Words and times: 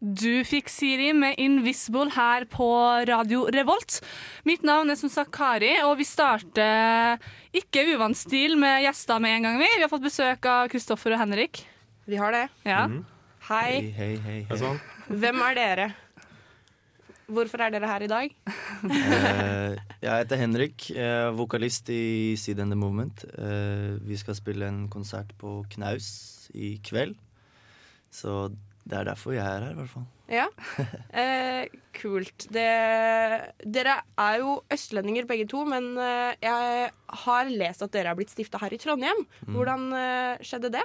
Du 0.00 0.44
fikk 0.44 0.68
Siri 0.68 1.12
med 1.16 1.38
'Invisible' 1.40 2.12
her 2.12 2.44
på 2.44 2.68
Radio 3.08 3.46
Revolt. 3.48 4.02
Mitt 4.44 4.62
navn 4.62 4.90
er 4.90 4.94
som 5.00 5.08
sagt 5.08 5.32
Kari, 5.32 5.72
og 5.88 5.96
vi 5.96 6.04
starter 6.04 7.16
ikke 7.56 7.86
uvant 7.94 8.16
stil 8.16 8.58
med 8.60 8.84
gjester 8.84 9.18
med 9.18 9.36
en 9.36 9.42
gang. 9.42 9.58
Vi 9.58 9.68
Vi 9.76 9.82
har 9.82 9.88
fått 9.88 10.04
besøk 10.04 10.44
av 10.44 10.68
Kristoffer 10.68 11.16
og 11.16 11.18
Henrik. 11.18 11.64
Vi 12.06 12.16
har 12.16 12.30
det. 12.30 12.48
Ja. 12.64 12.88
Hei. 13.48 13.90
hei, 13.96 14.16
hei. 14.16 14.16
hei. 14.20 14.44
det 14.50 14.58
sånn? 14.60 14.80
Hvem 15.08 15.40
er 15.48 15.54
dere? 15.54 15.88
Hvorfor 17.26 17.64
er 17.64 17.70
dere 17.70 17.88
her 17.88 18.02
i 18.02 18.10
dag? 18.10 18.36
Eh, 18.86 19.76
jeg 20.02 20.12
heter 20.12 20.36
Henrik, 20.36 20.90
jeg 20.90 21.02
er 21.02 21.32
vokalist 21.34 21.88
i 21.90 22.36
Seed 22.36 22.60
and 22.60 22.70
the 22.70 22.76
Movement. 22.76 23.24
Eh, 23.38 23.96
vi 24.04 24.16
skal 24.20 24.36
spille 24.36 24.68
en 24.68 24.88
konsert 24.92 25.32
på 25.40 25.64
Knaus 25.72 26.50
i 26.54 26.76
kveld. 26.84 27.16
Så 28.12 28.52
det 28.86 28.98
er 29.00 29.08
derfor 29.08 29.34
jeg 29.34 29.42
er 29.42 29.64
her, 29.64 29.72
i 29.74 29.80
hvert 29.80 29.90
fall. 29.90 30.06
Ja. 30.30 30.46
Eh, 31.16 31.72
kult. 31.96 32.44
Det, 32.52 32.66
dere 33.64 33.94
er 34.20 34.38
jo 34.42 34.58
østlendinger 34.72 35.26
begge 35.26 35.46
to, 35.48 35.62
men 35.66 35.94
eh, 36.02 36.36
jeg 36.44 36.90
har 37.24 37.50
lest 37.50 37.82
at 37.86 37.94
dere 37.94 38.12
har 38.12 38.18
blitt 38.18 38.34
stifta 38.34 38.60
her 38.60 38.74
i 38.74 38.78
Trondheim. 38.80 39.24
Hvordan 39.48 39.88
eh, 39.96 40.44
skjedde 40.44 40.74
det? 40.76 40.84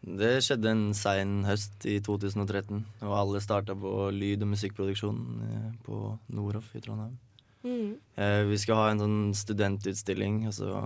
Det 0.00 0.38
skjedde 0.40 0.70
en 0.72 0.84
sein 0.96 1.42
høst 1.44 1.84
i 1.84 1.98
2013, 2.00 2.80
og 3.04 3.16
alle 3.18 3.42
starta 3.44 3.76
på 3.76 4.08
lyd- 4.16 4.46
og 4.46 4.54
musikkproduksjon 4.54 5.20
eh, 5.44 5.66
på 5.84 6.00
Noroff 6.32 6.72
i 6.74 6.80
Trondheim. 6.80 7.18
Mm. 7.60 7.98
Eh, 8.16 8.42
vi 8.48 8.58
skal 8.62 8.80
ha 8.80 8.88
en 8.90 9.04
sånn 9.04 9.20
studentutstilling, 9.36 10.46
og 10.48 10.56
så 10.56 10.80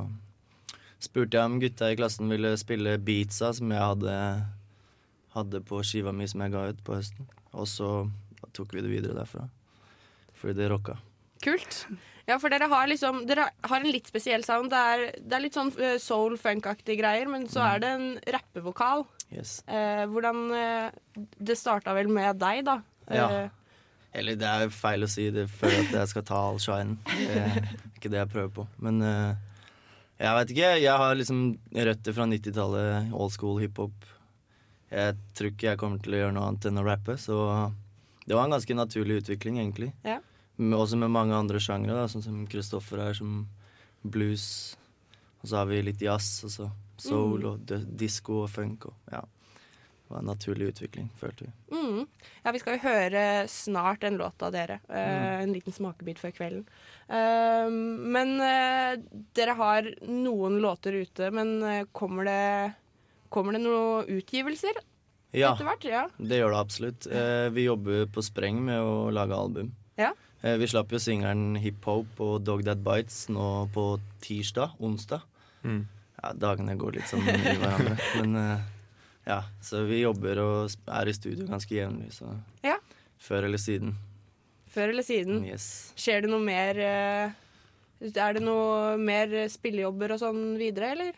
spurte 0.99 1.39
jeg 1.39 1.47
om 1.47 1.61
gutta 1.63 1.93
i 1.93 1.99
klassen 2.01 2.33
ville 2.33 2.57
spille 2.59 2.99
Beatsa, 2.99 3.53
som 3.55 3.71
jeg 3.71 3.87
hadde, 3.93 4.19
hadde 5.35 5.61
på 5.67 5.83
skiva 5.87 6.13
mi 6.15 6.27
som 6.31 6.43
jeg 6.45 6.55
ga 6.55 6.69
ut 6.71 6.83
på 6.87 6.97
høsten. 6.99 7.29
Og 7.55 7.69
så 7.71 7.91
tok 8.55 8.75
vi 8.75 8.83
det 8.85 8.91
videre 8.93 9.17
derfra. 9.19 9.49
Fordi 10.39 10.57
det 10.59 10.71
rocka. 10.71 10.99
Kult. 11.45 11.85
Ja, 12.25 12.39
for 12.41 12.49
dere 12.49 12.71
har 12.73 12.87
liksom 12.89 13.25
Dere 13.29 13.51
har 13.69 13.83
en 13.83 13.91
litt 13.93 14.07
spesiell 14.09 14.45
sound. 14.47 14.71
Det 14.73 14.79
er, 14.95 15.03
det 15.21 15.37
er 15.37 15.43
litt 15.45 15.59
sånn 15.59 15.73
eh, 15.77 15.99
soul 16.01 16.39
funk-aktige 16.41 16.97
greier, 17.03 17.29
men 17.29 17.45
så 17.53 17.61
er 17.67 17.83
det 17.83 17.91
en 17.99 18.07
rappevokal. 18.37 19.05
Yes. 19.35 19.59
Eh, 19.69 20.05
hvordan 20.09 20.41
eh, 20.57 20.95
Det 21.37 21.57
starta 21.59 21.93
vel 21.97 22.09
med 22.13 22.41
deg, 22.41 22.63
da. 22.69 22.79
Ja. 23.13 23.27
Eh, 23.29 23.61
Eller 24.17 24.39
det 24.41 24.47
er 24.49 24.73
feil 24.73 25.05
å 25.05 25.11
si 25.11 25.27
det 25.35 25.49
før 25.53 25.75
at 25.83 25.93
jeg 25.99 26.13
skal 26.15 26.25
ta 26.31 26.41
all 26.49 26.61
shine. 26.63 26.97
Det 27.11 27.43
er 27.43 27.61
ikke 27.97 28.13
det 28.15 28.23
jeg 28.23 28.33
prøver 28.33 28.55
på. 28.63 28.67
Men 28.87 29.03
eh, 29.05 29.35
jeg 30.23 30.39
vet 30.39 30.55
ikke. 30.55 30.73
Jeg 30.81 30.97
har 31.05 31.17
liksom 31.19 31.45
røtter 31.91 32.17
fra 32.17 32.29
90-tallet, 32.31 33.13
old 33.13 33.35
school 33.35 33.59
hiphop. 33.61 34.07
Jeg 34.95 35.17
tror 35.35 35.51
ikke 35.51 35.67
jeg 35.73 35.81
kommer 35.81 35.99
til 36.05 36.15
å 36.15 36.21
gjøre 36.23 36.35
noe 36.37 36.47
annet 36.53 36.69
enn 36.71 36.79
å 36.79 36.87
rappe, 36.87 37.17
så 37.19 37.39
det 38.25 38.37
var 38.39 38.47
en 38.47 38.55
ganske 38.55 38.77
naturlig 38.79 39.19
utvikling, 39.25 39.59
egentlig. 39.61 39.91
Ja. 40.07 40.21
Men 40.57 40.77
også 40.79 40.97
med 41.01 41.11
mange 41.11 41.35
andre 41.35 41.59
sjangre, 41.61 42.05
sånn 42.09 42.23
som 42.25 42.45
Kristoffer 42.47 43.03
her, 43.03 43.17
som 43.19 43.43
blues. 44.07 44.45
Og 45.43 45.51
så 45.51 45.59
har 45.61 45.67
vi 45.69 45.83
litt 45.83 46.01
jazz, 46.05 46.29
og 46.47 46.53
så 46.55 46.69
soul 47.03 47.43
og 47.51 47.65
d- 47.67 47.83
disko 48.01 48.45
og 48.45 48.53
funk. 48.55 48.87
Og, 48.87 48.95
ja. 49.13 49.25
Det 50.05 50.13
var 50.13 50.21
en 50.21 50.29
naturlig 50.31 50.67
utvikling, 50.71 51.09
følte 51.19 51.47
vi. 51.49 51.53
Mm. 51.75 52.07
Ja, 52.45 52.53
vi 52.55 52.61
skal 52.61 52.77
jo 52.77 52.83
høre 52.85 53.23
snart 53.51 54.05
en 54.05 54.19
låt 54.21 54.43
av 54.45 54.53
dere. 54.55 54.77
Eh, 54.89 55.41
En 55.43 55.53
liten 55.57 55.73
smakebit 55.75 56.21
før 56.21 56.35
kvelden. 56.37 56.65
Uh, 57.09 57.69
men 58.15 58.35
uh, 58.41 58.95
dere 59.37 59.57
har 59.59 59.89
noen 60.07 60.61
låter 60.63 61.01
ute, 61.03 61.31
men 61.35 61.57
kommer 61.97 62.29
det 62.29 62.45
Kommer 63.35 63.57
det 63.57 63.63
noen 63.65 64.07
utgivelser 64.15 64.77
Ja. 65.35 65.55
etter 65.57 65.67
hvert? 65.67 65.85
Ja. 65.91 66.05
Det 66.19 66.39
gjør 66.39 66.53
det 66.55 66.61
absolutt. 66.61 67.07
Eh, 67.11 67.49
vi 67.51 67.65
jobber 67.67 68.07
på 68.15 68.23
spreng 68.23 68.61
med 68.63 68.79
å 68.79 69.11
lage 69.11 69.35
album. 69.35 69.73
Ja. 69.99 70.13
Eh, 70.45 70.55
vi 70.61 70.69
slapp 70.71 70.93
jo 70.95 71.01
singelen 71.03 71.57
Hip 71.59 71.83
Hop 71.89 72.21
og 72.23 72.45
Dog 72.47 72.63
That 72.69 72.85
Bites 72.87 73.25
nå 73.33 73.49
på 73.75 73.99
tirsdag, 74.23 74.77
onsdag. 74.79 75.23
Mm. 75.65 75.83
Ja, 76.23 76.33
dagene 76.39 76.77
går 76.79 76.93
litt 77.01 77.11
sånn 77.11 77.27
i 77.27 77.35
hverandre. 77.59 77.97
Men 78.21 78.37
eh, 78.39 78.61
ja, 79.27 79.41
så 79.65 79.83
vi 79.89 80.03
jobber 80.05 80.39
og 80.45 80.71
er 80.87 81.11
i 81.11 81.17
studio 81.17 81.49
ganske 81.51 81.75
jevnlig, 81.75 82.13
så 82.15 82.31
Ja. 82.63 82.77
før 83.19 83.49
eller 83.51 83.59
siden. 83.59 83.97
Før 84.71 84.91
eller 84.95 85.03
siden. 85.07 85.43
Yes. 85.47 85.93
Skjer 85.97 86.23
det 86.23 86.31
noe 86.31 86.43
mer 86.45 86.79
Er 88.05 88.35
det 88.37 88.43
noe 88.43 88.97
mer 89.01 89.31
spillejobber 89.49 90.13
og 90.13 90.21
sånn 90.21 90.41
videre, 90.61 90.91
eller? 90.93 91.13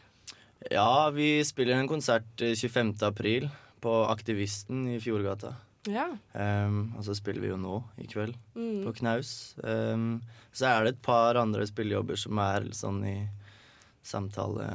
Ja, 0.71 1.11
vi 1.15 1.45
spiller 1.45 1.77
en 1.77 1.89
konsert 1.91 2.43
eh, 2.43 2.57
25. 2.57 2.95
april 3.07 3.49
på 3.81 3.95
Aktivisten 4.09 4.87
i 4.89 5.01
Fjordgata. 5.01 5.55
Ja. 5.87 6.09
Um, 6.33 6.95
og 6.99 7.05
så 7.07 7.15
spiller 7.15 7.45
vi 7.45 7.51
jo 7.53 7.59
nå 7.61 7.77
i 8.03 8.09
kveld. 8.11 8.35
Mm. 8.57 8.83
på 8.87 8.95
knaus. 9.01 9.55
Um, 9.63 10.23
så 10.57 10.71
er 10.71 10.85
det 10.85 10.95
et 10.97 11.03
par 11.05 11.39
andre 11.39 11.67
spillejobber 11.69 12.19
som 12.19 12.41
er 12.43 12.67
sånn 12.75 13.03
i 13.07 13.19
samtale 14.07 14.67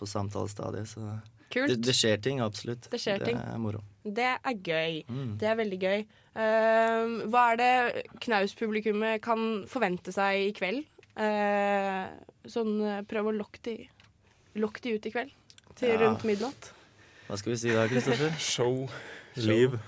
på 0.00 0.08
samtalestadiet. 0.08 0.88
Så 0.88 1.02
det, 1.04 1.18
Kult. 1.52 1.76
det 1.84 1.96
skjer 1.96 2.22
ting, 2.22 2.40
absolutt. 2.44 2.88
Det 2.92 3.00
skjer 3.02 3.24
ting. 3.26 3.36
er 3.36 3.60
moro. 3.60 3.82
Det 4.04 4.30
er 4.38 4.56
gøy. 4.64 5.02
Mm. 5.10 5.36
Det 5.40 5.50
er 5.50 5.60
veldig 5.60 5.80
gøy. 5.82 6.06
Um, 6.30 7.14
hva 7.32 7.44
er 7.52 7.60
det 7.60 8.04
knauspublikummet 8.22 9.20
kan 9.24 9.64
forvente 9.68 10.14
seg 10.14 10.46
i 10.46 10.52
kveld? 10.56 10.86
Uh, 11.20 12.06
sånn 12.48 12.78
eh, 12.86 13.00
prøv 13.04 13.28
å 13.28 13.34
lokke 13.34 13.60
de, 13.66 13.74
lokk 14.54 14.80
de 14.82 14.94
ut 14.96 15.06
i 15.06 15.10
kveld. 15.10 15.30
Til 15.76 15.88
Ja. 15.88 15.96
rundt 16.02 16.24
midnatt. 16.24 16.72
Hva 17.28 17.36
skal 17.38 17.52
vi 17.52 17.56
si 17.56 17.70
da, 17.70 17.86
Kristoffer? 17.88 18.32
Show, 18.52 18.88
liv. 19.36 19.78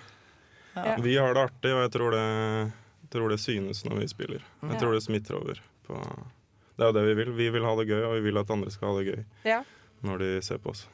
Ja. 0.76 0.96
Vi 1.02 1.16
har 1.18 1.34
det 1.34 1.42
artig, 1.50 1.72
og 1.74 1.82
jeg 1.82 1.90
tror 1.92 2.10
det, 2.14 2.72
tror 3.10 3.28
det 3.28 3.40
synes 3.40 3.84
når 3.84 3.98
vi 4.00 4.06
spiller. 4.08 4.40
Jeg 4.62 4.78
tror 4.80 4.92
det 4.94 5.02
smitter 5.02 5.34
over. 5.36 5.60
På 5.86 5.98
det 6.78 6.86
er 6.86 6.88
jo 6.88 6.92
det 6.96 7.02
vi 7.10 7.14
vil. 7.18 7.32
Vi 7.36 7.48
vil 7.50 7.64
ha 7.66 7.74
det 7.76 7.88
gøy, 7.90 8.02
og 8.06 8.14
vi 8.14 8.20
vil 8.30 8.38
at 8.38 8.50
andre 8.50 8.70
skal 8.70 8.88
ha 8.88 8.98
det 9.02 9.06
gøy 9.10 9.24
Ja. 9.44 9.62
når 10.02 10.18
de 10.18 10.30
ser 10.42 10.58
på 10.58 10.70
oss. 10.70 10.86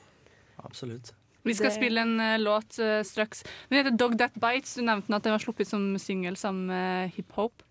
Absolutt. 0.65 1.13
Vi 1.45 1.55
skal 1.55 1.71
Det- 1.71 1.77
spille 1.77 2.01
en 2.03 2.19
uh, 2.21 2.37
låt 2.39 2.79
uh, 2.81 3.03
straks. 3.03 3.45
Den 3.71 3.79
heter 3.85 3.97
'Dog 3.97 4.19
That 4.19 4.35
Bites'. 4.35 4.75
Du 4.75 4.83
nevnte 4.83 5.15
at 5.15 5.23
den 5.23 5.33
var 5.33 5.39
sluppet 5.39 5.67
som 5.67 5.97
singel 5.99 6.37
sammen 6.37 6.67
med 6.67 7.11
hiphop. 7.15 7.63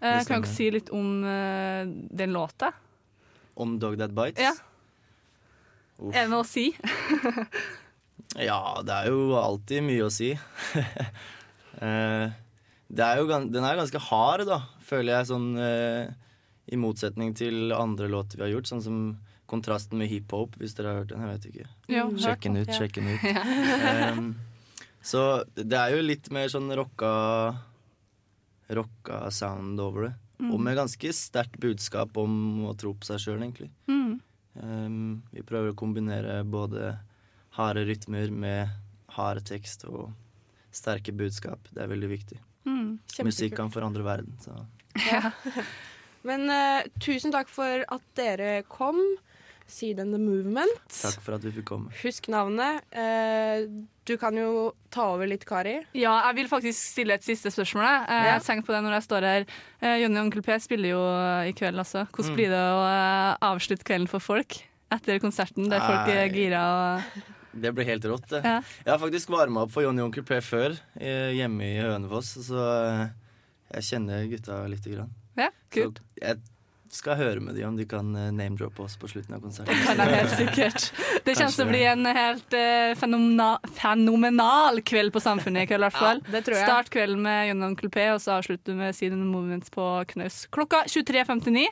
Uh, 0.00 0.22
kan 0.24 0.40
du 0.42 0.46
dere 0.46 0.54
si 0.54 0.70
litt 0.70 0.88
om 0.90 1.22
den 2.10 2.32
låta? 2.32 2.72
Om 3.56 3.78
Dog 3.78 3.98
That 3.98 4.10
Bites? 4.14 4.40
Ja. 4.40 4.52
Uff. 5.98 6.12
Er 6.12 6.26
det 6.26 6.30
noe 6.32 6.44
å 6.44 6.48
si? 6.48 6.70
Ja, 8.36 8.82
det 8.84 8.92
er 8.92 9.06
jo 9.12 9.36
alltid 9.38 9.84
mye 9.86 10.06
å 10.08 10.12
si. 10.12 10.32
Eh, 11.76 12.30
det 12.88 13.04
er 13.04 13.18
jo, 13.20 13.26
den 13.28 13.64
er 13.68 13.76
ganske 13.76 14.00
hard, 14.00 14.46
da, 14.48 14.56
føler 14.80 15.18
jeg, 15.18 15.26
sånn 15.28 15.50
eh, 15.60 16.06
i 16.72 16.78
motsetning 16.80 17.34
til 17.36 17.68
andre 17.76 18.08
låter 18.08 18.38
vi 18.40 18.46
har 18.46 18.52
gjort, 18.54 18.70
sånn 18.70 18.80
som 18.80 18.96
kontrasten 19.52 20.00
med 20.00 20.08
hiphop, 20.08 20.56
hvis 20.56 20.72
dere 20.78 20.94
har 20.94 21.02
hørt 21.02 21.12
den. 21.12 21.20
Jeg 21.26 21.34
vet 21.34 21.48
ikke. 21.50 21.66
Jo, 21.92 22.06
Mm. 22.08 22.16
Sjekk 22.24 22.46
den 22.48 22.56
ut, 22.62 22.72
sjekk 22.78 22.96
den 22.96 23.10
ut. 23.12 23.26
um, 24.16 24.30
så 25.04 25.22
det 25.52 25.76
er 25.76 25.92
jo 25.98 26.00
litt 26.08 26.30
mer 26.32 26.48
sånn 26.48 26.72
rocka 26.80 27.12
Rocka 28.72 29.26
sound 29.30 29.78
over 29.84 30.08
det. 30.08 30.14
Og 30.48 30.56
med 30.60 30.76
ganske 30.80 31.12
sterkt 31.16 31.60
budskap 31.62 32.16
om 32.20 32.64
å 32.68 32.72
tro 32.76 32.96
på 32.96 33.06
seg 33.08 33.20
sjøl, 33.22 33.38
egentlig. 33.44 33.68
Mm. 33.88 34.16
Ehm, 34.62 35.22
vi 35.32 35.44
prøver 35.46 35.72
å 35.72 35.78
kombinere 35.78 36.40
både 36.44 36.94
harde 37.56 37.84
rytmer 37.88 38.32
med 38.32 38.72
hard 39.16 39.44
tekst 39.48 39.86
og 39.88 40.12
sterke 40.74 41.14
budskap. 41.16 41.68
Det 41.72 41.84
er 41.84 41.92
veldig 41.92 42.10
viktig. 42.10 42.40
Mm. 42.66 42.98
Musikk 43.24 43.56
kan 43.56 43.72
forandre 43.72 44.04
verden. 44.04 44.36
Så. 44.42 44.56
Men 46.26 46.50
uh, 46.50 46.82
tusen 47.02 47.32
takk 47.34 47.50
for 47.52 47.84
at 47.86 48.06
dere 48.18 48.60
kom. 48.68 48.98
Seed 49.66 49.98
and 49.98 50.12
the 50.14 50.18
Movement. 50.18 50.70
Takk 50.88 51.20
for 51.20 51.34
at 51.34 51.42
vi 51.42 51.50
fikk 51.50 51.64
komme. 51.66 51.90
Husk 52.02 52.28
navnet. 52.30 52.82
Eh, 52.94 53.66
du 54.06 54.16
kan 54.16 54.36
jo 54.38 54.74
ta 54.94 55.08
over 55.14 55.26
litt, 55.26 55.44
Kari. 55.44 55.80
Ja, 55.98 56.14
jeg 56.28 56.36
vil 56.36 56.48
faktisk 56.48 56.78
stille 56.92 57.14
et 57.18 57.24
siste 57.26 57.50
spørsmål. 57.50 57.82
jeg. 57.82 58.02
Eh, 58.08 58.24
Ja. 58.30 58.38
tenker 58.38 58.62
på 58.66 58.72
det 58.76 58.82
når 58.84 58.94
jeg 59.00 59.02
står 59.08 59.20
her. 59.26 59.46
Eh, 59.82 59.96
Jonny 60.02 60.16
og 60.18 60.24
Onkel 60.26 60.42
P 60.42 60.58
spiller 60.60 60.88
jo 60.90 61.02
i 61.48 61.52
kveld, 61.52 61.76
altså. 61.78 62.06
Hvordan 62.12 62.30
Mm. 62.30 62.36
blir 62.36 62.48
det 62.48 62.62
å 62.62 63.38
avslutte 63.42 63.84
kvelden 63.84 64.08
for 64.08 64.20
folk 64.20 64.62
etter 64.92 65.18
konserten, 65.18 65.68
der 65.68 65.80
folk 65.80 66.08
er 66.08 66.28
gira 66.30 66.62
og 66.96 67.22
Det 67.60 67.74
blir 67.74 67.84
helt 67.86 68.04
rått, 68.04 68.28
det. 68.28 68.44
Ja. 68.44 68.60
Jeg 68.84 68.92
har 68.92 68.98
faktisk 68.98 69.28
varma 69.28 69.62
opp 69.62 69.70
for 69.72 69.82
Jonny 69.82 70.00
og 70.02 70.12
Onkel 70.12 70.22
P 70.24 70.40
før, 70.40 70.78
hjemme 71.00 71.62
i 71.62 71.80
Hønefoss, 71.80 72.36
så 72.46 73.10
jeg 73.74 73.82
kjenner 73.82 74.28
gutta 74.30 74.68
lite 74.68 74.94
grann. 74.94 75.10
Ja, 75.36 75.48
Så 75.72 75.82
kult. 75.90 76.00
jeg 76.20 76.38
skal 76.96 77.18
høre 77.18 77.42
med 77.44 77.56
dem 77.58 77.70
om 77.70 77.78
de 77.78 77.86
kan 77.88 78.08
eh, 78.16 78.30
name-droppe 78.34 78.84
oss 78.86 78.96
på 79.00 79.10
slutten 79.10 79.36
av 79.36 79.42
konserten. 79.44 79.72
Det 79.72 79.96
Kan 79.96 80.02
jeg 80.02 80.20
helt 80.22 80.36
sikkert. 80.36 80.86
Det 81.26 81.34
kommer 81.36 81.56
til 81.56 81.66
å 81.66 81.68
bli 81.70 81.82
en 81.90 82.10
helt 82.16 82.56
uh, 82.56 82.92
fenomena 82.98 83.48
fenomenal 83.76 84.80
kveld 84.86 85.14
på 85.14 85.22
Samfunnet 85.22 85.66
i 85.66 85.70
kveld, 85.70 85.84
i 85.84 85.86
hvert 85.88 86.00
fall. 86.00 86.22
det 86.32 86.44
tror 86.46 86.58
jeg. 86.58 86.68
Start 86.68 86.92
kvelden 86.94 87.22
med 87.26 87.50
Jonan 87.50 87.76
og 87.76 88.00
og 88.16 88.22
så 88.22 88.38
avslutter 88.38 88.72
du 88.72 88.80
med 88.80 88.96
Siden 88.96 89.24
Movements 89.28 89.72
på 89.74 89.84
Knaus 90.12 90.44
klokka 90.54 90.84
23.59. 90.90 91.66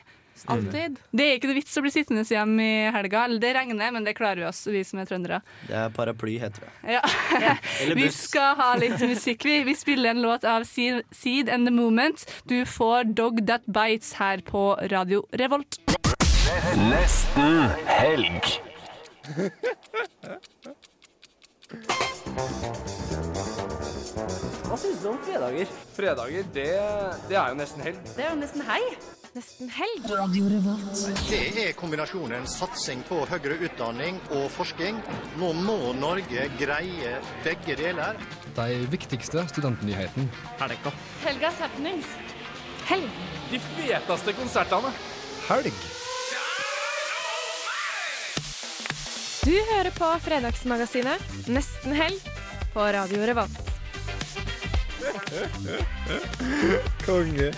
Alltid. 0.51 0.99
Det 1.15 1.25
er 1.25 1.37
ikke 1.37 1.49
noe 1.49 1.57
vits 1.57 1.77
å 1.79 1.83
bli 1.85 1.91
sittende 1.93 2.25
hjemme 2.27 2.65
i 2.65 2.91
helga. 2.93 3.23
Eller 3.25 3.41
det 3.41 3.53
regner, 3.55 3.93
men 3.95 4.05
det 4.07 4.15
klarer 4.17 4.43
vi 4.43 4.47
oss, 4.49 4.65
vi 4.67 4.83
som 4.87 4.99
er 5.01 5.09
trøndere. 5.09 5.39
Det 5.69 5.77
er 5.79 5.93
paraply, 5.95 6.35
heter 6.41 6.67
det. 6.67 6.97
Ja. 6.97 7.01
Eller 7.81 7.95
Vi 7.99 8.09
skal 8.13 8.55
ha 8.59 8.69
litt 8.81 8.99
musikk, 9.01 9.47
vi. 9.47 9.61
Vi 9.69 9.75
spiller 9.79 10.11
en 10.11 10.21
låt 10.25 10.45
av 10.47 10.67
Seed 10.67 11.49
and 11.49 11.67
The 11.67 11.73
Moment. 11.73 12.27
Du 12.51 12.59
får 12.67 13.15
Dog 13.15 13.41
That 13.47 13.65
Bites 13.65 14.13
her 14.19 14.43
på 14.45 14.67
Radio 14.91 15.25
Revolt. 15.39 15.79
Nesten 16.91 17.69
helg. 17.87 18.55
Hva 24.65 24.77
syns 24.77 25.01
du 25.01 25.09
om 25.09 25.17
fredager? 25.25 25.69
Fredager, 25.95 26.47
det, 26.55 26.69
det 27.29 27.37
er 27.37 27.51
jo 27.53 27.59
nesten 27.59 27.85
helg. 27.85 28.01
Det 28.15 28.25
er 28.25 28.33
jo 28.33 28.39
nesten 28.41 28.65
helg. 28.67 28.97
Nesten 29.35 29.67
helg. 29.67 30.05
Det 31.27 31.39
er 31.59 31.73
kombinasjonen 31.75 32.45
satsing 32.47 33.01
på 33.03 33.17
høyere 33.27 33.57
utdanning 33.67 34.21
og 34.31 34.45
forskning. 34.55 35.01
Nå 35.41 35.49
må 35.59 35.75
Norge 35.99 36.45
greie 36.55 37.17
begge 37.43 37.75
deler. 37.75 38.15
De 38.55 38.77
viktigste 38.93 39.43
studentnyhetene. 39.51 40.29
Helgas 41.25 41.59
happenings. 41.59 42.13
Helg. 42.87 43.19
De 43.51 43.59
feteste 43.65 44.35
konsertene. 44.39 44.93
Helg. 45.49 45.83
Du 49.43 49.51
hører 49.73 49.91
på 49.99 50.13
Fredagsmagasinet 50.25 51.51
Nesten 51.51 51.91
helg 51.99 52.31
på 52.71 52.87
Radio 52.95 53.27
Revolt. 53.27 53.59
Konge. 57.03 57.51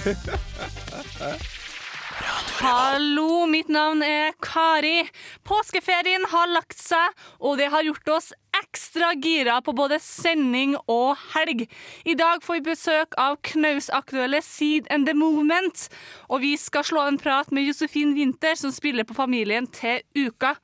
Hallo, 2.18 3.46
mitt 3.46 3.68
navn 3.70 4.02
er 4.02 4.32
Kari. 4.42 5.04
Påskeferien 5.46 6.24
har 6.32 6.50
lagt 6.50 6.80
seg, 6.82 7.14
og 7.38 7.60
det 7.60 7.68
har 7.70 7.86
gjort 7.86 8.10
oss 8.16 8.32
ekstra 8.58 9.12
gira 9.22 9.60
på 9.62 9.76
både 9.78 10.00
sending 10.02 10.74
og 10.90 11.20
helg. 11.36 11.68
I 12.10 12.16
dag 12.18 12.42
får 12.42 12.58
vi 12.58 12.66
besøk 12.72 13.14
av 13.22 13.38
knausaktuelle 13.46 14.42
Seed 14.42 14.90
and 14.94 15.06
The 15.06 15.14
Movement, 15.14 15.86
og 16.32 16.42
vi 16.42 16.56
skal 16.58 16.88
slå 16.88 17.04
en 17.06 17.20
prat 17.22 17.52
med 17.54 17.68
Josefin 17.70 18.16
Winther, 18.18 18.58
som 18.58 18.74
spiller 18.74 19.06
på 19.06 19.18
Familien 19.18 19.70
til 19.70 20.02
uka. 20.18 20.56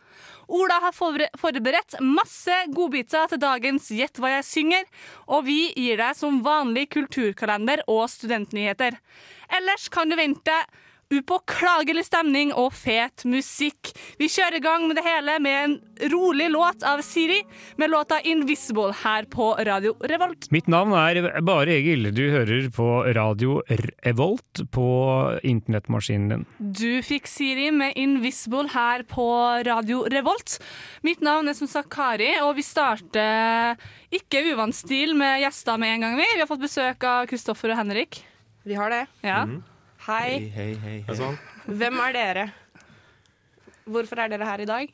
Ola 0.53 0.79
har 0.83 0.95
forberedt 0.97 1.99
masse 2.01 2.55
godbiter 2.73 3.29
til 3.29 3.41
dagens 3.41 3.91
Gjett 3.93 4.17
hva 4.17 4.33
jeg 4.39 4.47
synger, 4.49 4.89
og 5.29 5.45
vi 5.45 5.67
gir 5.77 6.01
deg 6.01 6.17
som 6.17 6.41
vanlig 6.45 6.89
kulturkalender 6.97 7.85
og 7.85 8.07
studentnyheter. 8.11 8.97
Ellers 9.53 9.87
kan 9.93 10.09
du 10.09 10.17
vente 10.17 10.57
upåklagelig 11.13 12.05
stemning 12.07 12.53
og 12.53 12.73
fet 12.75 13.25
musikk. 13.29 13.93
Vi 14.19 14.29
kjører 14.31 14.57
i 14.57 14.63
gang 14.63 14.87
med 14.87 14.97
det 14.99 15.05
hele 15.05 15.37
med 15.43 15.57
en 15.63 15.75
rolig 16.11 16.49
låt 16.51 16.83
av 16.83 17.01
Siri, 17.05 17.41
med 17.77 17.89
låta 17.89 18.19
'Invisible' 18.19 18.93
her 19.03 19.25
på 19.25 19.55
Radio 19.65 19.95
Revolt. 19.99 20.51
Mitt 20.51 20.67
navn 20.67 20.93
er 20.93 21.41
Bare 21.41 21.71
Egil. 21.77 22.11
Du 22.13 22.29
hører 22.31 22.69
på 22.69 23.13
Radio 23.15 23.61
Revolt 24.03 24.63
på 24.71 25.39
internettmaskinen 25.43 26.29
din. 26.29 26.45
Du 26.59 27.01
fikk 27.01 27.27
Siri 27.27 27.71
med 27.71 27.95
'Invisible' 27.95 28.69
her 28.73 29.03
på 29.03 29.27
Radio 29.65 30.03
Revolt. 30.09 30.59
Mitt 31.03 31.21
navn 31.21 31.47
er 31.47 31.53
som 31.53 31.67
sagt 31.67 31.89
Kari, 31.89 32.39
og 32.41 32.55
vi 32.55 32.61
starter 32.61 33.77
ikke 34.11 34.43
uvant 34.53 34.75
stil 34.75 35.15
med 35.15 35.41
gjester 35.41 35.77
med 35.77 35.95
en 35.95 36.01
gang. 36.01 36.17
Vi 36.17 36.23
Vi 36.33 36.39
har 36.39 36.47
fått 36.47 36.63
besøk 36.63 37.03
av 37.03 37.27
Kristoffer 37.27 37.71
og 37.71 37.77
Henrik. 37.77 38.23
Vi 38.65 38.73
har 38.73 38.89
det. 38.89 39.05
Ja. 39.21 39.45
Hei. 40.03 40.49
Hei, 40.51 40.51
hei, 40.51 40.71
hei. 40.83 40.95
Er 41.07 41.15
sånn? 41.15 41.37
Hvem 41.63 41.99
er 42.03 42.11
dere? 42.11 42.41
Hvorfor 43.87 44.19
er 44.19 44.33
dere 44.33 44.47
her 44.49 44.63
i 44.63 44.67
dag? 44.67 44.89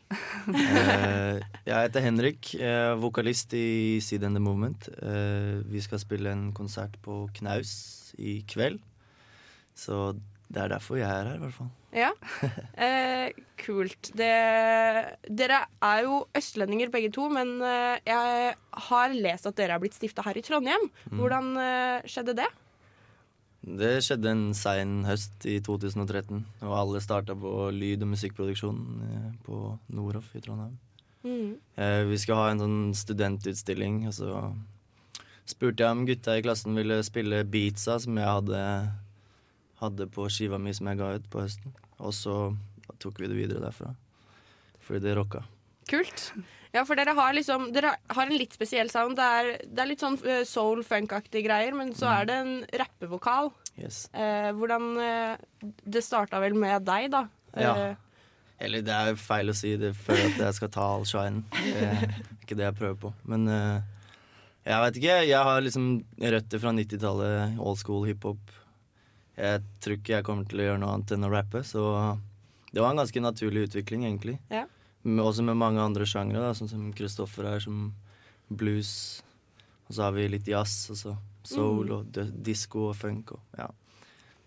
Eh, 0.49 1.39
jeg 1.65 1.73
heter 1.73 2.03
Henrik, 2.05 2.51
jeg 2.53 2.69
er 2.69 2.99
vokalist 3.01 3.55
i 3.57 3.97
Seed 4.05 4.27
and 4.27 4.37
The 4.37 4.43
Movement. 4.43 4.85
Eh, 5.01 5.65
vi 5.65 5.81
skal 5.81 6.01
spille 6.01 6.29
en 6.29 6.51
konsert 6.53 6.99
på 7.05 7.23
Knaus 7.39 7.73
i 8.21 8.39
kveld. 8.49 8.77
Så 9.73 10.13
det 10.49 10.61
er 10.61 10.75
derfor 10.75 11.01
jeg 11.01 11.09
er 11.09 11.31
her, 11.31 11.41
i 11.41 11.43
hvert 11.43 11.57
fall. 11.57 11.73
Ja. 11.97 12.13
Eh, 12.79 13.33
kult. 13.65 14.13
Det, 14.13 14.31
dere 15.41 15.63
er 15.89 16.05
jo 16.05 16.21
østlendinger 16.37 16.93
begge 16.93 17.09
to, 17.17 17.25
men 17.33 17.57
eh, 17.65 17.97
jeg 18.05 18.55
har 18.85 19.19
lest 19.25 19.49
at 19.49 19.57
dere 19.57 19.73
er 19.73 19.81
blitt 19.81 19.97
stifta 19.97 20.25
her 20.29 20.37
i 20.37 20.45
Trondheim. 20.45 20.89
Hvordan 21.17 21.55
eh, 21.65 22.09
skjedde 22.09 22.37
det? 22.43 22.49
Det 23.69 23.99
skjedde 24.01 24.31
en 24.31 24.45
sein 24.57 25.03
høst 25.05 25.45
i 25.45 25.59
2013, 25.61 26.41
og 26.65 26.73
alle 26.73 27.01
starta 27.03 27.35
på 27.37 27.51
lyd- 27.75 28.05
og 28.05 28.13
musikkproduksjon 28.15 28.79
eh, 29.05 29.27
på 29.45 29.59
Noroff 29.93 30.31
i 30.35 30.41
Trondheim. 30.41 30.77
Mm. 31.21 31.51
Eh, 31.75 32.03
vi 32.09 32.17
skal 32.17 32.39
ha 32.39 32.47
en 32.49 32.63
sånn 32.63 32.79
studentutstilling, 32.97 34.01
og 34.09 34.15
så 34.17 34.39
spurte 35.49 35.85
jeg 35.85 35.97
om 35.97 36.05
gutta 36.07 36.37
i 36.37 36.43
klassen 36.45 36.77
ville 36.77 37.01
spille 37.05 37.43
Beatsa, 37.45 37.99
som 38.01 38.17
jeg 38.17 38.29
hadde, 38.29 38.63
hadde 39.83 40.09
på 40.15 40.27
skiva 40.33 40.57
mi 40.61 40.73
som 40.73 40.89
jeg 40.89 41.01
ga 41.01 41.13
ut 41.19 41.29
på 41.29 41.43
høsten. 41.43 41.75
Og 41.99 42.15
så 42.15 42.37
tok 42.99 43.21
vi 43.21 43.29
det 43.29 43.37
videre 43.37 43.67
derfra. 43.67 43.93
Fordi 44.81 45.03
det 45.05 45.17
rocka. 45.19 45.43
Kult. 45.89 46.31
Ja, 46.75 46.83
for 46.85 46.99
dere 46.99 47.15
har 47.17 47.33
liksom 47.33 47.71
Dere 47.73 47.95
har 48.13 48.27
en 48.29 48.37
litt 48.37 48.53
spesiell 48.53 48.91
sound. 48.93 49.17
Det 49.17 49.25
er, 49.25 49.47
det 49.65 49.81
er 49.83 49.89
litt 49.89 50.03
sånn 50.03 50.19
eh, 50.21 50.43
soul 50.45 50.83
funk-aktige 50.85 51.47
greier, 51.47 51.73
men 51.77 51.95
så 51.97 52.11
er 52.11 52.27
det 52.29 52.35
en 52.43 52.51
rappevokal. 52.83 53.49
Yes. 53.79 54.03
Eh, 54.13 54.51
hvordan 54.57 54.89
eh, 55.01 55.71
Det 55.83 56.03
starta 56.05 56.41
vel 56.43 56.53
med 56.59 56.85
deg, 56.85 57.09
da. 57.15 57.23
Ja. 57.57 57.73
Eh, 57.73 57.95
Eller 58.61 58.83
det 58.85 58.93
er 58.93 59.15
feil 59.17 59.49
å 59.49 59.55
si 59.57 59.73
det 59.81 59.93
før 59.97 60.19
at 60.27 60.37
jeg 60.45 60.57
skal 60.59 60.73
ta 60.75 60.85
all 60.97 61.07
shinen. 61.09 61.41
Det 61.55 61.87
er 61.87 62.05
ikke 62.43 62.59
det 62.59 62.67
jeg 62.67 62.77
prøver 62.81 63.01
på. 63.07 63.13
Men 63.31 63.47
eh, 63.49 63.81
jeg 64.69 64.83
vet 64.85 64.97
ikke. 65.01 65.19
Jeg 65.25 65.43
har 65.49 65.61
liksom 65.65 65.91
røtter 66.35 66.61
fra 66.61 66.73
90-tallet, 66.77 67.57
old 67.57 67.79
school 67.81 68.05
hiphop. 68.05 68.51
Jeg 69.39 69.63
tror 69.79 69.95
ikke 69.95 70.17
jeg 70.17 70.25
kommer 70.27 70.45
til 70.51 70.59
å 70.61 70.65
gjøre 70.67 70.81
noe 70.83 70.97
annet 70.97 71.13
enn 71.15 71.25
å 71.25 71.31
rappe, 71.31 71.61
så 71.63 71.81
det 72.69 72.83
var 72.83 72.91
en 72.91 72.99
ganske 72.99 73.21
naturlig 73.23 73.69
utvikling, 73.69 74.03
egentlig. 74.05 74.35
Ja. 74.51 74.65
Også 75.05 75.43
med 75.47 75.55
mange 75.57 75.79
andre 75.79 76.05
sjangre, 76.05 76.49
sånn 76.57 76.69
som 76.69 76.89
Kristoffer 76.93 77.47
her, 77.47 77.59
som 77.63 77.93
blues. 78.49 79.21
Og 79.87 79.95
så 79.95 80.03
har 80.07 80.11
vi 80.17 80.27
litt 80.27 80.47
jazz, 80.47 80.89
og 80.91 80.97
så 80.99 81.13
soul 81.49 81.91
og 81.95 82.09
d- 82.13 82.27
disko 82.45 82.89
og 82.91 82.95
funk. 82.99 83.31
Og, 83.31 83.39
ja. 83.57 83.69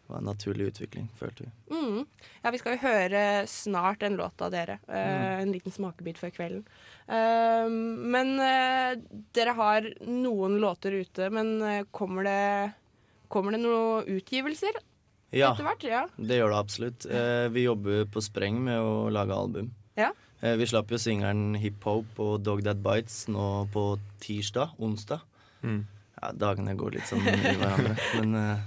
Det 0.02 0.10
var 0.12 0.19
en 0.20 0.28
naturlig 0.28 0.66
utvikling, 0.72 1.06
følte 1.16 1.46
vi. 1.46 1.50
Mm. 1.72 2.02
Ja, 2.44 2.50
vi 2.52 2.58
skal 2.60 2.75
jo 2.76 2.82
høre 2.82 3.22
snart 3.49 4.02
en 4.04 4.16
låt 4.19 4.43
av 4.44 4.50
dere. 4.52 4.78
eh, 4.88 5.40
En 5.40 5.52
liten 5.54 5.72
smakebit 5.72 6.19
før 6.20 6.31
kvelden. 6.37 6.64
Uh, 7.08 7.66
men 8.12 8.34
uh, 8.38 8.93
dere 9.34 9.54
har 9.56 9.88
noen 10.06 10.58
låter 10.60 10.93
ute, 11.00 11.31
men 11.31 11.62
eh, 11.62 11.84
kommer 11.90 12.25
det 12.28 12.72
Kommer 13.32 13.52
det 13.56 13.62
noen 13.62 14.04
utgivelser 14.12 14.76
Ja. 15.32 15.54
Ja. 15.80 16.02
Det 16.18 16.37
gjør 16.37 16.50
det 16.52 16.59
absolutt. 16.59 17.06
Vi 17.54 17.62
jobber 17.64 18.04
på 18.12 18.21
spreng 18.21 18.59
med 18.61 18.76
å 18.78 19.09
lage 19.09 19.32
album. 19.32 19.71
Ja. 19.97 20.11
Eh, 20.42 20.56
vi 20.58 20.66
slapp 20.66 20.90
jo 20.90 20.99
singelen 20.99 21.54
Hip 21.62 21.84
Hop 21.87 22.18
og 22.22 22.40
Dog 22.42 22.64
That 22.66 22.80
Bites 22.82 23.25
nå 23.30 23.66
på 23.72 23.84
tirsdag, 24.22 24.72
onsdag. 24.82 25.22
Mm. 25.62 25.84
Ja, 26.22 26.32
dagene 26.34 26.75
går 26.78 26.96
litt 26.99 27.06
sånn 27.11 27.22
i 27.26 27.37
hverandre. 27.40 27.94
Men 28.18 28.34
eh, 28.40 28.64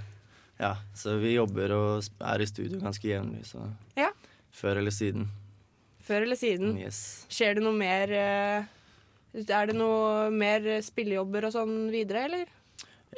ja, 0.60 0.72
så 0.96 1.18
vi 1.20 1.34
jobber 1.36 1.74
og 1.76 2.08
er 2.24 2.40
i 2.44 2.48
studio 2.48 2.80
ganske 2.80 3.04
jevnlig, 3.10 3.44
så 3.50 3.66
Ja. 3.98 4.10
før 4.56 4.80
eller 4.80 4.94
siden. 4.94 5.28
Før 6.06 6.22
eller 6.24 6.38
siden. 6.38 6.76
Yes. 6.80 7.26
Skjer 7.32 7.58
det 7.58 7.64
noe 7.66 7.74
mer 7.76 8.12
eh, 8.14 8.64
Er 9.36 9.66
det 9.68 9.74
noe 9.76 10.30
mer 10.32 10.64
spillejobber 10.86 11.44
og 11.48 11.52
sånn 11.58 11.74
videre, 11.92 12.22
eller? 12.30 12.52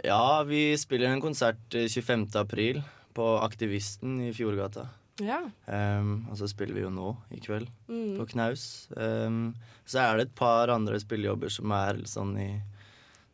Ja, 0.03 0.43
vi 0.47 0.73
spiller 0.81 1.13
en 1.13 1.23
konsert 1.23 1.75
eh, 1.79 1.87
25. 1.87 2.27
april 2.41 2.83
på 3.15 3.27
Aktivisten 3.43 4.19
i 4.27 4.33
Fjordgata. 4.35 4.89
Ja. 5.21 5.41
Um, 5.67 6.27
og 6.31 6.37
så 6.39 6.47
spiller 6.51 6.75
vi 6.77 6.83
jo 6.85 6.91
nå 6.95 7.17
i 7.35 7.41
kveld 7.43 7.67
Mm. 7.89 8.17
på 8.19 8.27
Knaus. 8.31 8.89
Um, 8.97 9.55
så 9.89 9.99
er 10.05 10.17
det 10.21 10.27
et 10.29 10.35
par 10.39 10.69
andre 10.71 10.99
spillejobber 11.01 11.51
som 11.51 11.73
er 11.73 12.03
sånn 12.07 12.37
i 12.39 12.51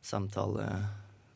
samtale 0.05 0.65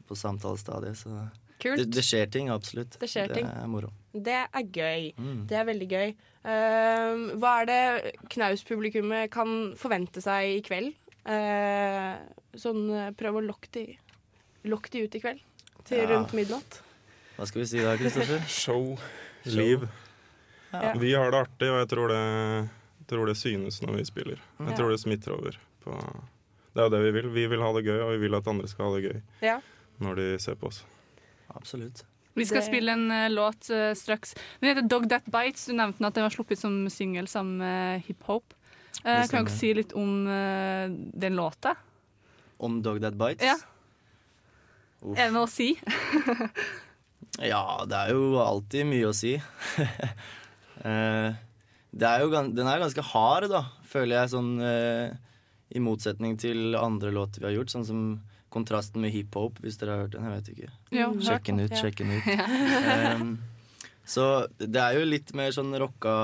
på 0.08 0.16
samtalestadiet. 0.16 0.96
Så 0.96 1.12
Kult. 1.60 1.76
det, 1.82 1.88
det 1.92 2.04
skjer 2.06 2.30
ting, 2.32 2.48
absolutt. 2.54 2.96
Det 3.00 3.08
skjer 3.10 3.34
ting. 3.34 3.46
er 3.46 3.66
moro. 3.68 3.90
Det 4.14 4.38
er 4.46 4.62
gøy. 4.72 5.12
Mm. 5.18 5.46
Det 5.50 5.56
er 5.58 5.64
veldig 5.68 5.88
gøy. 5.90 6.14
Um, 6.48 7.24
hva 7.42 7.52
er 7.62 7.68
det 7.68 8.12
Knaus-publikummet 8.32 9.30
kan 9.34 9.74
forvente 9.76 10.22
seg 10.24 10.56
i 10.56 10.62
kveld? 10.64 10.94
Uh, 11.28 12.16
sånn 12.56 12.86
eh, 12.94 13.10
prøv 13.18 13.36
å 13.36 13.44
lokke 13.44 13.68
de, 13.74 13.82
lokk 14.64 14.88
de 14.94 15.02
ut 15.04 15.14
i 15.14 15.20
kveld. 15.20 15.42
Til 15.84 15.98
Ja. 16.00 16.06
rundt 16.14 16.32
midnatt. 16.32 16.80
Hva 17.36 17.46
skal 17.46 17.60
vi 17.62 17.66
si 17.68 17.82
da, 17.84 17.96
Kristoffer? 18.00 18.40
Show. 18.48 18.96
Liv. 19.44 19.84
Ja. 20.72 20.92
Vi 21.00 21.14
har 21.14 21.30
det 21.32 21.38
artig, 21.46 21.68
og 21.72 21.78
jeg 21.80 21.88
tror 21.88 22.08
det, 22.12 22.22
tror 23.08 23.26
det 23.30 23.36
synes 23.40 23.80
når 23.82 23.96
vi 23.96 24.04
spiller. 24.04 24.42
Jeg 24.66 24.76
tror 24.76 24.90
det 24.92 25.00
smitter 25.00 25.32
over. 25.38 25.56
På 25.84 25.94
det 26.74 26.82
er 26.82 26.86
jo 26.86 26.92
det 26.92 27.00
vi 27.06 27.10
vil. 27.16 27.28
Vi 27.34 27.46
vil 27.54 27.62
ha 27.64 27.70
det 27.74 27.84
gøy, 27.86 27.98
og 28.04 28.10
vi 28.12 28.18
vil 28.26 28.34
at 28.36 28.46
andre 28.52 28.68
skal 28.68 28.84
ha 28.90 28.98
det 28.98 29.04
gøy 29.08 29.22
Ja. 29.48 29.56
når 30.04 30.14
de 30.20 30.26
ser 30.38 30.54
på 30.60 30.68
oss. 30.68 30.82
Absolutt. 31.56 32.04
Vi 32.38 32.44
skal 32.46 32.60
Det- 32.60 32.68
spille 32.68 32.92
en 32.92 33.10
uh, 33.10 33.30
låt 33.32 33.70
uh, 33.72 33.94
straks. 33.98 34.34
Den 34.60 34.68
heter 34.76 34.86
Dog 34.88 35.08
That 35.10 35.24
Bites. 35.26 35.64
Du 35.66 35.72
nevnte 35.74 36.04
at 36.06 36.14
den 36.14 36.22
var 36.22 36.30
sluppet 36.30 36.58
som 36.60 36.84
singel 36.92 37.26
sammen 37.26 37.56
med 37.58 38.02
hiphop. 38.06 38.54
Uh, 39.00 39.26
kan 39.26 39.44
du 39.44 39.50
dere 39.50 39.56
si 39.56 39.72
litt 39.74 39.92
om 39.92 40.26
eh, 40.28 40.88
den 41.18 41.34
låta? 41.36 41.74
Om 42.58 42.80
Dog 42.82 43.00
That 43.02 43.14
Bites? 43.18 43.42
Ja. 43.44 43.56
Uff. 45.02 45.16
Er 45.18 45.28
det 45.28 45.32
noe 45.34 45.46
å 45.46 45.50
si? 45.50 45.72
Ja, 47.38 47.84
det 47.86 47.94
er 47.94 48.08
jo 48.16 48.38
alltid 48.42 48.86
mye 48.88 49.10
å 49.10 49.14
si. 49.14 49.36
Eh, 50.84 51.36
det 51.98 52.08
er 52.08 52.22
jo, 52.22 52.30
den 52.32 52.68
er 52.68 52.82
ganske 52.82 53.04
hard, 53.12 53.48
da, 53.50 53.64
føler 53.88 54.20
jeg, 54.20 54.32
sånn 54.34 54.50
eh, 54.62 55.14
i 55.74 55.82
motsetning 55.82 56.36
til 56.40 56.76
andre 56.78 57.12
låter 57.14 57.42
vi 57.42 57.48
har 57.50 57.56
gjort, 57.58 57.72
sånn 57.72 57.86
som 57.88 58.02
kontrasten 58.52 59.02
med 59.04 59.12
hiphop, 59.12 59.60
hvis 59.64 59.76
dere 59.80 59.94
har 59.94 60.04
hørt 60.06 60.16
den. 60.16 60.24
Jeg 60.24 60.36
vet 60.38 60.50
ikke. 60.54 60.72
Jo, 60.96 61.08
Sjekk 61.24 61.48
den 61.50 61.62
ut, 61.64 61.72
ja. 61.74 61.80
sjekk 61.82 62.02
den 62.02 62.12
ut. 62.16 62.28
Ja. 62.32 63.14
um, 63.18 63.32
så 64.08 64.26
det 64.56 64.80
er 64.80 64.96
jo 64.96 65.08
litt 65.08 65.34
mer 65.36 65.52
sånn 65.52 65.74
rocka 65.80 66.16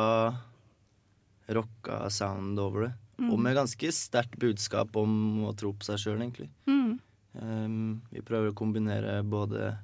Rocka 1.52 2.06
sound 2.08 2.56
over 2.56 2.86
det. 2.86 2.92
Mm. 3.20 3.26
Og 3.28 3.40
med 3.44 3.58
ganske 3.58 3.90
sterkt 3.92 4.38
budskap 4.40 4.96
om 4.96 5.42
å 5.44 5.50
tro 5.52 5.74
på 5.76 5.84
seg 5.84 6.00
sjøl, 6.00 6.22
egentlig. 6.24 6.48
Mm. 6.64 6.94
Um, 7.36 7.82
vi 8.08 8.22
prøver 8.24 8.50
å 8.50 8.56
kombinere 8.56 9.18
både 9.28 9.74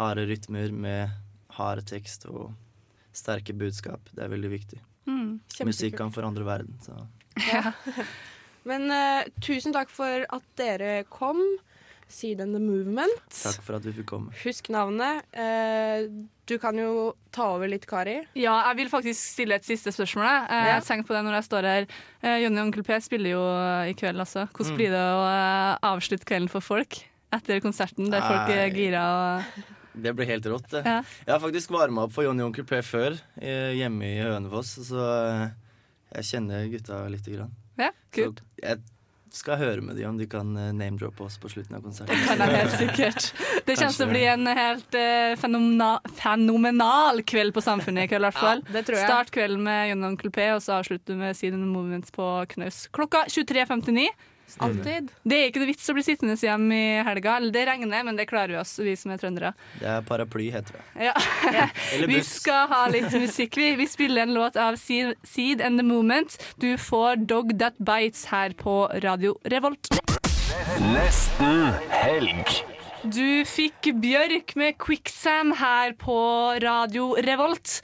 harde 0.00 0.26
rytmer 0.26 0.74
med 0.74 1.14
hard 1.56 1.86
tekst 1.88 2.26
og 2.26 2.50
sterke 3.16 3.54
budskap. 3.56 4.00
Det 4.14 4.24
er 4.26 4.32
veldig 4.32 4.50
viktig. 4.52 4.80
Mm. 5.08 5.38
Musikk 5.64 5.96
kan 5.98 6.12
forandre 6.14 6.44
verden. 6.46 6.76
Så. 6.84 6.96
Ja. 7.50 7.72
Men 8.66 8.88
uh, 8.90 9.22
tusen 9.44 9.72
takk 9.76 9.90
for 9.94 10.24
at 10.28 10.46
dere 10.58 11.04
kom. 11.12 11.40
Seed 12.08 12.38
and 12.40 12.54
the 12.54 12.60
Movement. 12.62 13.16
Takk 13.34 13.62
for 13.66 13.74
at 13.80 13.86
vi 13.86 13.90
fikk 13.96 14.06
komme. 14.12 14.30
Husk 14.44 14.68
navnet. 14.70 15.24
Uh, 15.34 16.06
du 16.46 16.54
kan 16.62 16.78
jo 16.78 17.14
ta 17.34 17.48
over 17.56 17.66
litt, 17.66 17.82
Kari. 17.90 18.20
Ja, 18.38 18.52
jeg 18.68 18.76
vil 18.78 18.90
faktisk 18.92 19.18
stille 19.32 19.56
et 19.58 19.66
siste 19.66 19.90
spørsmål. 19.90 20.22
jeg. 20.28 20.44
ja. 20.50 20.60
Jeg 20.68 20.74
Ja. 20.76 20.84
tenkte 20.86 21.08
på 21.08 21.16
det 21.16 21.24
når 21.26 21.34
jeg 21.40 21.46
står 21.48 21.66
her. 21.66 21.86
Eh, 22.22 22.36
Jonny 22.44 22.60
og 22.60 22.66
Onkel 22.68 22.84
P 22.86 23.00
spiller 23.02 23.30
jo 23.34 23.42
i 23.90 23.94
kveld, 23.98 24.22
altså. 24.22 24.46
Hvordan 24.54 24.70
Mm. 24.72 24.76
blir 24.78 24.90
det 24.94 25.02
å 25.02 25.78
avslutte 25.82 26.24
kvelden 26.30 26.48
for 26.48 26.60
folk 26.62 27.00
etter 27.34 27.58
konserten, 27.60 28.08
der 28.10 28.22
folk 28.22 28.54
er 28.54 28.70
gira 28.70 29.02
og 29.02 29.64
Det 29.96 30.12
blir 30.16 30.28
helt 30.28 30.46
rått, 30.52 30.68
det. 30.72 30.82
Ja. 30.84 30.98
Jeg 31.24 31.32
har 31.32 31.40
faktisk 31.42 31.72
varma 31.74 32.06
opp 32.06 32.12
for 32.16 32.26
Johnny 32.26 32.44
og 32.44 32.50
Onkel 32.50 32.66
P 32.68 32.82
før, 32.84 33.16
hjemme 33.40 34.10
i 34.10 34.18
Hønefoss, 34.20 34.74
så 34.90 35.06
eh, 35.14 35.46
jeg 36.18 36.28
kjenner 36.34 36.68
gutta 36.72 37.00
lite 37.12 37.32
grann. 37.32 37.54
Ja, 37.80 37.90
Så 38.14 38.30
jeg 38.62 38.84
skal 39.36 39.58
høre 39.60 39.82
med 39.84 39.98
dem 39.98 40.08
om 40.14 40.18
de 40.20 40.26
kan 40.30 40.52
eh, 40.56 40.72
name-droppe 40.76 41.24
oss 41.26 41.36
på 41.40 41.50
slutten 41.52 41.76
av 41.76 41.82
konserten. 41.84 42.14
Det 42.16 42.28
kan 42.28 42.44
jeg 42.44 42.60
helt 42.62 42.78
sikkert. 42.80 43.26
Det 43.66 43.74
kommer 43.76 43.96
til 43.98 44.06
å 44.06 44.12
bli 44.12 44.22
en 44.30 44.46
helt 44.58 44.96
uh, 44.96 45.32
fenomena 45.40 45.90
fenomenal 46.20 47.20
kveld 47.26 47.56
på 47.56 47.64
Samfunnet 47.64 48.06
i 48.06 48.12
kveld, 48.12 48.24
i 48.24 48.28
hvert 48.30 48.38
fall. 48.38 48.62
det 48.70 48.84
tror 48.86 49.00
jeg. 49.00 49.10
Start 49.10 49.34
kvelden 49.34 49.66
med 49.66 49.90
Jonny 49.90 50.06
og 50.06 50.14
Onkel 50.14 50.32
P, 50.32 50.46
og 50.54 50.62
så 50.64 50.78
avslutter 50.78 51.16
vi 51.16 51.20
med 51.24 51.36
Season 51.38 51.66
Movements 51.68 52.14
på 52.14 52.30
Knaus. 52.54 52.86
Klokka 52.96 53.26
23.59. 53.32 54.06
Alltid. 54.62 55.10
Det 55.26 55.36
er 55.36 55.50
ikke 55.50 55.60
noe 55.62 55.68
vits 55.68 55.90
å 55.90 55.94
bli 55.96 56.04
sittende 56.06 56.36
hjemme 56.40 56.76
i 56.76 57.02
helga. 57.06 57.36
Eller 57.40 57.52
det 57.54 57.64
regner, 57.68 58.04
men 58.06 58.18
det 58.18 58.28
klarer 58.30 58.54
vi 58.54 58.60
oss, 58.60 58.76
vi 58.80 58.94
som 58.98 59.12
er 59.12 59.20
trøndere. 59.20 59.52
Det 59.80 59.88
er 59.90 60.06
paraply, 60.06 60.48
heter 60.54 60.78
det. 60.78 61.08
Ja. 61.08 61.14
Eller 61.94 62.10
Vi 62.10 62.22
skal 62.26 62.70
ha 62.72 62.84
litt 62.92 63.10
musikk, 63.12 63.58
vi. 63.60 63.72
Vi 63.80 63.88
spiller 63.90 64.26
en 64.26 64.34
låt 64.36 64.56
av 64.60 64.78
Seed 64.80 65.16
Seed 65.26 65.64
and 65.64 65.80
The 65.80 65.86
Moment. 65.86 66.38
Du 66.62 66.72
får 66.80 67.26
Dog 67.26 67.56
That 67.60 67.78
Bites 67.78 68.26
her 68.32 68.56
på 68.56 68.86
Radio 69.04 69.36
Revolt. 69.52 69.90
Nesten 70.80 71.72
helg. 71.92 72.56
Du 73.06 73.44
fikk 73.46 73.92
Bjørk 74.02 74.56
med 74.58 74.78
Quicksand 74.82 75.58
her 75.60 75.92
på 76.00 76.16
Radio 76.64 77.12
Revolt. 77.22 77.80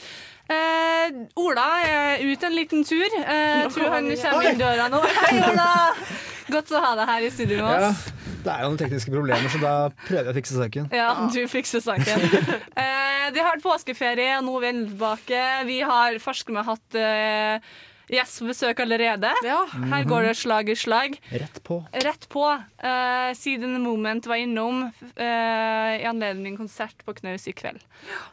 Eh, 0.51 1.15
Ola 1.39 1.67
er 1.87 2.25
ute 2.27 2.49
en 2.49 2.57
liten 2.57 2.85
tur. 2.85 3.07
Eh, 3.07 3.63
jeg 3.63 3.73
tror 3.77 3.93
han 3.95 4.11
kommer 4.11 4.51
inn 4.51 4.61
døra 4.61 4.89
nå. 4.93 5.03
Hei, 5.21 5.35
Ola! 5.53 5.73
Godt 6.53 6.73
å 6.75 6.83
ha 6.85 6.95
deg 7.01 7.09
her 7.13 7.27
i 7.27 7.31
studio 7.33 7.61
med 7.65 7.87
Ja, 7.87 7.91
oss. 7.91 8.03
det 8.45 8.53
er 8.55 8.65
jo 8.65 8.73
noen 8.73 8.81
tekniske 8.83 9.15
problemer, 9.15 9.53
så 9.53 9.61
da 9.63 9.75
prøver 10.05 10.29
jeg 10.29 10.33
å 10.35 10.39
fikse 10.41 10.59
saken. 10.59 10.91
Ja, 10.95 11.09
du 11.33 11.41
fikser 11.51 11.85
saken. 11.85 12.27
Eh, 12.83 13.31
det 13.31 13.39
har 13.39 13.53
vært 13.55 13.63
påskeferie, 13.65 14.35
og 14.41 14.45
nå 14.47 14.57
er 14.59 14.63
vi 14.65 14.69
endelig 14.73 14.93
tilbake. 14.97 15.41
Vi 15.69 15.79
har 15.87 16.17
forskere 16.23 16.57
med 16.57 16.67
hatt 16.67 16.97
eh, 16.99 17.73
gjest 18.13 18.41
på 18.43 18.49
besøk 18.51 18.81
allerede. 18.83 19.31
Her 19.45 20.05
går 20.09 20.27
det 20.29 20.35
slag 20.41 20.71
i 20.73 20.77
slag. 20.79 21.17
Rett 21.31 21.61
på. 21.65 21.79
Rett 22.05 22.27
på. 22.33 22.45
Uh, 22.83 23.31
Siden 23.39 23.79
Moment 23.85 24.27
var 24.29 24.41
innom 24.43 24.85
eh, 25.15 25.93
i 26.03 26.07
anledning 26.09 26.59
konsert 26.59 27.05
på 27.07 27.15
Knaus 27.21 27.47
i 27.49 27.55
kveld. 27.57 27.83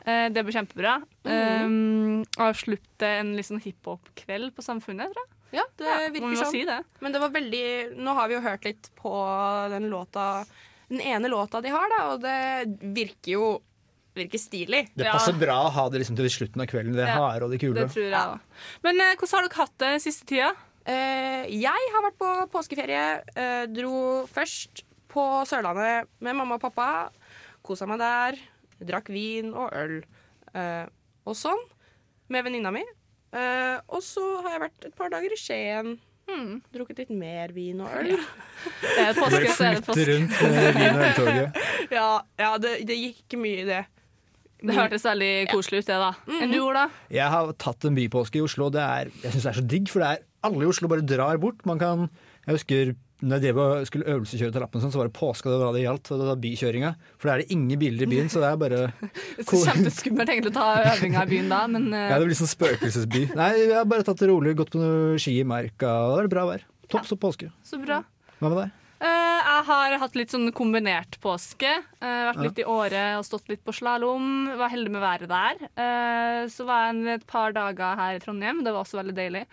Eh, 0.05 0.27
det 0.33 0.43
ble 0.45 0.55
kjempebra. 0.55 0.97
Um, 1.29 2.23
avslutte 2.41 3.13
en 3.21 3.35
litt 3.38 3.49
sånn 3.49 3.61
hiphop-kveld 3.63 4.55
på 4.57 4.65
Samfunnet, 4.65 5.13
tror 5.13 5.25
jeg. 5.25 5.35
Ja, 5.55 5.63
det 5.79 5.85
Ja, 5.87 6.09
virker 6.13 6.35
sånn. 6.43 6.51
si 6.51 6.63
det. 6.65 6.83
Men 7.01 7.11
det 7.15 7.19
var 7.23 7.29
veldig 7.33 7.97
Nå 7.97 8.13
har 8.13 8.27
vi 8.29 8.35
jo 8.35 8.41
hørt 8.45 8.65
litt 8.67 8.89
på 8.99 9.11
den 9.73 9.89
låta 9.89 10.45
Den 10.89 11.01
ene 11.01 11.29
låta 11.29 11.61
de 11.61 11.69
har, 11.73 11.89
da, 11.89 12.03
og 12.13 12.21
det 12.21 12.93
virker 12.95 13.31
jo 13.35 13.47
virker 14.15 14.39
stilig. 14.41 14.89
Det 14.97 15.05
passer 15.05 15.33
bra 15.37 15.55
å 15.67 15.69
ha 15.71 15.83
det 15.89 15.99
liksom 16.01 16.15
til 16.17 16.27
slutten 16.33 16.61
av 16.61 16.67
kvelden, 16.67 16.95
det 16.97 17.05
Ja, 17.07 17.15
harde 17.21 17.45
og 17.45 17.51
det 17.53 17.59
kule. 17.61 17.75
Det 17.85 17.91
tror 17.93 18.07
jeg 18.09 18.13
òg. 18.19 18.39
Men 18.83 18.99
eh, 18.99 19.13
hvordan 19.15 19.37
har 19.37 19.47
dere 19.47 19.59
hatt 19.61 19.77
det 19.77 19.91
siste 20.03 20.25
tida? 20.27 20.49
Eh, 20.89 21.45
jeg 21.53 21.89
har 21.93 22.03
vært 22.07 22.17
på 22.19 22.31
påskeferie. 22.51 23.03
eh, 23.37 23.65
dro 23.69 24.25
først 24.27 24.81
på 25.07 25.45
Sørlandet 25.47 26.07
med 26.19 26.35
mamma 26.35 26.55
og 26.57 26.61
pappa. 26.61 27.11
Kosa 27.63 27.85
meg 27.87 27.99
der. 28.01 28.39
Drakk 28.81 29.07
vin 29.13 29.53
og 29.53 29.71
øl 29.73 30.01
eh, 30.55 30.85
og 31.25 31.35
sånn 31.37 31.61
med 32.29 32.43
venninna 32.43 32.71
mi. 32.73 32.83
Eh, 33.29 33.77
og 33.93 34.01
så 34.05 34.24
har 34.43 34.55
jeg 34.55 34.63
vært 34.67 34.88
et 34.89 34.95
par 34.98 35.12
dager 35.13 35.36
i 35.36 35.39
Skien. 35.39 35.98
Drukket 36.74 37.00
litt 37.01 37.13
mer 37.13 37.53
vin 37.55 37.79
og 37.81 37.89
øl. 38.01 38.12
Det 38.13 39.01
er 39.01 39.15
påske, 39.17 39.39
Bare 39.39 39.53
så 39.55 39.65
er 39.65 39.77
det 39.79 39.86
påske. 39.88 40.03
rundt 40.12 40.36
med 40.43 40.67
vin 40.77 40.89
og 40.89 41.05
øltoget. 41.07 41.59
ja, 41.98 42.09
ja 42.41 42.51
det, 42.62 42.74
det 42.89 42.98
gikk 43.00 43.38
mye 43.41 43.63
i 43.63 43.67
det. 43.69 43.79
Det 44.59 44.75
hørtes 44.75 45.05
veldig 45.07 45.33
koselig 45.53 45.81
ut, 45.81 45.88
det, 45.88 45.98
da. 46.03 46.12
Enn 46.43 46.51
du, 46.51 46.59
Ola? 46.65 46.86
Jeg 47.15 47.31
har 47.31 47.53
tatt 47.63 47.86
en 47.88 47.95
bypåske 47.95 48.41
i 48.41 48.43
Oslo. 48.43 48.67
Det 48.75 48.83
er, 48.83 49.12
jeg 49.24 49.31
syns 49.33 49.45
det 49.45 49.51
er 49.53 49.59
så 49.62 49.67
digg, 49.74 49.89
for 49.89 50.03
det 50.03 50.09
er 50.12 50.25
alle 50.50 50.65
i 50.65 50.69
Oslo 50.69 50.89
bare 50.91 51.05
drar 51.07 51.39
bort. 51.41 51.63
Man 51.69 51.79
kan, 51.81 52.09
jeg 52.45 52.57
husker 52.59 52.91
når 53.19 53.43
jeg 53.43 53.55
og 53.59 53.85
skulle 53.88 54.07
øvelseskjøre 54.13 54.53
til 54.55 54.63
lappen, 54.63 54.81
sånn, 54.83 54.93
så 54.93 55.01
var 55.01 55.09
det 55.09 55.15
påske 55.17 55.51
det 55.51 55.59
var 55.59 55.75
det 55.75 55.83
gjaldt. 55.83 56.11
Og 56.13 56.21
det 56.21 56.27
var 56.29 56.41
bykjøringa. 56.45 56.91
For 57.19 57.29
da 57.29 57.35
er 57.35 57.43
det 57.43 57.55
ingen 57.55 57.81
biler 57.81 58.05
i 58.05 58.09
byen, 58.13 58.31
så 58.31 58.43
det 58.43 58.49
er 58.49 58.59
bare 58.61 58.81
så 59.49 59.61
kjempeskummelt 59.65 60.33
egentlig 60.33 60.53
å 60.53 60.57
ta 60.59 60.67
øvinga 60.93 61.25
i 61.25 61.31
byen 61.33 61.53
da, 61.53 61.61
men 61.71 61.88
eh, 61.91 62.09
Ja, 62.13 62.17
det 62.19 62.29
blir 62.29 62.39
sånn 62.39 62.51
spøkelsesby. 62.51 63.23
Nei, 63.39 63.53
vi 63.59 63.75
har 63.75 63.88
bare 63.89 64.07
tatt 64.07 64.23
det 64.23 64.31
rolig, 64.31 64.55
gått 64.59 64.73
på 64.75 64.81
noe 64.81 65.21
ski 65.21 65.39
i 65.41 65.47
marka, 65.47 65.93
og 66.09 66.19
det 66.19 66.27
er 66.27 66.33
bra 66.35 66.45
vær. 66.53 66.67
Topp 66.89 67.07
som 67.09 67.19
påske. 67.21 67.51
så 67.65 67.79
bra. 67.81 68.01
Hva 68.39 68.51
med 68.51 68.61
deg? 68.63 68.75
Uh, 68.99 69.39
jeg 69.39 69.63
har 69.69 69.93
hatt 70.01 70.15
litt 70.19 70.33
sånn 70.33 70.49
kombinert 70.55 71.15
påske. 71.23 71.69
Uh, 72.01 72.31
vært 72.31 72.41
litt 72.43 72.59
i 72.59 72.67
Åre 72.67 73.03
og 73.19 73.23
stått 73.27 73.47
litt 73.51 73.61
på 73.63 73.75
slalåm. 73.75 74.49
Var 74.59 74.73
heldig 74.73 74.91
med 74.95 75.03
været 75.03 75.31
der. 75.31 75.61
Uh, 75.79 76.47
så 76.51 76.67
var 76.67 76.88
jeg 76.88 76.95
en, 76.95 77.07
et 77.15 77.27
par 77.27 77.55
dager 77.55 77.99
her 77.99 78.17
i 78.17 78.23
Trondheim. 78.23 78.63
Det 78.65 78.73
var 78.75 78.83
også 78.83 78.99
veldig 78.99 79.15
deilig 79.15 79.45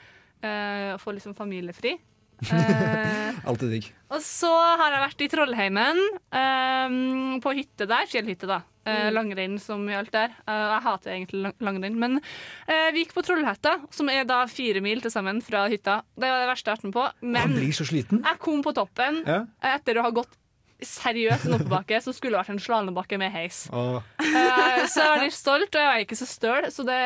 eh, 0.45 0.95
å 0.95 1.01
få 1.01 1.15
liksom 1.17 1.35
familiefri. 1.37 1.97
Eh, 2.45 3.33
Alltid 3.49 3.71
digg. 3.73 3.87
og 4.13 4.21
så 4.25 4.51
har 4.81 4.93
jeg 4.93 5.03
vært 5.07 5.23
i 5.25 5.29
Trollheimen, 5.33 6.01
um, 6.35 7.37
på 7.43 7.53
hytte 7.57 7.87
der. 7.89 8.09
Fjellhytte, 8.11 8.49
da. 8.51 8.61
Uh, 8.87 9.09
langrenn 9.11 9.57
som 9.59 9.83
alt 9.91 10.13
der. 10.15 10.35
Uh, 10.47 10.53
jeg 10.77 10.83
hater 10.85 11.15
egentlig 11.17 11.41
lang- 11.43 11.57
langrenn, 11.69 11.97
men 11.99 12.19
uh, 12.21 12.89
vi 12.95 13.03
gikk 13.05 13.17
på 13.17 13.25
Trollhetta, 13.27 13.77
som 13.91 14.11
er 14.13 14.27
da 14.29 14.45
fire 14.51 14.83
mil 14.85 15.01
til 15.03 15.11
sammen 15.15 15.41
fra 15.43 15.65
hytta. 15.73 16.01
Det 16.15 16.29
var 16.31 16.45
det 16.45 16.51
verste 16.53 16.71
jeg 16.71 16.77
har 16.77 16.83
vært 16.83 16.89
med 16.91 16.99
på. 16.99 17.07
Men 17.37 17.57
blir 17.59 17.75
så 17.75 17.87
sliten. 17.89 18.23
jeg 18.27 18.43
kom 18.45 18.63
på 18.67 18.75
toppen 18.77 19.23
Ja. 19.27 19.41
etter 19.75 19.99
å 19.99 20.07
ha 20.07 20.13
gått 20.15 20.37
seriøst 20.85 21.47
en 21.49 21.55
oppoverbakke 21.57 21.99
som 22.05 22.13
skulle 22.13 22.37
vært 22.37 22.51
en 22.53 22.59
slalåmbakke 22.61 23.17
med 23.21 23.33
heis. 23.33 23.63
Eh, 23.73 24.83
så 24.91 25.01
jeg 25.01 25.09
var 25.13 25.23
litt 25.23 25.37
stolt, 25.37 25.71
og 25.73 25.81
jeg 25.81 25.89
var 25.89 26.03
ikke 26.05 26.19
så 26.19 26.27
støl, 26.29 26.67
så 26.75 26.85
det 26.85 26.99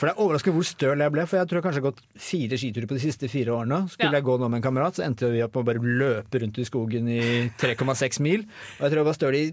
For 0.00 0.08
det 0.08 0.14
er 0.16 0.22
overraskende 0.24 0.56
hvor 0.58 0.66
støl 0.66 1.04
jeg 1.04 1.14
ble, 1.14 1.26
for 1.30 1.38
jeg 1.38 1.48
tror 1.50 1.60
jeg 1.60 1.66
kanskje 1.68 1.82
har 1.82 1.86
gått 1.90 2.02
fire 2.28 2.58
skiturer 2.58 2.88
på 2.90 2.98
de 2.98 3.04
siste 3.04 3.30
fire 3.30 3.54
årene. 3.54 3.84
Skulle 3.92 4.10
Ja. 4.10 4.18
jeg 4.18 4.26
gå 4.26 4.38
nå 4.40 4.48
med 4.50 4.58
en 4.58 4.66
kamerat, 4.66 4.98
så 4.98 5.04
endte 5.06 5.30
vi 5.30 5.42
opp 5.46 5.54
med 5.54 5.62
å 5.62 5.68
bare 5.70 5.94
løpe 6.02 6.42
rundt 6.42 6.58
i 6.58 6.64
skogen 6.66 7.08
i 7.08 7.22
3,6 7.60 8.20
mil. 8.20 8.40
Og 8.78 8.82
jeg 8.86 8.90
tror 8.90 9.02
jeg 9.02 9.10
var 9.12 9.18
støl 9.20 9.34
i 9.38 9.46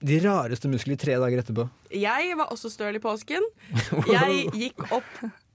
de 0.00 0.18
rareste 0.24 0.68
muskler 0.72 0.96
i 0.96 1.00
tre 1.00 1.16
dager 1.20 1.42
etterpå. 1.42 1.68
Jeg 1.92 2.36
var 2.36 2.48
også 2.52 2.70
støl 2.72 2.96
i 2.96 3.02
påsken. 3.04 3.44
Jeg 4.08 4.46
gikk 4.56 4.92
opp 4.92 5.10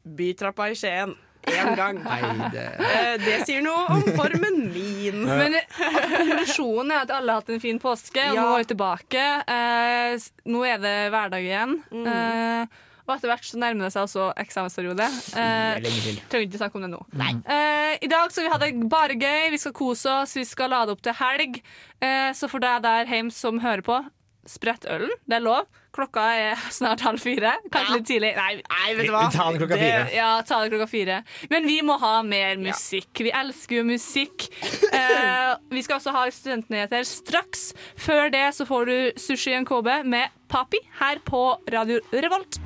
bytrappa 0.06 0.68
i 0.70 0.76
Skien 0.78 1.16
én 1.52 1.76
gang. 1.78 2.00
Nei, 2.04 2.50
det... 2.54 2.66
Eh, 2.80 3.14
det 3.22 3.38
sier 3.48 3.62
noe 3.66 3.86
om 3.96 4.04
formen 4.18 4.58
min. 4.74 5.22
Men 5.28 5.56
eh, 5.60 5.84
konklusjonen 6.16 6.92
er 6.96 7.04
at 7.06 7.14
alle 7.18 7.36
har 7.36 7.42
hatt 7.44 7.54
en 7.56 7.62
fin 7.64 7.80
påske, 7.82 8.24
og 8.32 8.36
Ja. 8.36 8.42
nå 8.42 8.56
er 8.56 8.64
vi 8.66 8.70
tilbake. 8.74 9.28
Eh, 9.56 10.28
nå 10.52 10.66
er 10.68 10.82
det 10.84 10.96
hverdag 11.14 11.46
igjen. 11.46 11.78
Mm. 11.92 12.08
Eh, 12.08 12.82
og 13.06 13.14
etter 13.20 13.30
hvert 13.30 13.46
så 13.46 13.60
nærmer 13.62 13.86
det 13.86 13.92
seg 13.94 14.08
også 14.08 14.32
eksamensperiode. 14.42 15.06
Eh, 15.38 15.76
er 15.78 15.84
trenger 16.32 16.48
ikke 16.48 16.58
snakke 16.64 16.80
om 16.80 16.86
det 16.88 16.94
nå. 16.96 17.02
Eh, 17.46 17.98
I 18.02 18.10
dag 18.10 18.32
skal 18.34 18.48
vi 18.48 18.54
ha 18.56 18.58
det 18.64 18.72
bare 18.90 19.14
gøy, 19.14 19.52
vi 19.54 19.60
skal 19.62 19.76
kose 19.78 20.10
oss, 20.24 20.34
vi 20.40 20.46
skal 20.50 20.74
lade 20.74 20.90
opp 20.96 21.04
til 21.06 21.14
helg. 21.14 21.60
Eh, 22.02 22.32
så 22.34 22.50
for 22.50 22.64
deg 22.66 22.82
der 22.82 23.06
hjemme 23.06 23.32
som 23.32 23.62
hører 23.62 23.86
på, 23.86 24.00
sprett 24.46 24.86
ølen. 24.90 25.10
Det 25.26 25.40
er 25.40 25.44
lov. 25.46 25.66
Klokka 25.96 26.24
er 26.36 26.60
snart 26.76 27.00
halv 27.06 27.22
fire. 27.24 27.54
Kanskje 27.72 27.96
litt 28.00 28.08
tidlig. 28.10 28.34
Nei, 28.36 28.94
vet 28.98 29.08
du 29.08 29.14
hva. 29.16 29.24
Vi 29.30 29.38
tar 29.38 29.52
den 29.54 29.62
klokka 29.62 29.78
Det- 29.80 29.86
fire. 29.86 30.10
Ja, 30.16 30.30
ta 30.46 30.60
det 30.64 30.72
klokka 30.74 30.88
fire. 30.92 31.20
Men 31.50 31.66
vi 31.70 31.78
må 31.88 31.96
ha 32.02 32.14
mer 32.28 32.58
musikk. 32.62 33.12
Vi 33.26 33.32
elsker 33.32 33.82
jo 33.82 33.88
musikk. 33.94 34.50
Eh, 34.96 35.56
vi 35.74 35.82
skal 35.84 35.98
også 35.98 36.12
ha 36.16 36.22
studentnyheter 36.32 37.04
straks. 37.04 37.74
Før 38.00 38.30
det 38.32 38.46
så 38.56 38.64
får 38.70 38.86
du 38.88 38.96
Sushi 39.20 39.52
NKB 39.60 39.90
med 40.08 40.32
Papi 40.52 40.80
her 41.02 41.20
på 41.28 41.42
Radio 41.74 42.00
Revolt. 42.14 42.60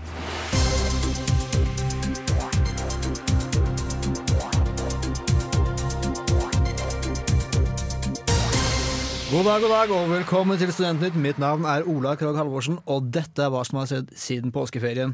God 9.29 9.45
dag, 9.45 9.61
god 9.61 9.69
dag, 9.69 9.91
og 9.93 10.07
velkommen 10.09 10.57
til 10.57 10.71
Studentnytt. 10.73 11.13
Mitt 11.21 11.37
navn 11.37 11.61
er 11.69 11.85
Ola 11.85 12.15
Krogh 12.17 12.33
Halvorsen, 12.39 12.79
og 12.89 13.11
dette 13.13 13.43
er 13.45 13.51
hva 13.53 13.61
som 13.67 13.77
har 13.77 13.85
skjedd 13.85 14.09
siden 14.17 14.49
påskeferien. 14.49 15.13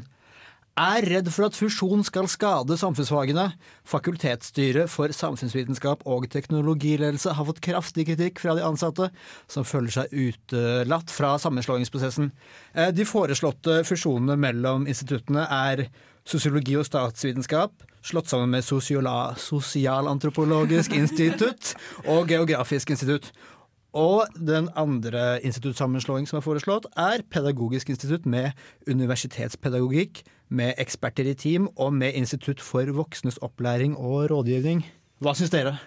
Er 0.80 1.04
redd 1.04 1.28
for 1.34 1.44
at 1.50 1.58
fusjon 1.58 2.00
skal 2.04 2.28
skade 2.32 2.76
samfunnsfagene. 2.80 3.52
Fakultetsstyret 3.84 4.88
for 4.88 5.12
samfunnsvitenskap 5.12 6.00
og 6.08 6.24
teknologiledelse 6.32 7.28
har 7.36 7.44
fått 7.50 7.60
kraftig 7.66 8.06
kritikk 8.08 8.40
fra 8.40 8.54
de 8.56 8.64
ansatte, 8.64 9.10
som 9.52 9.68
føler 9.68 9.92
seg 9.92 10.08
utelatt 10.16 11.12
fra 11.12 11.36
sammenslåingsprosessen. 11.42 12.32
Eh, 12.72 12.88
De 12.96 13.04
foreslåtte 13.04 13.84
fusjonene 13.84 14.32
mellom 14.40 14.88
instituttene 14.88 15.44
er 15.44 15.92
sosiologi 16.24 16.72
og 16.80 16.88
statsvitenskap, 16.88 17.84
slått 18.06 18.30
sammen 18.32 18.50
med 18.56 18.64
sosialantropologisk 18.64 20.96
institutt 20.96 21.76
og 22.06 22.30
geografisk 22.32 22.90
institutt. 22.96 23.28
Og 23.96 24.26
den 24.36 24.68
andre 24.76 25.38
instituttsammenslåing 25.46 26.26
som 26.28 26.36
er 26.40 26.44
foreslått, 26.44 26.84
er 27.00 27.22
Pedagogisk 27.32 27.88
institutt 27.94 28.26
med 28.28 28.52
universitetspedagogikk, 28.92 30.22
med 30.52 30.76
eksperter 30.78 31.26
i 31.26 31.34
team 31.34 31.66
og 31.74 31.94
med 31.96 32.14
Institutt 32.14 32.60
for 32.62 32.86
voksnes 32.94 33.40
opplæring 33.42 33.96
og 33.98 34.28
rådgivning. 34.30 34.84
Hva 35.24 35.32
syns 35.34 35.50
dere? 35.50 35.78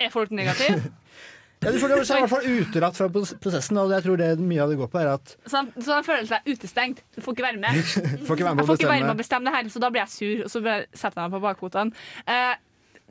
Er 0.00 0.10
folk 0.14 0.32
negative? 0.34 0.82
Ja, 1.64 1.70
du 1.72 1.78
føler 1.80 2.02
seg 2.04 2.18
i 2.18 2.24
hvert 2.26 2.32
fall 2.34 2.46
utelatt 2.60 2.96
fra 2.98 3.06
prosessen, 3.40 3.78
og 3.80 3.92
jeg 3.94 4.04
tror 4.04 4.18
det 4.20 4.26
mye 4.42 4.60
av 4.60 4.68
det 4.68 4.74
går 4.76 4.88
på, 4.92 4.98
er 5.00 5.06
at 5.14 5.30
Så 5.48 5.62
han, 5.62 5.70
så 5.80 5.94
han 5.96 6.04
føler 6.04 6.26
seg 6.28 6.50
utestengt. 6.50 6.98
Du 7.14 7.22
får 7.24 7.36
ikke 7.38 7.46
være 7.46 7.60
med. 7.62 7.78
Får 8.26 8.36
ikke 8.36 8.44
være 8.44 8.58
med 8.58 8.60
Jeg 8.60 8.66
å 8.66 8.68
får 8.68 8.80
ikke 8.82 8.90
være 8.90 9.06
med 9.06 9.14
å 9.14 9.16
bestemme. 9.16 9.22
bestemme 9.22 9.48
det 9.48 9.54
her, 9.54 9.70
så 9.72 9.80
da 9.80 9.90
blir 9.94 10.02
jeg 10.02 10.12
sur, 10.12 10.42
og 10.44 10.50
så 10.52 10.60
setter 10.92 11.22
jeg 11.22 11.22
meg 11.22 11.32
på 11.38 11.40
bakfotene. 11.46 12.02
Eh, 12.34 12.52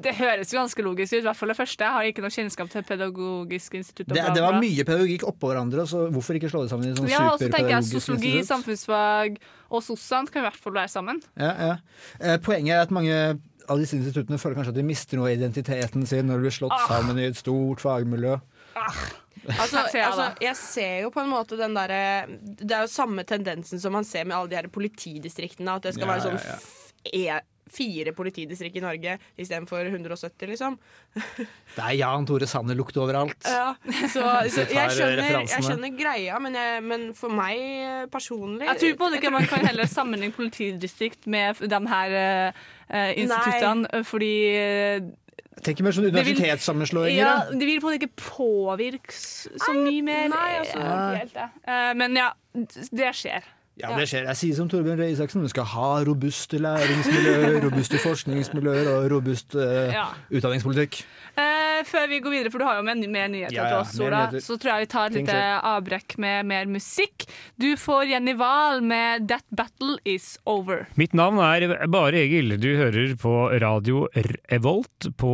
det 0.02 0.16
høres 0.18 0.50
jo 0.52 0.58
ganske 0.58 0.82
logisk 0.84 1.14
ut, 1.14 1.20
i 1.22 1.28
hvert 1.28 1.38
fall 1.38 1.52
det 1.54 1.58
første. 1.60 1.84
Jeg 1.86 1.94
har 1.94 2.04
ikke 2.10 2.24
noe 2.26 2.34
kjennskap 2.34 2.70
til 2.74 2.82
Pedagogisk 2.88 3.76
institutt. 3.78 4.10
Det, 4.16 4.24
det 4.34 4.42
var 4.42 4.58
mye 4.58 4.84
pedagogikk 4.88 5.24
oppå 5.30 5.52
hverandre, 5.52 5.86
så 5.88 6.08
hvorfor 6.10 6.40
ikke 6.40 6.50
slå 6.50 6.64
det 6.66 6.72
sammen 6.74 6.90
i 6.90 6.96
sånn 6.98 7.12
Ja, 7.12 7.28
og 7.30 7.38
så 7.38 7.46
tenker 7.46 7.70
jeg 7.76 7.86
superpedagogisk 7.86 8.00
Sosiologi, 8.02 8.32
institutt? 8.40 8.50
samfunnsfag 8.56 9.38
og 9.70 9.84
sosialt 9.86 10.32
kan 10.34 10.42
i 10.42 10.48
hvert 10.50 10.58
fall 10.66 10.74
være 10.80 10.90
sammen. 10.96 11.22
Ja, 11.38 11.52
ja. 11.70 11.76
Eh, 12.20 12.38
Poenget 12.42 12.74
er 12.74 12.82
at 12.88 12.92
mange 12.96 13.20
av 13.70 13.80
disse 13.80 13.96
instituttene 13.96 14.36
føler 14.42 14.58
kanskje 14.60 14.74
at 14.74 14.80
de 14.82 14.84
mister 14.90 15.16
noe 15.22 15.30
av 15.30 15.38
identiteten 15.38 16.08
sin 16.10 16.26
når 16.28 16.42
de 16.42 16.48
blir 16.50 16.58
slått 16.58 16.74
Ah. 16.76 16.88
sammen 16.90 17.20
i 17.22 17.30
et 17.30 17.38
stort 17.40 17.80
fagmiljø. 17.86 18.40
Altså, 19.44 19.76
Her 19.82 19.88
ser 19.92 19.98
jeg 20.00 20.08
altså, 20.08 20.26
jeg 20.40 20.56
ser 20.56 20.92
jo 21.04 21.10
på 21.12 21.20
en 21.20 21.28
måte 21.28 21.58
den 21.60 21.74
derre 21.76 22.28
Det 22.64 22.72
er 22.72 22.86
jo 22.86 22.88
samme 22.88 23.26
tendensen 23.28 23.82
som 23.82 23.92
man 23.92 24.06
ser 24.08 24.24
med 24.30 24.38
alle 24.38 24.48
de 24.54 24.56
her 24.56 24.70
politidistriktene. 24.72 25.74
At 25.76 25.84
det 25.84 25.96
skal 25.98 26.08
Ja, 26.08 26.14
være 26.14 26.24
sånn 26.24 26.38
ja, 26.40 26.54
ja. 27.26 27.40
Fire 27.74 28.12
politidistrikt 28.16 28.76
i 28.78 28.84
Norge 28.84 29.16
istedenfor 29.40 29.88
170, 29.88 30.50
liksom. 30.52 30.76
Det 31.76 31.82
er 31.84 31.96
Jan 31.98 32.28
Tore 32.30 32.48
Sanner-lukt 32.50 32.98
overalt. 33.02 33.48
Ja, 33.48 33.74
så, 34.12 34.26
så 34.54 34.66
jeg 34.68 34.94
skjønner, 34.98 35.40
jeg 35.48 35.64
skjønner 35.66 35.96
greia, 35.98 36.38
men, 36.44 36.58
jeg, 36.60 36.84
men 36.86 37.08
for 37.18 37.34
meg 37.34 37.58
eh, 37.64 38.06
personlig 38.14 38.68
Jeg 38.68 38.82
tror 38.84 39.00
på 39.02 39.10
det 39.14 39.22
ikke 39.22 39.34
man 39.34 39.50
kan 39.50 39.66
heller 39.66 39.90
sammenligne 39.90 40.36
politidistrikt 40.36 41.28
med 41.32 41.64
de 41.72 41.82
her 41.96 42.16
eh, 42.20 42.64
eh, 42.90 43.12
instituttene, 43.24 43.88
Nei. 43.90 44.04
fordi 44.08 44.34
eh, 44.60 45.12
Tenk 45.64 45.80
mer 45.86 45.94
sånn 45.96 46.10
universitetssammenslåinger. 46.10 47.20
ja. 47.22 47.34
Det 47.54 47.68
vil 47.70 47.78
på 47.80 47.88
en 47.88 47.94
måte 47.94 48.00
ikke 48.02 48.24
påvirke 48.26 49.14
så 49.16 49.72
mye 49.78 50.02
mer. 50.04 50.26
nei, 50.34 50.48
altså. 50.60 50.80
Helt 51.16 51.36
det. 51.38 51.46
Eh, 51.70 51.92
Men 52.00 52.18
ja, 52.20 52.32
det 52.92 53.12
skjer. 53.16 53.46
Ja, 53.82 53.90
det 53.98 54.06
skjer. 54.06 54.28
Jeg 54.30 54.38
sier 54.38 54.58
som 54.60 54.68
Torbjørn 54.70 55.00
Røe 55.02 55.10
Isaksen, 55.16 55.42
vi 55.42 55.50
skal 55.50 55.66
ha 55.72 55.90
robuste 56.06 56.60
læringsmiljøer, 56.62 57.56
robuste 57.66 57.98
forskningsmiljøer 58.04 58.90
og 58.94 59.08
robust 59.16 59.56
uh, 59.58 59.90
Ja. 59.90 60.04
utdanningspolitikk. 60.30 61.00
Eh, 61.34 61.80
før 61.90 62.06
vi 62.12 62.20
går 62.22 62.30
videre, 62.36 62.52
for 62.54 62.62
du 62.62 62.68
har 62.68 62.78
jo 62.78 62.84
med 62.86 63.02
mer 63.10 63.32
nyheter 63.34 63.56
Ja, 63.58 63.66
til 63.72 63.80
oss, 63.80 63.96
Ola, 64.06 64.20
så 64.38 64.60
tror 64.62 64.76
jeg 64.76 64.84
vi 64.86 64.90
tar 64.94 65.08
et 65.10 65.18
lite 65.18 65.40
avbrekk 65.66 66.18
med 66.22 66.46
mer 66.52 66.70
musikk. 66.70 67.26
Du 67.58 67.72
får 67.82 68.12
Jenny 68.12 68.36
Wahl 68.38 68.84
med 68.86 69.26
'That 69.26 69.46
Battle 69.50 69.98
Is 70.06 70.38
Over'. 70.46 70.86
Mitt 70.96 71.18
navn 71.18 71.42
er 71.42 71.88
Bare 71.88 72.22
Egil. 72.22 72.60
Du 72.62 72.70
hører 72.78 73.18
på 73.18 73.34
radio 73.58 74.06
Revolt 74.52 75.10
på 75.18 75.34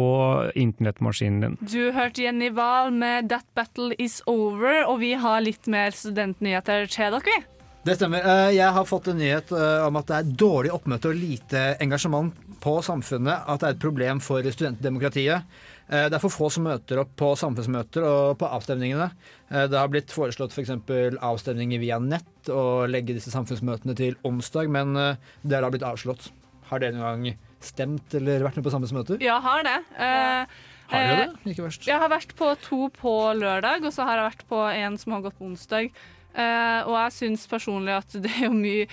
internettmaskinen 0.56 1.42
din. 1.42 1.58
Du 1.60 1.92
hørte 1.92 2.24
Jenny 2.24 2.50
Wahl 2.56 2.92
med 2.96 3.28
'That 3.28 3.46
Battle 3.54 3.94
Is 4.00 4.22
Over', 4.26 4.86
og 4.88 5.00
vi 5.04 5.14
har 5.20 5.42
litt 5.42 5.68
mer 5.68 5.92
studentnyheter 5.92 6.88
til 6.88 7.12
dere. 7.12 7.22
vi. 7.26 7.59
Det 7.90 7.96
stemmer. 7.98 8.22
Eh, 8.22 8.52
Jeg 8.54 8.70
har 8.76 8.86
fått 8.86 9.08
en 9.10 9.18
nyhet 9.18 9.50
eh, 9.56 9.88
om 9.88 9.96
at 9.98 10.06
det 10.12 10.18
er 10.20 10.28
dårlig 10.38 10.70
oppmøte 10.76 11.10
og 11.10 11.18
lite 11.18 11.62
engasjement 11.82 12.36
på 12.62 12.76
samfunnet. 12.86 13.48
At 13.50 13.64
det 13.64 13.68
er 13.70 13.74
et 13.78 13.82
problem 13.82 14.20
for 14.22 14.46
studentdemokratiet. 14.46 15.48
Eh, 15.90 16.06
Det 16.06 16.14
er 16.14 16.22
for 16.22 16.30
få 16.30 16.52
som 16.54 16.68
møter 16.70 17.02
opp 17.02 17.16
på 17.18 17.32
samfunnsmøter 17.40 18.06
og 18.06 18.38
på 18.38 18.46
avstemningene. 18.46 19.10
Det 19.50 19.74
har 19.80 19.90
blitt 19.90 20.14
foreslått 20.14 20.54
f.eks. 20.54 20.70
avstemninger 21.18 21.82
via 21.82 21.98
nett 21.98 22.52
og 22.54 22.86
legge 22.94 23.16
disse 23.18 23.34
samfunnsmøtene 23.34 23.96
til 23.98 24.14
onsdag, 24.24 24.70
men 24.70 24.94
det 24.94 25.56
har 25.58 25.66
da 25.66 25.72
blitt 25.74 25.88
avslått. 25.88 26.30
Har 26.70 26.84
dere 26.84 26.94
noen 26.94 27.24
gang 27.26 27.40
stemt 27.60 28.14
eller 28.14 28.46
vært 28.46 28.60
med 28.60 28.68
på 28.68 28.76
samfunnsmøter? 28.76 29.18
Ja, 29.26 29.40
har 29.42 29.66
det. 29.66 29.80
Eh, 29.98 30.46
Har 30.94 31.02
dere 31.10 31.24
eh, 31.26 31.34
det? 31.34 31.56
Ikke 31.56 31.66
verst. 31.66 31.88
Jeg 31.90 31.98
har 31.98 32.14
vært 32.14 32.36
på 32.38 32.54
to 32.62 32.84
på 32.94 33.16
lørdag, 33.42 33.82
og 33.90 33.94
så 33.96 34.06
har 34.06 34.22
jeg 34.22 34.30
vært 34.30 34.46
på 34.54 34.62
en 34.70 34.98
som 35.02 35.18
har 35.18 35.26
gått 35.26 35.40
på 35.42 35.50
onsdag. 35.50 35.90
Eh, 36.30 36.82
og 36.86 36.94
jeg 36.94 37.14
syns 37.16 37.48
personlig 37.50 37.96
at 37.98 38.18
det 38.22 38.30
er 38.30 38.44
jo 38.46 38.54
mye 38.54 38.84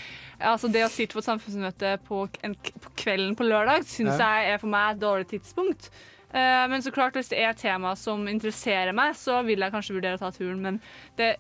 Altså 0.40 0.70
det 0.72 0.87
å 0.87 0.88
sitte 0.88 1.12
på 1.12 1.20
et 1.20 1.27
samfunnsmøte 1.27 1.90
på, 2.07 2.22
en, 2.44 2.55
på 2.57 2.92
kvelden 2.96 3.35
på 3.37 3.44
lørdag 3.44 3.85
syns 3.85 4.16
Ja. 4.16 4.31
jeg 4.38 4.55
er 4.55 4.62
for 4.62 4.72
meg 4.72 4.94
et 4.94 5.03
dårlig 5.03 5.29
tidspunkt. 5.35 5.90
Uh, 6.33 6.64
men 6.68 6.83
så 6.85 6.90
klart, 6.92 7.14
hvis 7.16 7.31
det 7.33 7.38
er 7.40 7.53
et 7.53 7.61
tema 7.61 7.94
som 7.96 8.25
interesserer 8.29 8.92
meg, 8.96 9.14
så 9.16 9.38
vil 9.46 9.62
jeg 9.62 9.72
kanskje 9.72 9.94
vurdere 9.96 10.18
å 10.18 10.20
ta 10.20 10.33
turen. 10.35 10.59
Men 10.64 10.81
det, 11.16 11.37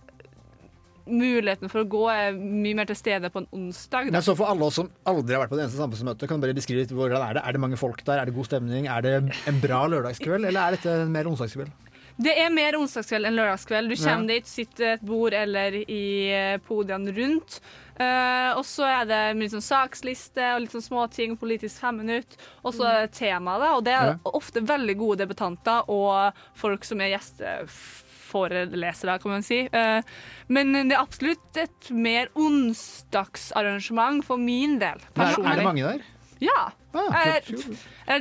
muligheten 1.06 1.70
for 1.70 1.82
å 1.82 1.88
gå 1.88 2.04
er 2.10 2.36
mye 2.36 2.76
mer 2.78 2.88
til 2.88 2.98
stede 2.98 3.30
på 3.32 3.42
en 3.42 3.48
onsdag. 3.54 4.08
Da. 4.08 4.16
Men 4.18 4.24
så 4.26 4.34
for 4.38 4.50
alle 4.50 4.66
oss 4.66 4.78
som 4.80 4.88
aldri 5.06 5.36
har 5.36 5.44
vært 5.44 5.52
på 5.52 5.58
det 5.58 5.66
eneste 5.66 5.80
samfunnsmøtet, 5.80 6.28
kan 6.28 6.40
du 6.40 6.46
bare 6.46 6.56
beskrive 6.56 6.84
litt 6.84 6.94
hvordan 6.94 7.22
er 7.22 7.38
det? 7.38 7.44
Er 7.46 7.56
det 7.56 7.62
mange 7.62 7.78
folk 7.80 8.02
der? 8.06 8.20
Er 8.22 8.28
det 8.30 8.36
god 8.36 8.48
stemning? 8.48 8.88
Er 8.90 9.04
det 9.06 9.14
en 9.22 9.60
bra 9.62 9.84
lørdagskveld, 9.90 10.48
eller 10.48 10.60
er 10.62 10.78
dette 10.78 10.96
en 11.04 11.12
mer 11.14 11.30
onsdagskveld? 11.30 11.72
Det 12.16 12.32
er 12.40 12.48
mer 12.48 12.72
onsdagskveld 12.78 13.28
enn 13.28 13.34
lørdagskveld. 13.36 13.90
Du 13.92 13.96
kommer 14.00 14.32
Ja. 14.32 14.38
dit, 14.38 14.46
sitter 14.48 14.94
et 14.94 15.02
bord 15.04 15.34
eller 15.36 15.74
i 15.84 16.06
eh, 16.32 16.56
podiene 16.64 17.12
rundt. 17.12 17.58
Uh, 17.96 18.52
og 18.58 18.64
så 18.68 18.84
er 18.84 19.06
det 19.08 19.20
mye 19.38 19.48
sånn 19.48 19.62
saksliste 19.64 20.44
og 20.54 20.60
litt 20.60 20.72
sånn 20.74 20.84
småting, 20.84 21.36
politisk 21.40 21.80
femminutt. 21.80 22.36
Og 22.62 22.74
så 22.76 22.84
er 22.84 23.06
det 23.06 23.14
tema, 23.16 23.54
da. 23.58 23.70
Og 23.76 23.84
det 23.84 23.94
er 23.94 24.06
Ja. 24.10 24.16
ofte 24.36 24.60
veldig 24.60 24.96
gode 24.98 25.18
debutanter 25.24 25.88
og 25.88 26.32
folk 26.54 26.84
som 26.84 27.00
er 27.00 27.16
gjesteforelesere, 27.16 29.18
kan 29.22 29.30
man 29.30 29.42
si. 29.42 29.68
Uh, 29.72 30.02
men 30.48 30.72
det 30.88 30.92
er 30.92 31.00
absolutt 31.04 31.56
et 31.56 31.90
mer 31.90 32.28
onsdagsarrangement 32.36 34.24
for 34.24 34.36
min 34.36 34.78
del. 34.78 34.98
Personlig. 35.14 35.52
Er, 35.52 35.56
det 35.56 35.64
mange 35.64 35.82
der? 35.82 36.00
Ja. 36.40 36.70
Ah, 36.96 37.40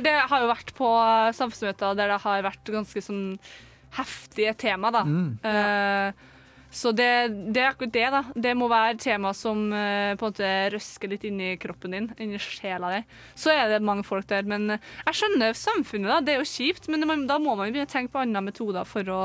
det 0.00 0.12
har 0.28 0.40
jo 0.40 0.48
vært 0.48 0.72
på 0.76 0.88
samfunnsmøter 1.36 1.96
der 1.96 2.08
det 2.12 2.20
har 2.22 2.42
vært 2.44 2.64
ganske 2.72 3.00
sånn 3.04 3.38
heftige 3.96 4.54
tema, 4.60 4.90
da. 4.94 5.04
Mm. 5.04 5.28
Uh, 5.44 6.32
så 6.76 6.90
det, 6.92 7.06
det 7.54 7.60
er 7.62 7.70
akkurat 7.70 7.92
det, 7.94 8.04
da. 8.12 8.20
Det 8.46 8.52
må 8.58 8.66
være 8.68 8.98
tema 9.00 9.30
som 9.32 9.62
uh, 9.72 10.12
på 10.18 10.26
en 10.26 10.32
måte 10.34 10.50
røsker 10.74 11.08
litt 11.14 11.24
inni 11.24 11.54
kroppen 11.62 11.94
din, 11.94 12.08
inni 12.20 12.40
sjela 12.42 12.90
di. 12.96 13.02
Så 13.38 13.54
er 13.54 13.70
det 13.72 13.78
mange 13.86 14.04
folk 14.04 14.26
der. 14.28 14.44
Men 14.50 14.74
jeg 14.74 15.16
skjønner 15.20 15.56
samfunnet, 15.56 16.10
da. 16.10 16.18
Det 16.26 16.34
er 16.34 16.42
jo 16.42 16.48
kjipt, 16.50 16.90
men 16.92 17.06
må- 17.08 17.20
da 17.30 17.38
må 17.40 17.54
man 17.56 17.70
begynne 17.72 17.88
å 17.88 17.92
tenke 17.94 18.12
på 18.12 18.20
andre 18.26 18.42
metoder 18.50 18.84
for 18.84 19.08
å 19.14 19.22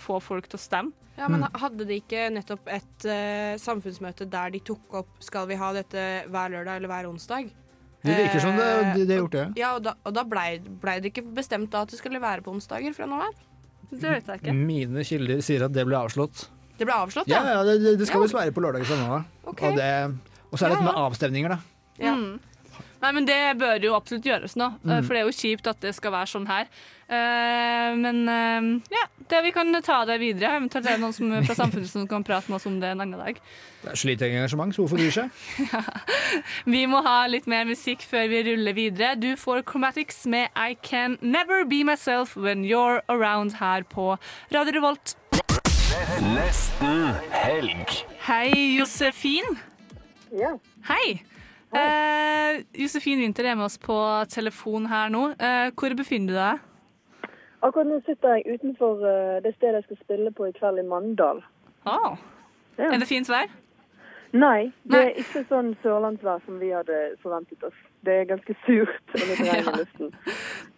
få 0.00 0.20
folk 0.22 0.48
til 0.48 0.60
å 0.60 0.64
stemme. 0.64 0.94
Ja, 1.18 1.28
men 1.30 1.44
Hadde 1.54 1.84
de 1.86 2.00
ikke 2.00 2.24
nettopp 2.34 2.66
et 2.74 3.04
uh, 3.06 3.52
samfunnsmøte 3.62 4.26
der 4.26 4.50
de 4.50 4.58
tok 4.66 4.96
opp 4.98 5.20
Skal 5.22 5.46
vi 5.46 5.54
ha 5.60 5.68
dette 5.76 6.24
hver 6.26 6.50
lørdag 6.50 6.80
eller 6.80 6.90
hver 6.90 7.06
onsdag? 7.06 7.52
Det 8.02 8.16
virker 8.18 8.42
som 8.42 8.56
det, 8.58 8.66
de, 8.96 9.04
de 9.06 9.14
har 9.14 9.20
gjort 9.22 9.36
det. 9.36 9.44
Ja, 9.60 9.68
og 9.76 9.84
da, 9.86 9.92
og 10.02 10.12
da 10.16 10.24
blei 10.26 10.58
ble 10.58 10.96
det 11.04 11.12
ikke 11.12 11.22
bestemt 11.36 11.70
da 11.70 11.84
at 11.86 11.92
det 11.94 12.00
skulle 12.00 12.18
være 12.20 12.42
på 12.44 12.50
onsdager 12.52 12.92
fra 12.96 13.06
nå 13.06 13.20
av? 13.28 13.38
Det 14.00 14.10
vet 14.10 14.26
jeg 14.26 14.40
ikke. 14.42 14.54
Mine 14.54 15.04
kilder 15.04 15.40
sier 15.44 15.64
at 15.66 15.72
det 15.72 15.84
ble 15.86 15.96
avslått. 15.96 16.48
Det 16.78 16.86
ble 16.88 16.94
avslått, 16.94 17.28
Ja, 17.30 17.42
ja? 17.44 17.52
ja, 17.60 17.62
det, 17.68 17.98
det 17.98 18.06
skal 18.08 18.18
Ja. 18.20 18.24
visst 18.26 18.34
være 18.34 18.52
på 18.56 18.62
lørdag 18.64 18.84
fra 18.88 18.96
nå 18.98 19.24
Okay. 19.52 19.70
Og, 19.70 19.76
det- 19.76 20.32
og 20.50 20.58
så 20.58 20.64
er 20.66 20.68
det 20.68 20.74
Ja, 20.74 20.80
dette 20.80 20.84
med 20.88 20.94
avstemninger, 21.04 21.48
da. 21.48 21.58
Ja. 22.02 22.14
Mm. 22.16 22.40
Nei, 23.04 23.10
men 23.12 23.26
det 23.28 23.36
bør 23.60 23.82
jo 23.84 23.94
absolutt 23.98 24.24
gjøres 24.24 24.54
nå, 24.56 24.70
eh, 24.80 24.94
Mm. 24.96 25.04
for 25.04 25.12
det 25.12 25.20
er 25.20 25.26
jo 25.28 25.34
kjipt 25.36 25.66
at 25.68 25.80
det 25.84 25.90
skal 25.94 26.12
være 26.14 26.30
sånn 26.30 26.46
her. 26.48 26.68
Eh, 27.04 27.90
men 28.00 28.22
eh, 28.32 28.68
ja, 28.94 29.02
det, 29.28 29.42
vi 29.44 29.50
kan 29.52 29.68
ta 29.84 29.98
det 30.08 30.16
videre. 30.22 30.54
Eventuelt 30.56 30.86
er 30.88 30.96
det 30.96 31.02
noen 31.02 31.12
som, 31.12 31.34
fra 31.48 31.56
samfunnet 31.58 31.90
som 31.90 32.06
kan 32.08 32.24
prate 32.24 32.48
med 32.48 32.56
oss 32.56 32.66
om 32.70 32.78
det 32.80 32.94
en 32.94 33.02
annen 33.04 33.20
dag. 33.20 33.36
Det 33.82 33.90
er 33.92 34.00
så 34.00 34.08
lite 34.08 34.24
engasjement, 34.30 34.72
så 34.72 34.86
hvorfor 34.86 34.96
bryr 34.96 35.12
seg? 35.12 35.28
Vi 36.74 36.86
må 36.88 37.02
ha 37.04 37.26
litt 37.28 37.46
mer 37.50 37.66
musikk 37.68 38.00
før 38.08 38.24
vi 38.32 38.40
ruller 38.48 38.72
videre. 38.72 39.12
Du 39.20 39.34
får 39.36 39.60
Chromatics 39.68 40.24
med 40.32 40.48
I 40.56 40.72
Can 40.80 41.18
Never 41.20 41.66
Be 41.68 41.82
Myself 41.84 42.32
When 42.40 42.64
You're 42.64 43.02
Around 43.12 43.58
her 43.60 43.84
på 43.84 44.14
Radio 44.54 44.78
Revolt. 44.78 45.16
Nesten 46.32 47.12
helg. 47.36 47.92
Hei, 48.24 48.48
Josefin. 48.78 49.58
Ja. 50.32 50.56
Hei. 50.88 51.20
Eh, 51.72 52.60
Josefin 52.82 53.22
Winther 53.22 53.50
er 53.50 53.54
med 53.58 53.64
oss 53.64 53.78
på 53.78 53.96
telefon 54.28 54.86
her 54.86 55.08
nå. 55.08 55.30
Eh, 55.38 55.70
hvor 55.74 55.96
befinner 55.96 56.28
du 56.32 56.38
deg? 56.38 56.70
Akkurat 57.64 57.88
nå 57.88 58.00
sitter 58.04 58.36
jeg 58.36 58.58
utenfor 58.58 59.00
eh, 59.08 59.42
det 59.44 59.54
stedet 59.56 59.80
jeg 59.80 59.86
skal 59.88 60.00
spille 60.02 60.32
på 60.36 60.50
i 60.50 60.52
kveld, 60.52 60.78
i 60.82 60.86
Mandal. 60.86 61.40
Ah. 61.86 62.16
Ja. 62.78 62.90
Er 62.90 62.98
det 62.98 63.08
fint 63.08 63.30
vær? 63.30 63.48
Nei, 64.34 64.72
det 64.90 65.00
er 65.00 65.18
ikke 65.22 65.44
sånn 65.48 65.76
sørlandsvær 65.82 66.42
som 66.44 66.58
vi 66.58 66.72
hadde 66.74 67.14
forventet 67.22 67.62
oss. 67.64 67.76
Det 68.04 68.14
er 68.20 68.26
ganske 68.28 68.56
surt 68.64 69.14
og 69.14 69.22
litt 69.30 69.42
regn 69.44 69.68
i 69.70 69.76
luften. 69.80 70.10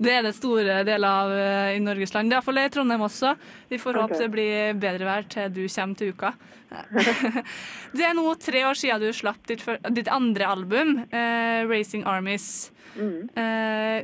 Det 0.07 0.13
er 0.13 0.27
det 0.27 0.35
store 0.37 0.83
deler 0.87 1.07
av 1.09 1.33
eh, 1.35 1.77
i 1.77 1.81
Norges 1.83 2.15
land. 2.15 2.33
Iallfall 2.33 2.61
i 2.63 2.67
Trondheim 2.73 3.07
også. 3.07 3.33
Vi 3.71 3.81
får 3.83 4.01
håpe 4.03 4.21
det 4.21 4.29
blir 4.33 4.77
bedre 4.81 5.09
vær 5.09 5.27
til 5.33 5.51
du 5.55 5.65
kommer 5.65 5.99
til 5.99 6.13
uka. 6.15 6.33
det 7.97 8.05
er 8.07 8.15
nå 8.19 8.27
tre 8.43 8.65
år 8.69 8.79
siden 8.79 9.03
du 9.03 9.11
slapp 9.17 9.47
ditt, 9.49 9.65
ditt 9.97 10.11
andre 10.13 10.51
album, 10.51 10.99
uh, 11.13 11.63
'Racing 11.67 12.07
Armies'. 12.07 12.71
Mm. 12.97 13.31
Uh, 13.37 14.03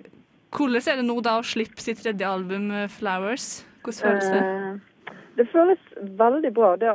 hvordan 0.52 0.88
er 0.92 1.00
det 1.00 1.06
nå 1.08 1.20
da 1.24 1.38
å 1.40 1.44
slippe 1.46 1.82
sitt 1.82 2.02
tredje 2.02 2.28
album, 2.28 2.70
'Flowers'? 2.92 3.62
Hvordan 3.82 4.02
føles 4.02 4.32
det? 4.32 4.80
Det 5.36 5.46
føles 5.48 5.80
veldig 6.18 6.52
bra. 6.54 6.74
Det, 6.76 6.92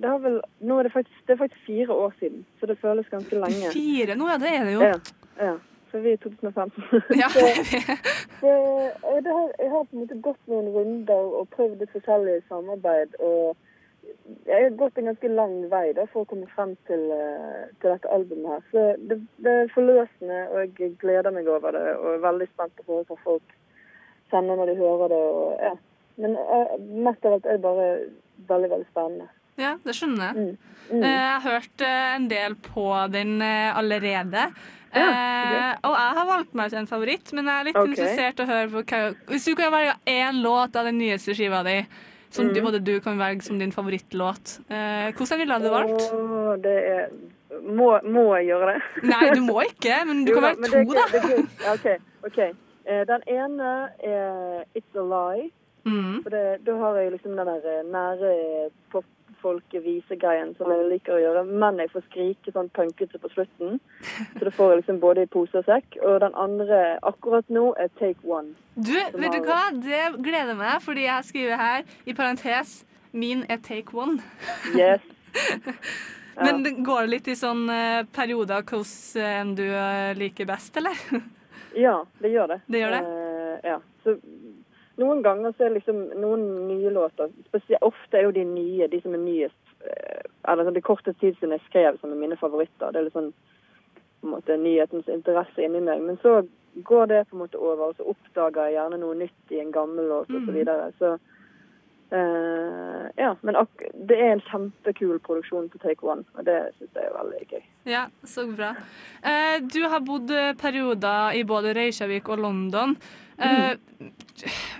det, 0.00 0.08
har 0.08 0.18
vel, 0.24 0.38
er 0.40 0.82
det, 0.86 0.92
faktisk, 0.92 1.20
det 1.26 1.34
er 1.34 1.40
faktisk 1.42 1.66
fire 1.66 1.92
år 1.92 2.14
siden, 2.18 2.44
så 2.60 2.66
det 2.66 2.78
føles 2.80 3.08
ganske 3.12 3.40
lenge. 3.44 3.72
Fire 3.74 4.16
nå, 4.16 4.28
ja. 4.30 4.38
Det 4.40 4.52
er 4.54 4.64
det 4.64 4.72
jo. 4.72 4.84
Ja, 4.86 4.94
ja. 5.38 5.56
Så 5.90 6.02
vi 6.04 6.10
er 6.12 6.18
i 6.18 6.20
2015. 6.20 6.84
Ja. 7.22 7.28
så, 7.32 7.44
så, 8.40 8.50
det 9.24 9.32
har, 9.32 9.46
jeg 9.58 9.70
har 9.70 9.86
på 9.86 9.96
en 9.96 10.02
måte 10.02 10.20
gått 10.26 10.50
noen 10.50 10.68
runder 10.74 11.32
og 11.40 11.48
prøvd 11.54 11.80
litt 11.80 11.94
forskjellig 11.96 12.42
samarbeid. 12.50 13.16
og 13.18 13.56
jeg 14.48 14.62
har 14.62 14.76
gått 14.76 14.98
en 14.98 15.08
ganske 15.10 15.28
lang 15.28 15.54
vei 15.70 15.92
da, 15.96 16.04
for 16.12 16.24
å 16.24 16.28
komme 16.28 16.48
frem 16.54 16.74
til, 16.88 17.02
eh, 17.12 17.68
til 17.80 17.92
dette 17.92 18.12
albumet. 18.12 18.50
her. 18.52 18.62
Så 18.72 19.08
det, 19.08 19.18
det 19.44 19.54
er 19.62 19.72
forløsende, 19.74 20.38
og 20.52 20.78
jeg 20.78 20.94
gleder 21.02 21.34
meg 21.34 21.48
over 21.48 21.76
det. 21.76 21.84
Og 21.96 22.14
er 22.14 22.24
veldig 22.24 22.48
spent 22.52 22.80
på 22.80 22.86
å 22.86 22.98
høre 22.98 23.08
hva 23.10 23.18
folk 23.24 23.56
kjenner 24.32 24.60
når 24.60 24.72
de 24.72 24.78
hører 24.80 25.12
det. 25.12 25.20
Og, 25.40 25.50
ja. 25.68 25.74
Men 26.24 26.38
eh, 26.40 26.78
mest 27.08 27.28
av 27.28 27.36
alt 27.36 27.46
er 27.46 27.58
det 27.58 27.66
bare 27.66 27.90
veldig, 28.48 28.72
veldig 28.74 28.88
spennende. 28.92 29.28
Ja, 29.58 29.74
det 29.82 29.94
skjønner 29.98 30.28
jeg. 30.28 30.34
Mm. 30.38 30.74
Mm. 30.88 31.04
Jeg 31.04 31.22
har 31.26 31.44
hørt 31.44 31.84
eh, 31.84 32.08
en 32.16 32.28
del 32.30 32.58
på 32.68 32.88
den 33.12 33.38
eh, 33.42 33.78
allerede. 33.78 34.48
Ja, 34.94 35.08
Eh, 35.48 35.74
og 35.84 35.94
jeg 35.94 36.14
har 36.16 36.26
valgt 36.26 36.54
meg 36.54 36.66
ut 36.66 36.76
en 36.78 36.86
favoritt, 36.90 37.32
men 37.32 37.46
jeg 37.46 37.60
er 37.60 37.64
litt 37.68 37.76
okay. 37.76 37.90
interessert 37.92 38.40
å 38.40 38.46
høre 38.48 38.68
på 38.72 38.82
hva 38.82 39.00
Hvis 39.28 39.44
du 39.44 39.54
kan 39.58 39.72
velge 39.72 39.94
én 40.06 40.42
låt 40.42 40.76
av 40.76 40.84
den 40.88 40.98
nyeste 40.98 41.34
skiva 41.36 41.62
di, 41.66 41.86
som 42.30 42.48
du, 42.52 42.60
Mm. 42.60 42.64
både 42.64 42.80
du 42.84 43.00
kan 43.00 43.18
velge 43.18 43.42
som 43.42 43.58
din 43.58 43.72
favorittlåt, 43.72 44.58
eh, 44.70 45.12
hvordan 45.12 45.38
ville 45.38 45.58
du 45.60 45.68
valgt? 45.70 46.12
Oh, 46.12 46.56
det 46.56 46.76
er 46.88 47.08
må, 47.64 47.98
må 48.04 48.36
jeg 48.36 48.46
gjøre 48.52 48.74
det? 48.74 48.80
Nei, 49.08 49.30
du 49.34 49.40
må 49.40 49.62
ikke, 49.64 50.04
men 50.06 50.24
du 50.24 50.32
Jo 50.32 50.40
kan 50.40 50.56
velge 50.56 50.68
to, 50.72 50.94
da. 50.94 51.06
Ja, 51.64 51.72
OK. 51.74 51.86
okay. 52.26 52.50
Eh, 52.86 53.04
Den 53.04 53.22
ene 53.26 53.90
er 54.02 54.64
'It's 54.74 54.94
a 54.96 55.02
Lie'. 55.04 55.50
Mm. 55.86 56.22
For 56.22 56.30
det, 56.30 56.64
Da 56.66 56.76
har 56.76 56.96
jeg 56.96 57.12
liksom 57.12 57.36
den 57.36 57.46
der 57.46 57.60
nære 57.64 57.84
nære 57.92 58.70
popfolk-visegreien 59.38 60.54
som 60.56 60.70
jeg 60.72 60.88
liker 60.90 61.16
å 61.16 61.20
gjøre. 61.22 61.44
Men 61.46 61.78
jeg 61.78 61.90
får 61.92 62.04
skrike 62.08 62.52
sånn 62.52 62.70
punkete 62.74 63.18
på 63.18 63.30
slutten. 63.32 63.78
Så 64.34 64.44
det 64.44 64.54
får 64.56 64.72
jeg 64.72 64.82
liksom 64.82 65.00
både 65.00 65.22
i 65.22 65.30
pose 65.30 65.58
og 65.58 65.64
sekk. 65.68 65.98
Og 66.02 66.20
den 66.20 66.34
andre 66.34 66.98
akkurat 67.02 67.48
nå 67.48 67.74
er 67.78 67.88
'Take 67.98 68.20
One'. 68.24 68.54
Du, 68.74 68.94
vet 68.94 69.32
du 69.32 69.40
hva? 69.46 69.70
Det 69.72 70.22
gleder 70.22 70.54
meg, 70.54 70.82
fordi 70.82 71.04
jeg 71.06 71.24
skriver 71.24 71.56
her 71.56 71.82
i 72.06 72.12
parentes 72.14 72.84
min 73.12 73.44
er 73.48 73.56
take 73.56 73.94
one. 73.94 74.20
Yes. 74.76 75.00
Men 76.44 76.62
det- 76.62 76.84
går 76.84 77.00
det 77.00 77.10
litt 77.10 77.28
i 77.28 77.34
sånn 77.34 77.68
eh, 77.70 78.04
perioder 78.04 78.62
hvordan 78.62 79.54
du 79.56 79.64
eh, 79.64 80.14
liker 80.14 80.46
best, 80.46 80.76
eller? 80.76 80.94
Ja, 81.74 82.04
det 82.20 82.28
gjør 82.30 82.46
det. 82.46 82.60
Det 82.66 82.78
gjør 82.78 82.90
det? 82.90 83.00
Uh, 83.02 83.58
ja. 83.64 83.80
Så 84.04 84.14
noen 84.98 85.22
ganger 85.22 85.54
så 85.54 85.66
er 85.66 85.76
liksom 85.76 86.00
noen 86.18 86.44
nye 86.68 86.90
låter 86.90 87.30
Ofte 87.86 88.18
er 88.18 88.26
jo 88.26 88.34
de 88.34 88.44
nye, 88.44 88.88
de 88.90 89.00
som 89.04 89.14
er 89.14 89.22
nyest 89.22 89.74
eh, 89.86 90.26
Eller 90.50 90.66
sånn, 90.66 90.74
det 90.74 90.82
er 90.82 91.12
tid 91.20 91.36
siden 91.38 91.54
jeg 91.54 91.66
skrev, 91.68 91.98
som 92.00 92.10
er 92.12 92.20
mine 92.20 92.36
favoritter. 92.40 92.90
Det 92.92 92.98
er 93.00 93.06
litt 93.06 93.16
sånn 93.16 93.32
på 94.18 94.26
en 94.26 94.32
måte 94.34 94.56
nyhetens 94.58 95.08
interesse 95.12 95.62
inni 95.62 95.80
meg. 95.84 96.00
Men 96.02 96.18
så 96.22 96.40
går 96.82 97.06
det 97.06 97.24
på 97.28 97.36
en 97.36 97.42
måte 97.44 97.58
over, 97.60 97.90
og 97.90 97.98
så 97.98 98.06
oppdager 98.10 98.66
jeg 98.66 98.78
gjerne 98.78 98.98
noe 99.02 99.18
nytt 99.18 99.52
i 99.54 99.60
en 99.62 99.74
gammel 99.74 100.08
låt 100.10 100.30
osv. 100.30 100.34
Så, 100.34 100.40
Mhm. 100.40 100.54
videre. 100.56 100.92
så 100.98 101.12
eh, 102.10 103.06
ja. 103.16 103.36
Men 103.42 103.54
det 104.08 104.18
er 104.18 104.32
en 104.32 104.40
kjempekul 104.40 105.20
produksjon 105.20 105.68
på 105.68 105.78
Take 105.78 106.02
One, 106.02 106.24
og 106.34 106.44
det 106.44 106.72
syns 106.78 106.94
jeg 106.94 107.04
er 107.04 107.16
veldig 107.18 107.46
gøy. 107.52 107.62
Ja, 107.86 108.06
så 108.24 108.46
bra. 108.56 108.74
Uh, 109.22 109.60
du 109.68 109.82
har 109.88 110.00
bodd 110.00 110.32
perioder 110.58 111.36
i 111.38 111.44
både 111.44 111.74
Reykjavik 111.74 112.28
og 112.28 112.38
London. 112.38 112.96
Eh, 113.38 113.74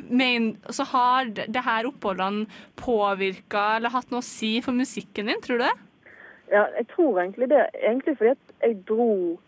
men, 0.02 0.56
så 0.70 0.84
har 0.84 1.30
det 1.34 1.64
her 1.64 1.86
oppholdene 1.86 2.46
påvirka 2.78 3.76
eller 3.76 3.94
hatt 3.94 4.10
noe 4.10 4.22
å 4.22 4.26
si 4.26 4.58
for 4.64 4.74
musikken 4.74 5.30
din, 5.30 5.42
tror 5.44 5.60
du 5.60 5.66
det? 5.66 5.76
Ja, 6.50 6.64
jeg 6.78 6.88
tror 6.94 7.20
egentlig 7.20 7.50
det. 7.52 7.66
Egentlig 7.74 8.16
fordi 8.18 8.34
at 8.34 8.64
jeg 8.64 8.80
dro 8.88 9.38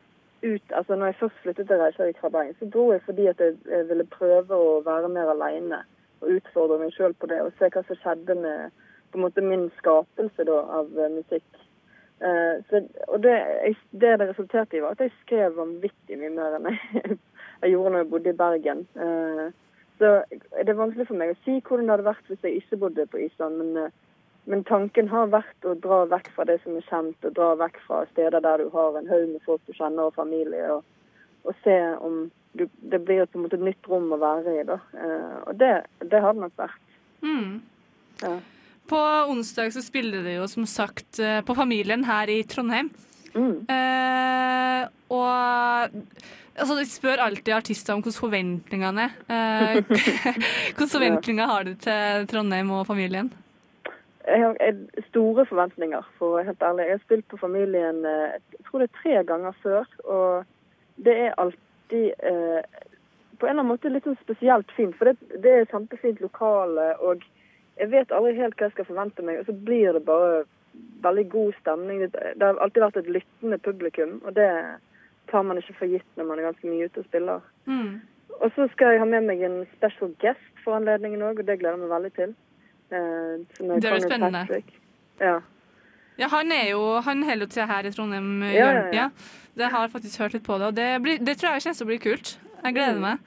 ut 0.40 0.73
altså 0.73 0.96
Når 0.96 1.07
jeg 1.07 1.16
først 1.20 1.40
flyttet 1.42 1.66
til 1.68 1.77
Reykjavik 1.77 2.20
fra 2.20 2.29
Bergen, 2.33 2.55
så 2.59 2.68
dro 2.73 2.87
jeg 2.94 3.03
fordi 3.05 3.27
at 3.29 3.40
jeg, 3.44 3.57
jeg 3.68 3.88
ville 3.88 4.07
prøve 4.09 4.57
å 4.57 4.79
være 4.87 5.11
mer 5.12 5.33
alene 5.35 5.83
og 6.20 6.31
utfordre 6.37 6.79
meg 6.81 6.94
sjøl 6.96 7.12
på 7.20 7.29
det 7.29 7.42
og 7.44 7.53
se 7.59 7.68
hva 7.68 7.83
som 7.85 7.99
skjedde 8.01 8.37
med 8.40 8.79
på 9.12 9.18
en 9.18 9.25
måte 9.27 9.44
min 9.44 9.66
skapelse 9.77 10.46
da, 10.49 10.57
av 10.79 10.96
eh, 10.96 11.12
musikk. 11.12 11.61
Eh, 12.25 12.57
så, 12.70 12.83
og 13.09 13.23
det, 13.25 13.37
jeg, 13.66 13.77
det 14.01 14.14
det 14.23 14.29
resulterte 14.31 14.79
i, 14.79 14.83
var 14.85 14.96
at 14.96 15.05
jeg 15.05 15.12
skrev 15.23 15.57
vanvittig 15.57 16.18
mye 16.20 16.33
mer 16.37 16.57
enn 16.59 16.70
jeg, 16.73 17.18
jeg 17.62 17.75
gjorde 17.75 17.92
når 17.92 18.05
jeg 18.05 18.11
bodde 18.11 18.31
i 18.33 18.38
Bergen. 18.38 18.87
Eh, 18.96 19.49
så 20.01 20.12
det 20.31 20.68
er 20.68 20.79
vanskelig 20.79 21.09
for 21.11 21.20
meg 21.20 21.35
å 21.35 21.40
si 21.44 21.59
hvordan 21.59 21.87
det 21.87 21.94
hadde 21.94 22.09
vært 22.09 22.31
hvis 22.31 22.46
jeg 22.46 22.62
ikke 22.62 22.81
bodde 22.85 23.11
på 23.11 23.20
Island. 23.27 23.61
men 23.61 23.85
eh, 23.85 23.99
men 24.49 24.62
tanken 24.64 25.11
har 25.12 25.29
vært 25.31 25.66
å 25.68 25.75
dra 25.79 26.05
vekk 26.11 26.31
fra 26.35 26.46
det 26.49 26.57
som 26.64 26.75
er 26.79 26.87
kjent, 26.88 27.27
og 27.29 27.35
dra 27.37 27.51
vekk 27.61 27.77
fra 27.85 27.99
steder 28.11 28.40
der 28.42 28.62
du 28.62 28.70
har 28.73 28.96
en 28.99 29.11
haug 29.11 29.27
med 29.29 29.42
folk 29.44 29.61
du 29.68 29.75
kjenner 29.77 30.09
og 30.09 30.16
familie, 30.16 30.79
og, 30.79 30.81
og 31.44 31.59
se 31.62 31.77
om 32.01 32.23
du, 32.59 32.64
det 32.81 33.03
blir 33.05 33.29
på 33.29 33.38
en 33.38 33.44
måte 33.44 33.59
et 33.61 33.66
nytt 33.68 33.90
rom 33.90 34.09
å 34.11 34.18
være 34.18 34.57
i. 34.57 34.64
da. 34.66 34.79
Eh, 34.96 35.37
og 35.44 35.61
det, 35.61 35.75
det 36.01 36.23
har 36.25 36.35
det 36.35 36.46
nok 36.46 36.57
vært. 36.59 36.96
Mm. 37.20 37.61
Ja. 38.25 38.33
På 38.90 39.03
onsdag 39.31 39.77
så 39.77 39.85
spiller 39.85 40.25
det 40.27 40.38
jo 40.40 40.49
som 40.51 40.64
sagt 40.66 41.20
på 41.20 41.55
Familien 41.55 42.09
her 42.09 42.33
i 42.33 42.40
Trondheim. 42.42 42.88
Mm. 43.35 43.66
Eh, 43.71 44.83
og 45.11 45.31
altså, 46.57 46.77
de 46.79 46.87
spør 46.88 47.23
alltid 47.27 47.55
artister 47.55 47.95
om 47.95 48.03
hvordan 48.03 48.19
forventningene 48.19 49.07
er. 49.07 49.14
Eh, 49.29 49.79
Hvilke 50.71 50.90
forventninger 50.90 51.47
har 51.53 51.69
du 51.69 51.75
til 51.75 52.27
Trondheim 52.31 52.71
og 52.71 52.87
familien? 52.87 53.33
Jeg 54.27 54.43
har 54.43 54.77
store 55.09 55.47
forventninger, 55.49 56.05
for 56.19 56.29
å 56.29 56.37
være 56.38 56.51
helt 56.53 56.62
ærlig. 56.62 56.87
Jeg 56.87 56.99
har 56.99 57.05
spilt 57.07 57.29
på 57.31 57.40
Familien 57.40 58.05
eh, 58.07 58.37
jeg 58.53 58.66
tror 58.69 58.83
det 58.83 58.90
er 58.90 58.99
tre 59.01 59.23
ganger 59.27 59.57
før, 59.62 59.88
og 60.05 60.45
det 61.05 61.16
er 61.25 61.38
alltid 61.40 62.12
eh, 62.31 62.61
på 63.40 63.47
en 63.47 63.51
eller 63.51 63.62
annen 63.62 63.73
måte 63.73 63.90
litt 63.90 64.07
sånn 64.07 64.21
spesielt 64.21 64.71
fint. 64.77 64.95
For 64.99 65.11
det, 65.11 65.40
det 65.43 65.55
er 65.57 65.71
kjempefint 65.73 66.21
lokale, 66.23 66.93
og 67.01 67.25
jeg 67.81 67.90
vet 67.95 68.12
aldri 68.12 68.37
helt 68.37 68.59
hva 68.59 68.69
jeg 68.69 68.77
skal 68.77 68.90
forvente 68.90 69.25
meg. 69.25 69.40
Og 69.40 69.49
så 69.49 69.57
blir 69.57 69.97
det 69.97 70.05
bare 70.07 70.45
veldig 71.02 71.24
god 71.33 71.52
stemning. 71.61 72.00
Det, 72.00 72.11
det 72.37 72.42
har 72.46 72.59
alltid 72.61 72.83
vært 72.83 72.96
et 73.02 73.11
lyttende 73.16 73.59
publikum, 73.59 74.20
og 74.24 74.35
det 74.37 74.48
tar 75.30 75.42
man 75.46 75.59
ikke 75.61 75.74
for 75.78 75.87
gitt 75.87 76.16
når 76.18 76.24
man 76.28 76.38
er 76.38 76.48
ganske 76.50 76.66
mye 76.70 76.88
ute 76.90 76.98
og 77.02 77.09
spiller. 77.09 77.40
Mm. 77.66 78.00
Og 78.40 78.52
så 78.56 78.68
skal 78.72 78.94
jeg 78.94 79.00
ha 79.02 79.06
med 79.09 79.26
meg 79.28 79.42
en 79.46 79.59
special 79.76 80.12
guest 80.22 80.62
for 80.64 80.76
anledningen 80.78 81.22
òg, 81.22 81.38
og 81.42 81.46
det 81.46 81.59
gleder 81.61 81.76
jeg 81.78 81.83
meg 81.85 81.92
veldig 81.94 82.12
til. 82.18 82.35
Eh, 82.90 83.35
Det 83.61 83.80
blir 83.80 84.00
spennende. 84.06 84.44
Patrick. 84.46 84.72
Ja. 85.20 85.38
Ja, 86.18 86.26
han 86.28 86.52
er 86.52 86.70
jo 86.70 86.80
Han 87.00 87.22
holder 87.22 87.46
til 87.46 87.62
her 87.66 87.87
i 87.87 87.90
Trondheim. 87.90 88.42
Ja, 88.42 88.50
ja, 88.50 88.72
ja. 88.72 88.88
ja. 88.92 89.09
Det 89.56 89.70
har 89.72 89.80
jeg 89.87 89.90
faktisk 89.90 90.18
hørt 90.20 90.33
litt 90.35 90.44
på 90.44 90.59
det, 90.59 90.66
og 90.66 90.76
det, 90.76 90.88
blir, 91.02 91.18
det 91.18 91.37
tror 91.38 91.52
jeg 91.56 91.62
kommer 91.62 91.78
til 91.78 91.87
å 91.87 91.90
bli 91.90 91.98
kult. 91.98 92.38
Jeg 92.64 92.74
gleder 92.74 92.94
Mm. 92.94 93.00
meg. 93.00 93.18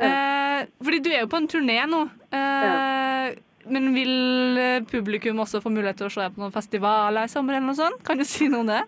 Eh, 0.00 0.66
fordi 0.82 0.98
du 1.04 1.10
er 1.10 1.20
jo 1.20 1.26
på 1.28 1.36
en 1.36 1.48
turné 1.48 1.78
nå. 1.86 2.00
Eh, 2.32 3.34
men 3.66 3.90
vil 3.94 4.58
eh, 4.58 4.82
publikum 4.90 5.40
også 5.42 5.60
få 5.60 5.70
mulighet 5.72 5.96
til 6.00 6.06
å 6.08 6.14
se 6.14 6.28
på 6.30 6.40
noen 6.40 6.52
festivaler 6.54 7.24
i 7.28 7.32
sommer? 7.32 7.54
eller 7.58 7.66
noe 7.66 7.78
sånt? 7.78 8.02
Kan 8.06 8.18
du 8.18 8.24
si 8.24 8.48
noe 8.48 8.60
om 8.64 8.70
det? 8.70 8.82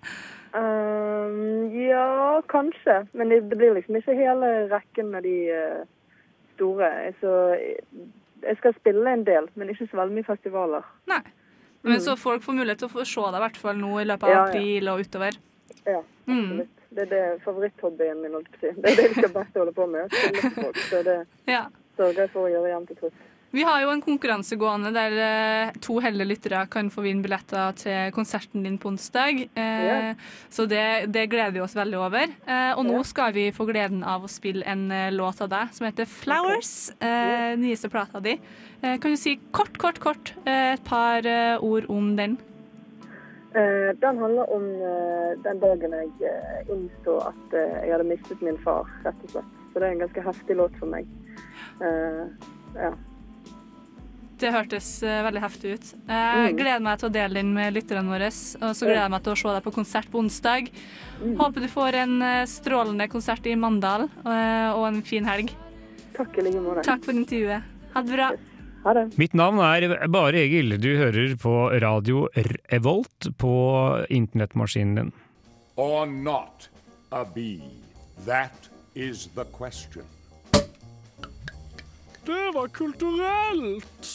Um, 0.52 1.70
ja, 1.76 2.42
kanskje. 2.48 3.06
Men 3.12 3.28
det, 3.32 3.40
det 3.50 3.56
blir 3.60 3.74
liksom 3.76 3.96
ikke 3.98 4.16
hele 4.18 4.50
rekken 4.72 5.10
med 5.14 5.24
de 5.26 5.36
uh, 5.52 5.84
store. 6.54 6.90
Så 7.20 7.32
jeg 8.42 8.56
skal 8.58 8.74
spille 8.80 9.12
en 9.16 9.24
del, 9.28 9.48
men 9.54 9.70
ikke 9.72 9.88
så 9.90 10.00
veldig 10.02 10.18
mye 10.20 10.28
festivaler. 10.28 10.84
Nei. 11.10 11.22
Men 11.82 11.98
så 12.00 12.14
folk 12.20 12.44
får 12.44 12.54
mulighet 12.54 12.78
til 12.78 12.86
å 12.90 12.92
få 12.92 13.04
se 13.08 13.22
deg 13.26 13.40
i 13.40 13.42
hvert 13.42 13.56
fall 13.58 13.78
nå 13.80 13.96
i 13.98 14.04
løpet 14.06 14.28
av 14.28 14.30
Ja, 14.30 14.36
ja. 14.38 14.50
april 14.52 14.88
og 14.92 15.00
utover. 15.06 15.38
Ja, 15.86 16.02
Mm. 16.22 16.38
absolutt. 16.38 16.78
Det 16.94 17.02
er 17.02 17.08
det 17.10 17.40
favoritthobbyen 17.42 18.20
min, 18.22 18.34
å. 18.38 18.40
Det 18.60 18.68
er 18.70 18.76
det 18.84 19.04
jeg 19.08 19.14
skal 19.16 19.32
best 19.34 19.56
holde 19.58 19.72
på 19.74 19.86
med. 19.90 20.12
Spille 20.12 20.42
for 20.44 20.62
folk. 20.68 20.76
Så 20.92 21.00
det 21.02 21.16
Ja. 21.50 21.64
sørger 21.96 22.20
jeg 22.20 22.30
for 22.30 22.46
å 22.46 22.52
gjøre 22.52 22.68
jevnt 22.70 22.90
og 22.92 23.00
trutt. 23.00 23.24
Vi 23.52 23.62
har 23.68 23.82
jo 23.82 23.90
en 23.92 24.00
konkurranse 24.00 24.56
gående 24.56 24.88
der 24.94 25.14
eh, 25.20 25.72
to 25.84 25.98
heldige 26.00 26.30
lyttere 26.30 26.62
kan 26.72 26.86
få 26.92 27.02
vinne 27.04 27.20
billetter 27.20 27.74
til 27.76 28.12
konserten 28.16 28.64
din 28.64 28.78
på 28.80 28.88
onsdag. 28.88 29.42
Eh, 29.52 29.80
Ja. 29.82 30.14
Så 30.48 30.64
det, 30.68 31.12
det 31.12 31.26
gleder 31.32 31.52
vi 31.52 31.60
oss 31.60 31.74
veldig 31.76 31.98
over. 32.00 32.32
Eh, 32.46 32.72
og 32.78 32.86
nå 32.88 33.02
skal 33.04 33.34
vi 33.36 33.50
få 33.52 33.66
gleden 33.68 34.00
av 34.08 34.24
å 34.24 34.30
spille 34.30 34.64
en 34.64 34.86
låt 35.12 35.42
av 35.44 35.50
deg 35.52 35.74
som 35.76 35.86
heter 35.86 36.08
'Flowers'. 36.08 36.94
Okay. 36.96 37.56
nyeste 37.60 37.90
plata 37.92 38.20
di. 38.20 38.38
Kan 38.80 39.12
du 39.12 39.16
si 39.16 39.36
kort, 39.52 39.76
kort, 39.78 39.98
kort 40.00 40.32
et 40.46 40.82
par 40.84 41.22
ord 41.60 41.84
om 41.88 42.16
den? 42.16 42.38
Den 43.52 44.18
handler 44.18 44.48
om 44.50 44.64
den 45.44 45.60
dagen 45.60 45.92
jeg 45.92 46.32
innså 46.72 47.18
at 47.28 47.52
jeg 47.52 47.92
hadde 47.92 48.08
mistet 48.08 48.42
min 48.42 48.58
far, 48.64 48.88
rett 49.04 49.14
og 49.24 49.30
slett. 49.30 49.44
Så 49.72 49.78
det 49.78 49.88
er 49.88 49.92
en 49.92 50.04
ganske 50.08 50.22
heftig 50.24 50.56
låt 50.56 50.76
for 50.80 50.86
meg. 50.86 51.06
Ja. 52.74 52.92
Det 54.42 54.50
hørtes 54.50 54.86
eh, 55.06 55.20
veldig 55.22 55.40
heftig 55.44 55.72
ut. 55.76 55.88
Jeg 56.08 56.52
Mm. 56.52 56.56
gleder 56.58 56.80
meg 56.82 56.98
til 56.98 57.08
å 57.08 57.12
dele 57.14 57.34
den 57.38 57.52
med 57.54 57.74
lytterne 57.76 58.10
våre. 58.10 58.26
Og 58.26 58.72
så 58.74 58.86
gleder 58.88 59.04
jeg 59.04 59.10
meg 59.14 59.22
til 59.22 59.32
å 59.32 59.38
se 59.38 59.48
deg 59.54 59.62
på 59.62 59.72
konsert 59.76 60.08
på 60.10 60.18
onsdag. 60.18 60.70
Mm. 61.22 61.36
Håper 61.38 61.60
du 61.62 61.68
får 61.70 61.94
en 62.02 62.22
eh, 62.22 62.44
strålende 62.50 63.06
konsert 63.12 63.46
i 63.46 63.54
Mandal 63.54 64.08
eh, 64.26 64.70
og 64.74 64.86
en 64.88 65.02
fin 65.06 65.24
helg. 65.24 65.52
Takk 66.16 66.38
i 66.38 66.42
like 66.48 66.60
måte. 66.60 66.82
Takk 66.84 67.04
for 67.06 67.12
intervjuet. 67.14 67.62
Ha 67.94 68.02
det 68.02 68.16
bra. 68.16 68.30
Ha 68.82 68.92
det. 68.98 69.04
Mitt 69.16 69.32
navn 69.38 69.60
er 69.62 70.08
Bare 70.10 70.42
Egil. 70.42 70.74
Du 70.82 70.90
hører 70.98 71.36
på 71.38 71.54
radio 71.80 72.26
Revolt 72.72 73.30
på 73.38 73.52
internettmaskinen 74.10 74.96
din. 74.98 75.12
Or 75.76 76.04
not 76.06 76.66
a 77.12 77.22
bee? 77.24 77.62
That 78.26 78.68
is 78.94 79.28
the 79.36 79.44
question. 79.54 80.02
Det 82.26 82.50
var 82.54 82.68
kulturelt. 82.68 84.10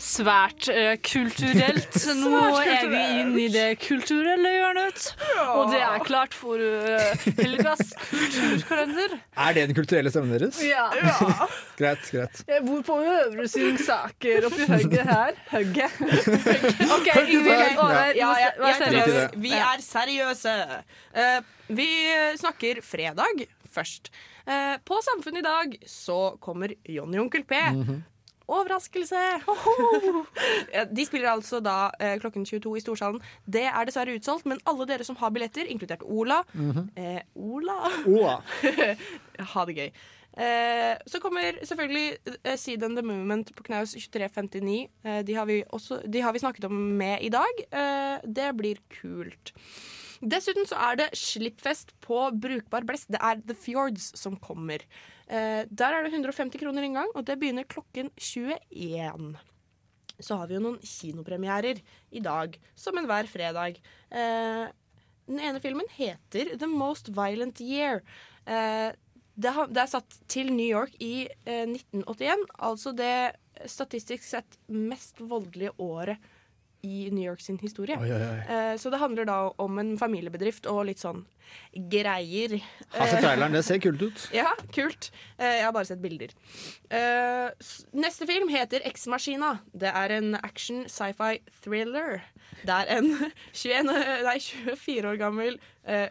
Svært 0.00 0.68
uh, 0.72 0.94
kulturelt. 1.04 1.96
Nå 2.22 2.38
er 2.62 2.86
vi 2.88 3.00
inne 3.20 3.42
i 3.42 3.48
det 3.52 3.66
kulturelle 3.82 4.52
hjørnet. 4.54 5.04
Og 5.52 5.72
det 5.74 5.82
er 5.84 6.04
klart 6.06 6.34
for 6.36 6.56
uh, 6.56 7.26
Helgas 7.36 7.92
kulturkalender. 8.08 9.18
Er 9.36 9.58
det 9.58 9.66
den 9.68 9.76
kulturelle 9.76 10.12
stemmen 10.14 10.32
deres? 10.32 10.62
Ja. 10.64 10.88
Greit, 11.80 12.08
greit. 12.08 12.42
Jeg 12.48 12.64
bor 12.64 12.80
på 12.88 12.98
Øvre 13.04 13.46
Singsaker 13.50 14.48
oppi 14.48 14.66
høgget 14.72 15.06
her. 15.12 15.38
Høgget. 15.52 16.02
OK, 16.96 17.08
Ingvild. 17.26 17.78
Over. 17.78 18.12
Ja, 18.16 18.32
Vær 18.62 18.84
seriøs. 18.86 19.40
vi 19.44 19.56
er 19.60 19.84
seriøse. 19.84 20.58
Uh, 21.12 21.40
vi 21.72 21.88
snakker 22.40 22.80
fredag 22.86 23.48
først. 23.72 24.12
Eh, 24.46 24.76
på 24.84 24.98
Samfunnet 25.02 25.38
i 25.42 25.46
dag 25.46 25.76
så 25.88 26.36
kommer 26.40 26.74
Jonny 26.88 27.18
og 27.18 27.24
Onkel 27.28 27.44
P. 27.44 27.54
Overraskelse! 28.52 29.20
Ja, 30.74 30.84
De 30.84 31.04
spiller 31.06 31.30
altså 31.32 31.60
da 31.62 31.90
eh, 32.00 32.16
klokken 32.20 32.44
22 32.48 32.72
i 32.76 32.82
Storsalen. 32.82 33.20
Det 33.46 33.62
er 33.68 33.86
dessverre 33.88 34.16
utsolgt, 34.18 34.46
men 34.50 34.60
alle 34.68 34.86
dere 34.88 35.04
som 35.06 35.16
har 35.20 35.30
billetter, 35.34 35.68
inkludert 35.70 36.02
Ola 36.04 36.42
Mhm. 36.54 36.88
eh, 36.96 37.20
Ola? 37.36 37.78
Ola. 38.06 38.34
ha 39.54 39.64
det 39.68 39.76
gøy. 39.78 39.90
Eh, 40.32 40.96
så 41.06 41.20
kommer 41.20 41.58
selvfølgelig 41.60 42.16
eh, 42.44 42.56
Seed 42.56 42.82
and 42.82 42.96
the 42.96 43.02
Movement 43.04 43.54
på 43.56 43.62
Knaus 43.66 43.92
2359. 43.94 44.88
Eh, 45.04 45.22
de, 45.28 45.34
har 45.36 45.44
vi 45.46 45.62
også, 45.72 46.00
de 46.08 46.20
har 46.24 46.32
vi 46.32 46.38
snakket 46.42 46.64
om 46.64 46.72
med 46.98 47.20
i 47.22 47.28
dag. 47.28 47.64
Eh, 47.70 48.18
det 48.26 48.50
blir 48.56 48.80
kult. 49.00 49.52
Dessuten 50.22 50.68
så 50.70 50.78
er 50.78 50.98
det 51.00 51.08
slippfest 51.18 51.90
på 52.04 52.18
Brukbar 52.38 52.84
Blest. 52.86 53.08
Det 53.10 53.18
er 53.18 53.40
The 53.42 53.56
Fjords 53.58 54.12
som 54.18 54.36
kommer. 54.38 54.84
Eh, 55.26 55.64
der 55.66 55.96
er 55.96 56.04
det 56.04 56.12
150 56.12 56.62
kroner 56.62 56.86
inngang, 56.86 57.10
og 57.16 57.26
det 57.26 57.38
begynner 57.40 57.66
klokken 57.66 58.12
21. 58.14 59.32
Så 60.22 60.38
har 60.38 60.46
vi 60.46 60.54
jo 60.54 60.62
noen 60.62 60.78
kinopremierer 60.78 61.80
i 62.14 62.22
dag, 62.22 62.54
som 62.78 62.98
enhver 63.00 63.26
fredag. 63.30 63.80
Eh, 64.14 64.66
den 65.26 65.40
ene 65.42 65.62
filmen 65.62 65.90
heter 65.96 66.54
The 66.54 66.70
Most 66.70 67.10
Violent 67.16 67.58
Year. 67.64 68.04
Eh, 68.46 68.92
det, 69.34 69.54
har, 69.56 69.70
det 69.74 69.82
er 69.82 69.90
satt 69.90 70.20
til 70.30 70.52
New 70.54 70.68
York 70.68 70.94
i 71.02 71.26
eh, 71.46 71.66
1981, 71.66 72.46
altså 72.62 72.94
det 72.94 73.14
statistisk 73.66 74.22
sett 74.26 74.58
mest 74.70 75.18
voldelige 75.18 75.74
året 75.82 76.22
i 76.82 77.08
New 77.14 77.22
York 77.22 77.40
sin 77.40 77.58
historie. 77.62 77.94
Oi, 78.00 78.08
oi, 78.10 78.20
oi. 78.26 78.38
Eh, 78.50 78.72
så 78.80 78.90
det 78.90 78.98
handler 78.98 79.26
da 79.28 79.36
om 79.62 79.78
en 79.78 79.92
familiebedrift 80.00 80.66
og 80.70 80.84
litt 80.88 80.98
sånn 81.02 81.20
greier. 81.92 82.56
Sett 82.90 83.20
traileren, 83.22 83.52
det 83.54 83.62
ser 83.66 83.78
kult 83.82 84.02
ut. 84.02 84.24
Ja, 84.40 84.48
kult. 84.74 85.10
Eh, 85.38 85.58
jeg 85.60 85.66
har 85.66 85.74
bare 85.76 85.88
sett 85.88 86.02
bilder. 86.02 86.32
Eh, 86.90 87.50
neste 87.94 88.26
film 88.30 88.50
heter 88.52 88.82
X-Maskina. 88.90 89.54
Det 89.72 89.92
er 89.92 90.16
en 90.18 90.34
action 90.42 90.84
sci-fi 90.90 91.38
thriller. 91.62 92.22
Det 92.66 92.78
er 92.82 92.92
en 92.98 93.12
21, 93.52 93.92
nei, 94.26 94.38
24 94.40 95.12
år 95.14 95.20
gammel 95.22 95.60
eh, 95.86 96.08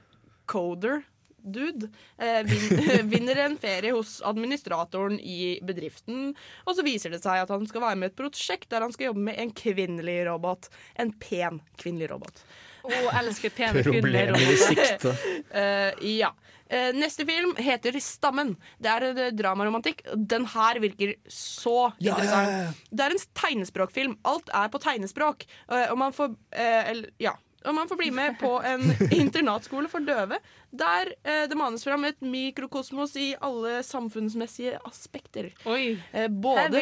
coder. 0.52 1.04
Dude 1.44 1.90
eh, 2.18 2.42
vinner 3.14 3.44
en 3.46 3.58
ferie 3.62 3.94
hos 3.96 4.20
administratoren 4.26 5.20
i 5.20 5.60
bedriften. 5.66 6.34
Og 6.66 6.78
så 6.78 6.86
viser 6.86 7.14
det 7.14 7.22
seg 7.24 7.44
at 7.44 7.54
han 7.54 7.68
skal 7.70 7.86
være 7.86 8.00
med 8.02 8.12
i 8.12 8.14
et 8.14 8.20
prosjekt 8.20 8.70
der 8.72 8.86
han 8.86 8.94
skal 8.94 9.12
jobbe 9.12 9.26
med 9.32 9.40
en 9.42 9.54
kvinnelig 9.56 10.20
robot. 10.30 10.70
En 11.02 11.14
pen 11.22 11.62
kvinnelig 11.82 12.12
robot. 12.14 12.44
Å, 12.82 12.94
elsker 13.22 13.54
pene 13.54 13.84
kvinner. 13.84 14.02
Problemer 14.02 14.42
i 14.42 14.58
sikte. 14.58 15.14
Eh, 15.52 16.08
ja. 16.18 16.32
Uh, 16.72 16.94
neste 16.96 17.26
film 17.28 17.52
heter 17.60 17.98
Stammen. 18.00 18.54
Det 18.80 18.90
er 18.90 19.06
eh, 19.10 19.34
dramaromantikk. 19.36 20.06
Den 20.16 20.48
her 20.54 20.80
virker 20.80 21.14
så 21.28 21.92
Ja, 22.00 22.16
interessant. 22.16 22.48
ja, 22.48 22.62
ja. 22.70 22.90
Det 22.90 23.06
er 23.06 23.16
en 23.16 23.24
tegnespråkfilm. 23.42 24.18
Alt 24.32 24.52
er 24.56 24.72
på 24.72 24.82
tegnespråk. 24.82 25.46
Og 25.68 25.98
man 26.00 26.16
får 26.16 26.34
eller, 26.56 27.12
ja. 27.22 27.36
Og 27.66 27.76
man 27.78 27.88
får 27.90 27.98
bli 28.00 28.10
med 28.16 28.40
på 28.42 28.56
en 28.66 28.82
internatskole 29.24 29.90
for 29.92 30.02
døve, 30.06 30.40
der 30.72 31.12
eh, 31.28 31.44
det 31.52 31.58
manes 31.60 31.84
fram 31.84 32.06
et 32.08 32.18
mikrokosmos 32.24 33.14
i 33.20 33.34
alle 33.44 33.82
samfunnsmessige 33.84 34.78
aspekter. 34.88 35.50
Oi, 35.68 35.98
Eh, 36.16 36.28
både, 36.32 36.80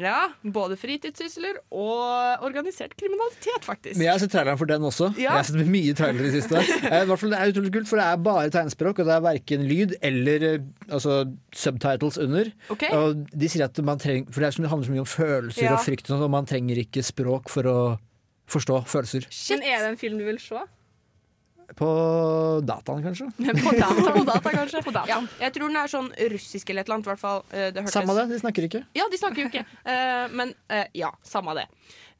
ja, 0.00 0.28
både 0.42 0.76
fritidssysler 0.78 1.58
og 1.70 2.44
organisert 2.46 2.94
kriminalitet, 2.98 3.64
faktisk. 3.66 3.96
Men 3.98 4.06
jeg 4.06 4.14
har 4.14 4.22
sett 4.22 4.32
traileren 4.34 4.58
for 4.60 4.70
den 4.70 4.86
også. 4.88 5.10
Ja. 5.16 5.32
Jeg 5.34 5.40
har 5.40 5.48
sett 5.50 5.68
mye 5.74 5.94
trailere 5.98 6.28
i 6.28 6.30
det 6.30 6.42
siste. 6.42 6.62
Eh, 6.92 7.02
i 7.04 7.08
hvert 7.08 7.20
fall 7.20 7.30
Det 7.32 7.38
er 7.40 7.52
utrolig 7.52 7.72
kult, 7.74 7.88
for 7.88 8.00
det 8.00 8.06
er 8.06 8.22
bare 8.24 8.50
tegnspråk, 8.52 8.98
og 9.02 9.06
det 9.08 9.14
er 9.14 9.22
verken 9.24 9.66
lyd 9.68 9.94
eller 10.04 10.46
eh, 10.48 10.64
altså, 10.90 11.18
subtitles 11.56 12.18
under. 12.22 12.50
Ok. 12.72 12.86
Og 12.96 13.22
de 13.32 13.48
sier 13.52 13.66
at 13.66 13.78
man 13.86 14.00
trenger 14.02 14.30
For 14.32 14.42
det, 14.42 14.48
er 14.50 14.56
så, 14.56 14.64
det 14.64 14.70
handler 14.72 14.88
så 14.88 14.94
mye 14.96 15.04
om 15.04 15.10
følelser 15.12 15.66
Ja. 15.68 15.74
og 15.76 15.84
frykt, 15.86 16.06
og 16.08 16.14
sånn, 16.16 16.24
og 16.26 16.32
man 16.34 16.48
trenger 16.48 16.80
ikke 16.82 17.04
språk 17.06 17.50
for 17.52 17.68
å 17.70 17.76
forstå 18.52 18.82
følelser. 18.92 19.26
Men 19.50 19.66
er 19.66 19.82
det 19.84 19.90
en 19.94 20.00
film 20.00 20.20
du 20.20 20.26
vil 20.28 20.40
se? 20.42 20.62
På 21.76 21.88
dataen, 22.68 23.02
kanskje? 23.04 23.30
På 23.64 23.72
data, 23.72 24.12
på 24.12 24.24
data 24.28 24.50
kanskje. 24.52 24.82
Ja, 25.08 25.22
jeg 25.40 25.54
tror 25.54 25.70
den 25.70 25.78
er 25.80 25.90
sånn 25.90 26.10
russisk 26.34 26.70
eller 26.70 26.84
et 26.84 26.90
eller 26.90 26.98
annet. 26.98 27.10
hvert 27.12 27.22
fall. 27.22 27.44
Eh, 27.50 27.70
Det 27.72 27.86
Samme 27.92 28.16
det, 28.18 28.26
de 28.34 28.40
snakker 28.42 28.66
ikke. 28.68 28.82
Ja, 28.98 29.06
de 29.08 29.20
snakker 29.20 29.44
jo 29.44 29.48
ikke. 29.48 29.64
Uh, 29.86 30.26
men 30.36 30.52
uh, 30.72 30.84
ja, 30.96 31.12
samme 31.24 31.54
det. 31.56 31.64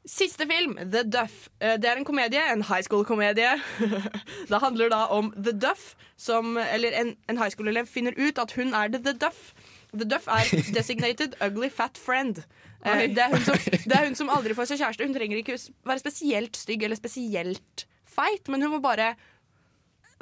Siste 0.09 0.47
film, 0.49 0.73
The 0.81 1.05
Duff. 1.07 1.45
Det 1.61 1.87
er 1.87 1.95
en 1.95 2.03
komedie, 2.03 2.41
en 2.51 2.65
high 2.67 2.83
school-komedie. 2.83 3.53
det 4.49 4.59
handler 4.59 4.89
da 4.91 5.05
om 5.15 5.29
The 5.37 5.53
Duff, 5.55 5.93
som 6.19 6.57
Eller 6.59 6.91
en, 6.99 7.13
en 7.31 7.39
high 7.39 7.53
school-elev 7.53 7.87
finner 7.87 8.17
ut 8.19 8.41
at 8.41 8.51
hun 8.57 8.73
er 8.75 8.91
The 8.97 9.13
Duff. 9.15 9.53
The 9.93 10.03
Duff 10.03 10.27
er 10.27 10.49
designated 10.75 11.37
ugly 11.39 11.69
fat 11.71 11.95
friend. 11.97 12.43
Eh, 12.83 13.05
det, 13.15 13.25
er 13.25 13.33
hun 13.33 13.45
som, 13.45 13.59
det 13.73 13.97
er 13.97 14.07
hun 14.09 14.17
som 14.19 14.31
aldri 14.33 14.55
får 14.57 14.71
seg 14.71 14.83
kjæreste. 14.83 15.07
Hun 15.07 15.15
trenger 15.15 15.39
ikke 15.41 15.59
være 15.87 16.03
spesielt 16.03 16.59
stygg 16.59 16.87
eller 16.87 16.99
spesielt 16.99 17.85
feit, 18.13 18.49
men 18.51 18.65
hun 18.65 18.75
må 18.75 18.81
bare 18.83 19.13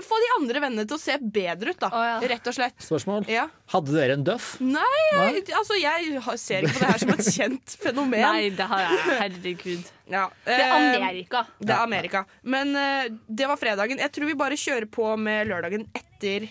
få 0.01 0.17
de 0.17 0.29
andre 0.39 0.61
vennene 0.63 0.85
til 0.89 0.97
å 0.97 1.01
se 1.01 1.15
bedre 1.21 1.73
ut, 1.73 1.81
da. 1.81 1.89
Rett 2.31 2.47
og 2.49 2.55
slett. 2.55 2.77
Spørsmål? 2.81 3.27
Ja. 3.29 3.47
Hadde 3.73 3.93
dere 3.95 4.15
en 4.17 4.23
Duff? 4.25 4.53
Nei, 4.63 5.01
jeg, 5.13 5.43
altså 5.57 5.77
jeg 5.77 6.21
ser 6.41 6.65
ikke 6.65 6.77
på 6.77 6.83
det 6.83 6.91
her 6.91 7.03
som 7.03 7.13
et 7.13 7.29
kjent 7.35 7.75
fenomen. 7.85 8.23
Nei, 8.25 8.47
det 8.57 8.69
har 8.71 8.85
jeg. 8.85 9.01
Herregud. 9.21 9.91
Ja, 10.11 10.23
Det 10.47 10.57
er 10.57 10.65
eh, 10.65 10.95
Amerika. 10.95 11.43
Det 11.59 11.75
er 11.75 11.83
Amerika. 11.85 12.23
Men 12.41 12.73
uh, 12.75 13.05
det 13.27 13.51
var 13.51 13.61
fredagen. 13.61 14.01
Jeg 14.01 14.15
tror 14.15 14.31
vi 14.31 14.39
bare 14.41 14.57
kjører 14.59 14.89
på 14.91 15.13
med 15.21 15.51
lørdagen 15.51 15.85
etter 15.97 16.49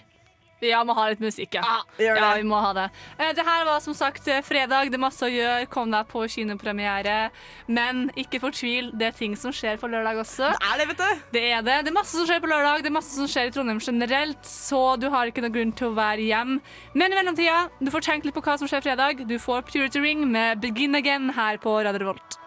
Vi 0.61 0.71
må 0.85 0.95
ha 0.97 1.07
litt 1.09 1.23
musikk, 1.23 1.55
ja. 1.57 1.81
gjør 1.99 2.19
ja 2.21 2.31
vi 2.37 2.45
må 2.49 2.59
ha 2.61 2.73
det. 2.77 2.87
Eh, 3.19 3.33
Det 3.37 3.45
her 3.47 3.65
var 3.65 3.81
som 3.81 3.95
sagt 3.97 4.29
eh, 4.29 4.43
fredag. 4.45 4.91
Det 4.91 4.99
er 4.99 5.03
masse 5.03 5.25
å 5.25 5.31
gjøre. 5.31 5.69
Kom 5.73 5.91
deg 5.95 6.09
på 6.11 6.27
kinopremiere. 6.29 7.31
Men 7.67 8.11
ikke 8.21 8.41
fortvil, 8.43 8.91
det 8.99 9.11
er 9.11 9.17
ting 9.17 9.37
som 9.41 9.55
skjer 9.57 9.81
på 9.81 9.89
lørdag 9.91 10.21
også. 10.25 10.51
Det 10.53 10.69
er 10.73 10.83
det, 10.83 10.89
vet 10.93 11.01
du. 11.01 11.25
Det 11.39 11.45
er 11.53 11.63
det. 11.65 11.79
Det 11.87 11.93
er 11.95 11.97
masse 11.97 12.17
som 12.17 12.29
skjer 12.29 12.43
på 12.45 12.51
lørdag. 12.53 12.85
Det 12.85 12.93
er 12.93 12.97
masse 12.99 13.17
som 13.17 13.31
skjer 13.31 13.49
i 13.49 13.55
Trondheim 13.55 13.81
generelt, 13.81 14.45
så 14.45 14.83
du 15.01 15.09
har 15.13 15.31
ikke 15.31 15.45
noen 15.47 15.57
grunn 15.57 15.73
til 15.81 15.91
å 15.91 15.97
være 15.97 16.29
hjem. 16.29 16.59
Men 16.95 17.13
i 17.13 17.21
mellomtida, 17.21 17.63
du 17.81 17.91
får 17.95 18.07
tenke 18.11 18.29
litt 18.29 18.37
på 18.37 18.45
hva 18.45 18.59
som 18.61 18.69
skjer 18.71 18.85
fredag. 18.85 19.25
Du 19.31 19.39
får 19.41 19.65
Purity 19.71 20.05
Ring 20.05 20.27
med 20.31 20.61
Begin 20.61 20.95
Again 20.99 21.31
her 21.39 21.57
på 21.63 21.79
Radio 21.81 22.05
Revolt. 22.05 22.41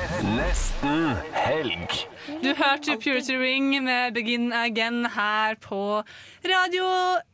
Nesten 0.00 1.16
helg. 1.36 1.90
Du 2.40 2.48
hørte 2.56 2.94
Purity 3.02 3.34
Ring 3.36 3.66
med 3.84 4.14
Begin 4.16 4.46
Again 4.56 5.02
her 5.12 5.58
på 5.60 5.80
Radio 6.48 6.86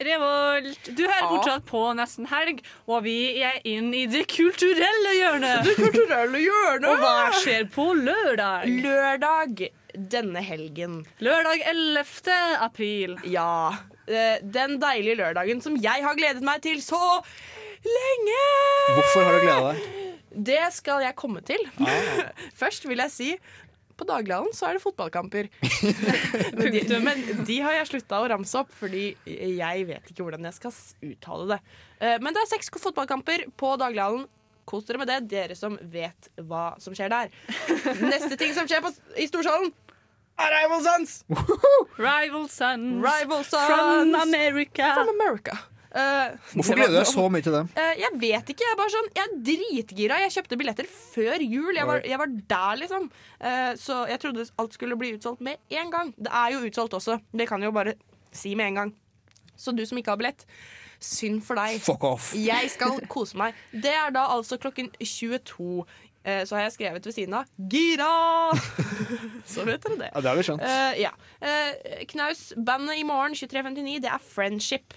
Revolt. 0.02 0.90
Du 0.96 1.04
hører 1.04 1.22
Ja. 1.22 1.28
fortsatt 1.30 1.64
på 1.68 1.82
Nesten 1.94 2.26
helg, 2.26 2.58
og 2.88 3.04
vi 3.04 3.38
er 3.40 3.60
inn 3.64 3.92
i 3.94 4.06
det 4.06 4.26
kulturelle 4.26 5.12
hjørnet. 5.20 5.62
Det 5.64 5.76
kulturelle 5.78 6.42
hjørnet. 6.42 6.88
Og 6.90 6.98
hva 6.98 7.30
skjer 7.38 7.70
på 7.70 7.86
lørdag? 8.00 8.66
Lørdag 8.82 9.68
denne 9.94 10.42
helgen. 10.42 11.04
Lørdag 11.20 11.62
11. 11.70 12.34
april. 12.60 13.16
Ja. 13.24 13.76
eh, 14.08 14.38
Den 14.42 14.78
deilige 14.80 15.16
lørdagen 15.22 15.62
som 15.62 15.76
jeg 15.76 16.02
har 16.02 16.14
gledet 16.18 16.42
meg 16.42 16.62
til 16.62 16.78
så 16.82 17.22
lenge. 17.84 18.40
Hvorfor 18.96 19.26
har 19.26 19.36
du 19.36 19.44
gleda 19.44 19.70
deg? 19.72 19.92
Det 20.46 20.64
skal 20.76 21.04
jeg 21.06 21.16
komme 21.16 21.40
til. 21.46 21.62
Ah. 21.80 22.26
Først 22.60 22.84
vil 22.88 23.00
jeg 23.04 23.12
si 23.14 23.30
på 23.96 24.04
Dagbladet 24.04 24.52
så 24.52 24.66
er 24.68 24.76
det 24.76 24.82
fotballkamper. 24.82 25.46
men, 26.58 26.74
de, 26.74 26.98
men 27.00 27.22
de 27.48 27.54
har 27.64 27.78
jeg 27.78 27.88
slutta 27.94 28.18
å 28.20 28.26
ramse 28.28 28.58
opp, 28.60 28.72
fordi 28.76 29.06
jeg 29.24 29.86
vet 29.88 30.10
ikke 30.12 30.26
hvordan 30.26 30.44
jeg 30.50 30.58
skal 30.58 30.74
uttale 31.08 31.46
det. 31.54 31.60
Eh, 32.04 32.18
Men 32.20 32.36
det 32.36 32.42
er 32.42 32.50
seks 32.50 32.68
fotballkamper 32.76 33.46
på 33.56 33.72
Dagbladet. 33.80 34.26
Kos 34.66 34.84
dere 34.84 34.98
med 35.00 35.08
det, 35.08 35.16
dere 35.30 35.54
som 35.56 35.78
vet 35.92 36.28
hva 36.42 36.72
som 36.82 36.92
skjer 36.96 37.08
der. 37.12 37.32
Neste 38.12 38.36
ting 38.36 38.52
som 38.52 38.66
skjer 38.68 38.82
på, 38.84 38.90
i 39.16 39.28
Storsalen, 39.30 39.70
Arrival 40.36 40.82
Sons! 40.84 41.12
Rival 41.96 42.48
Sons. 42.52 42.98
Rival 43.00 43.44
Sons. 43.48 43.70
From 43.70 44.14
America. 44.20 44.90
From 44.92 45.14
America. 45.14 45.56
Eh, 45.96 46.34
Hvorfor 46.52 46.76
gleder 46.76 46.92
du 46.92 46.98
deg 46.98 47.08
så 47.08 47.24
mye 47.32 47.44
til 47.44 47.54
dem? 47.56 47.70
Uh, 47.72 47.94
jeg 47.96 48.12
vet 48.20 48.52
ikke. 48.52 48.66
Jeg 48.66 48.74
er 48.74 48.80
bare 48.80 48.92
sånn 48.92 49.10
Jeg 49.16 49.24
er 49.24 49.36
dritgira. 49.48 50.20
Jeg 50.26 50.34
kjøpte 50.34 50.58
billetter 50.60 50.90
før 50.92 51.44
jul. 51.46 51.72
Jeg 51.78 51.88
var, 51.88 52.02
jeg 52.04 52.20
var 52.20 52.32
der, 52.52 52.80
liksom. 52.82 53.08
Uh, 53.40 53.72
så 53.80 54.02
jeg 54.10 54.20
trodde 54.22 54.48
alt 54.60 54.76
skulle 54.76 54.98
bli 55.00 55.14
utsolgt 55.16 55.44
med 55.46 55.60
en 55.80 55.92
gang. 55.94 56.12
Det 56.18 56.32
er 56.32 56.56
jo 56.56 56.64
utsolgt 56.68 56.98
også. 57.00 57.20
Det 57.32 57.48
kan 57.48 57.64
jeg 57.64 57.72
jo 57.72 57.76
bare 57.78 57.96
si 58.36 58.54
med 58.58 58.72
en 58.72 58.82
gang. 58.82 58.96
Så 59.56 59.72
du 59.72 59.86
som 59.88 59.96
ikke 59.96 60.12
har 60.12 60.20
billett, 60.20 60.44
synd 61.00 61.40
for 61.46 61.56
deg. 61.56 61.80
Fuck 61.84 62.04
off. 62.04 62.34
Jeg 62.36 62.68
skal 62.74 63.00
kose 63.14 63.38
meg. 63.40 63.56
Det 63.72 63.94
er 63.94 64.12
da 64.12 64.26
altså 64.36 64.60
klokken 64.60 64.92
22. 65.00 65.86
Eh, 66.26 66.42
så 66.44 66.56
har 66.58 66.66
jeg 66.66 66.72
skrevet 66.74 67.06
ved 67.06 67.14
siden 67.14 67.34
av 67.38 67.46
'Gira'! 67.56 68.58
så 69.54 69.64
vet 69.64 69.84
dere 69.84 69.98
det. 70.00 70.10
Ja, 70.10 70.20
det 70.20 70.28
har 70.28 70.36
vi 70.36 70.46
skjønt. 70.48 70.64
Uh, 70.66 70.94
ja. 70.98 71.12
uh, 71.38 72.04
Knaus, 72.10 72.50
bandet 72.66 72.98
i 72.98 73.04
morgen 73.06 73.36
23.59, 73.38 74.00
det 74.02 74.10
er 74.10 74.24
Friendship. 74.34 74.96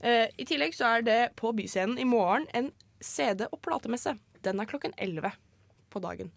Eh, 0.00 0.28
I 0.40 0.46
tillegg 0.48 0.72
så 0.76 0.94
er 0.96 1.04
det 1.06 1.18
på 1.36 1.52
Byscenen 1.56 1.98
i 2.00 2.06
morgen 2.08 2.46
en 2.56 2.70
CD- 3.00 3.48
og 3.52 3.60
platemesse. 3.64 4.16
Den 4.42 4.60
er 4.60 4.68
klokken 4.70 4.94
11 4.96 5.32
på 5.92 6.00
dagen. 6.00 6.30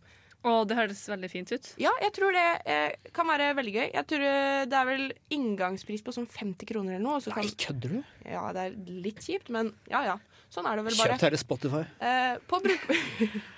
Og 0.43 0.65
det 0.67 0.75
høres 0.75 1.05
veldig 1.07 1.29
fint 1.31 1.51
ut. 1.55 1.69
Ja, 1.79 1.91
jeg 2.03 2.11
tror 2.17 2.33
det 2.35 2.43
eh, 2.67 2.95
kan 3.15 3.29
være 3.29 3.53
veldig 3.55 3.73
gøy. 3.77 3.85
Jeg 3.93 4.07
tror 4.09 4.23
eh, 4.27 4.65
Det 4.67 4.75
er 4.75 4.89
vel 4.89 5.05
inngangspris 5.31 6.03
på 6.03 6.11
sånn 6.11 6.27
50 6.27 6.67
kroner 6.67 6.97
eller 6.97 7.05
noe. 7.05 7.21
så 7.23 7.31
kan- 7.31 7.47
Nei, 7.47 7.55
kødder 7.55 7.93
du? 7.95 8.01
Ja, 8.27 8.49
det 8.51 8.65
er 8.65 8.75
litt 9.05 9.23
kjipt, 9.23 9.47
men 9.55 9.71
ja 9.87 10.01
ja. 10.03 10.17
Sånn 10.51 10.67
er 10.67 10.75
det 10.75 10.83
vel 10.89 10.97
bare. 10.99 11.15
Kjøpt 11.15 11.23
hele 11.29 11.39
Spotify. 11.39 11.85
Eh, 12.03 12.35
på, 12.51 12.59
bruk 12.61 12.83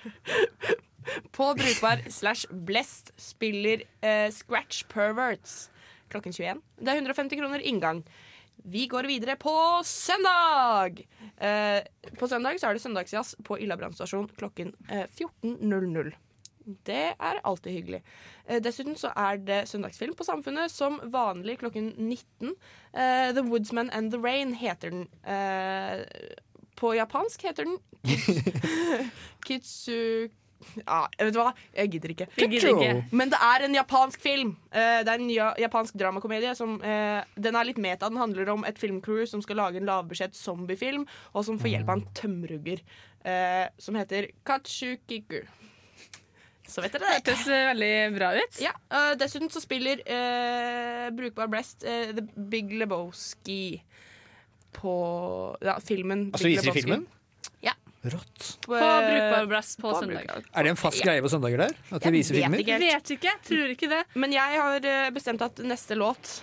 på 1.36 1.46
Brukbar 1.58 2.00
slash 2.10 2.46
Blest 2.50 3.12
spiller 3.20 3.82
eh, 4.00 4.30
Scratch 4.30 4.84
Perverts 4.88 5.70
klokken 6.10 6.32
21. 6.32 6.60
Det 6.78 6.92
er 6.92 7.00
150 7.02 7.38
kroner 7.40 7.62
inngang. 7.66 8.04
Vi 8.64 8.86
går 8.86 9.06
videre 9.06 9.36
på 9.36 9.54
søndag! 9.84 11.02
Eh, 11.36 11.82
på 12.18 12.28
søndag 12.28 12.60
så 12.60 12.70
er 12.70 12.76
det 12.76 12.82
søndagsjazz 12.82 13.34
på 13.46 13.58
Illa 13.62 13.76
brannstasjon 13.78 14.30
klokken 14.38 14.72
eh, 14.90 15.04
14.00. 15.12 16.14
Det 16.86 17.02
er 17.14 17.38
alltid 17.46 17.76
hyggelig. 17.76 18.00
Eh, 18.48 18.58
dessuten 18.62 18.96
så 18.98 19.12
er 19.14 19.38
det 19.38 19.60
søndagsfilm 19.70 20.16
på 20.18 20.26
Samfunnet 20.26 20.72
som 20.72 20.98
vanlig 21.12 21.60
klokken 21.60 21.92
19. 21.94 22.56
Eh, 22.92 23.30
the 23.36 23.44
Woodsman 23.46 23.90
and 23.94 24.10
the 24.10 24.18
Rain 24.18 24.54
heter 24.58 24.90
den. 24.90 25.06
Eh, 25.22 26.02
på 26.76 26.94
japansk 26.96 27.46
heter 27.46 27.68
den 27.68 27.78
Kitsu... 29.46 30.28
Ja, 30.80 31.02
vet 31.18 31.34
du 31.34 31.40
hva? 31.40 31.50
Jeg 31.76 31.92
gidder 31.94 32.12
ikke. 32.14 32.26
Jeg 32.40 32.50
gidder 32.54 32.72
ikke. 32.72 33.16
Men 33.16 33.32
det 33.32 33.40
er 33.44 33.66
en 33.66 33.76
japansk 33.76 34.22
film. 34.24 34.54
Eh, 34.72 35.02
det 35.06 35.12
er 35.12 35.22
en 35.22 35.30
ja 35.32 35.50
japansk 35.60 35.98
dramakomedie. 36.00 36.54
Som, 36.58 36.78
eh, 36.82 37.20
den 37.36 37.58
er 37.58 37.68
litt 37.68 37.80
meta. 37.82 38.08
Den 38.08 38.20
handler 38.20 38.50
om 38.54 38.64
et 38.68 38.80
filmcrew 38.80 39.26
som 39.28 39.42
skal 39.44 39.60
lage 39.60 39.80
en 39.80 39.88
lavbudsjett 39.88 40.36
zombiefilm, 40.36 41.06
og 41.34 41.46
som 41.46 41.60
får 41.60 41.72
hjelp 41.74 41.92
av 41.92 42.00
en 42.00 42.08
tømmerugger 42.16 42.82
eh, 43.24 43.66
som 43.78 43.98
heter 43.98 44.30
Katsukiku. 44.46 45.42
Så 46.66 46.82
vet 46.82 46.96
dere 46.96 47.06
det. 47.06 47.18
Hørtes 47.20 47.46
veldig 47.46 47.92
bra 48.16 48.32
ut. 48.34 48.56
Ja, 48.58 48.72
Dessuten 49.14 49.52
så 49.54 49.62
spiller 49.62 50.00
uh, 50.02 51.12
Brukbar 51.14 51.46
Blest 51.52 51.86
uh, 51.86 52.10
The 52.10 52.24
Big 52.50 52.72
Lebowski 52.74 53.78
på 54.74 54.96
ja, 55.62 55.76
filmen 55.78 56.32
Altså, 56.32 56.48
Big 56.48 56.58
viser 56.58 56.72
de 56.72 56.80
filmen? 56.80 57.06
Rått. 58.14 58.46
På 58.66 58.76
Brukbar 58.78 59.46
Brass 59.50 59.76
på 59.76 59.90
på 59.90 60.00
søndag. 60.00 60.42
Er 60.52 60.66
det 60.66 60.72
en 60.74 60.78
fast 60.80 61.02
greie 61.04 61.22
på 61.24 61.30
søndager 61.32 61.64
der? 61.66 61.74
At 61.90 62.02
de 62.04 62.12
viser 62.14 62.36
vet 62.36 62.44
filmer? 62.46 62.62
ikke. 62.64 62.78
Vet 62.82 63.10
ikke, 63.16 63.34
tror 63.48 63.74
ikke 63.74 63.90
det. 63.92 64.02
Men 64.14 64.34
jeg 64.36 64.60
har 64.62 64.88
eh, 64.92 65.10
bestemt 65.14 65.42
at 65.46 65.62
neste 65.64 65.98
låt 65.98 66.40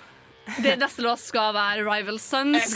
Det 0.60 0.76
neste 0.76 1.06
låt 1.06 1.22
skal 1.24 1.54
være 1.56 1.86
Rival 1.88 2.20
Sons. 2.20 2.74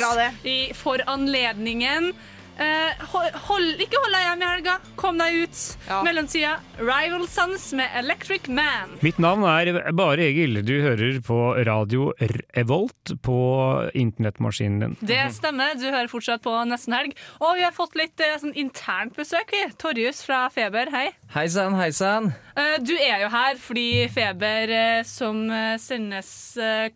For 0.80 1.04
anledningen. 1.08 2.14
Eh, 2.58 3.04
hold, 3.12 3.36
hold, 3.48 3.68
ikke 3.84 4.00
hold 4.02 4.16
deg 4.16 4.24
hjemme 4.26 4.46
i 4.46 4.50
helga. 4.50 4.76
Kom 4.98 5.20
deg 5.22 5.36
ut. 5.44 5.60
Ja. 5.88 6.00
Mellomtida 6.06 6.56
Rival 6.82 7.28
Sons 7.30 7.70
med 7.78 7.94
Electric 8.00 8.48
Man. 8.50 8.96
Mitt 9.06 9.20
navn 9.22 9.46
er 9.46 9.92
Bare 9.98 10.26
Egil. 10.26 10.64
Du 10.66 10.74
hører 10.82 11.20
på 11.26 11.38
radio 11.68 12.10
Revolt 12.58 13.14
på 13.26 13.38
internettmaskinen 13.98 14.80
din. 14.82 14.98
Det 15.06 15.22
stemmer. 15.38 15.78
Du 15.78 15.86
hører 15.86 16.10
fortsatt 16.12 16.42
på 16.46 16.56
Nesten 16.70 16.98
Helg. 16.98 17.14
Og 17.42 17.60
vi 17.60 17.66
har 17.68 17.76
fått 17.76 17.98
litt 18.00 18.18
eh, 18.26 18.38
sånn 18.42 18.56
internt 18.58 19.18
besøk. 19.18 19.54
vi. 19.54 19.64
Torjus 19.78 20.24
fra 20.26 20.48
Feber, 20.54 20.90
hei. 20.94 21.08
Hei 21.28 21.44
sann, 21.52 21.74
hei 21.76 21.90
sann. 21.92 22.30
Eh, 22.58 22.78
du 22.88 22.94
er 22.96 23.20
jo 23.26 23.28
her 23.30 23.58
fordi 23.60 24.06
Feber, 24.10 24.72
eh, 24.72 25.00
som 25.06 25.42
eh, 25.52 25.74
sendes 25.82 26.30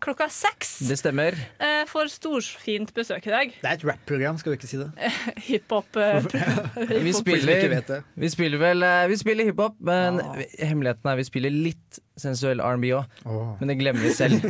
klokka 0.02 0.26
seks, 0.32 0.78
Det 0.88 0.96
stemmer. 0.98 1.36
eh, 1.60 1.82
får 1.86 2.08
storfint 2.14 2.94
besøk 2.96 3.26
i 3.28 3.30
dag. 3.34 3.52
Det 3.60 3.68
er 3.68 3.76
et 3.76 3.84
rap-program, 3.84 4.38
skal 4.40 4.54
du 4.54 4.56
ikke 4.56 4.70
si 4.70 4.80
det? 4.80 4.88
Hiphop. 5.50 5.92
Hip 6.00 7.02
Vi 7.04 7.12
spiller, 7.12 7.84
vi 8.16 8.32
spiller 8.32 8.58
vel 8.64 8.86
Vi 9.12 9.20
spiller 9.20 9.44
hiphop, 9.52 9.76
men 9.84 10.18
hemmeligheten 10.58 11.12
er 11.12 11.20
vi 11.20 11.28
spiller 11.28 11.52
litt 11.52 12.00
sensuell 12.16 12.60
R&B 12.64 12.88
òg. 12.96 13.04
Oh. 13.28 13.52
Men 13.60 13.68
det 13.68 13.78
glemmer 13.84 14.00
vi 14.08 14.16
selv. 14.16 14.40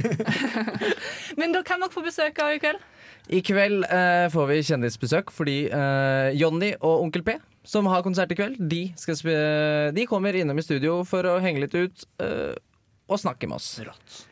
Men 1.38 1.54
da 1.54 1.62
kan 1.66 1.80
dere 1.80 1.90
få 1.94 2.02
besøk 2.04 2.38
av 2.44 2.54
i 2.54 2.58
kveld. 2.62 2.78
I 3.30 3.42
kveld 3.46 3.86
eh, 3.86 4.26
får 4.32 4.48
vi 4.50 4.58
kjendisbesøk 4.66 5.30
fordi 5.34 5.56
eh, 5.70 6.32
Jonny 6.38 6.72
og 6.80 7.04
Onkel 7.04 7.22
P, 7.26 7.36
som 7.62 7.86
har 7.90 8.02
konsert 8.02 8.32
i 8.34 8.38
kveld, 8.38 8.58
de, 8.58 8.84
de 9.94 10.06
kommer 10.10 10.34
innom 10.34 10.58
i 10.58 10.64
studio 10.66 11.02
for 11.06 11.28
å 11.30 11.38
henge 11.42 11.62
litt 11.62 11.76
ut 11.78 12.06
eh, 12.24 12.56
og 13.12 13.20
snakke 13.20 13.48
med 13.50 13.60
oss. 13.60 13.76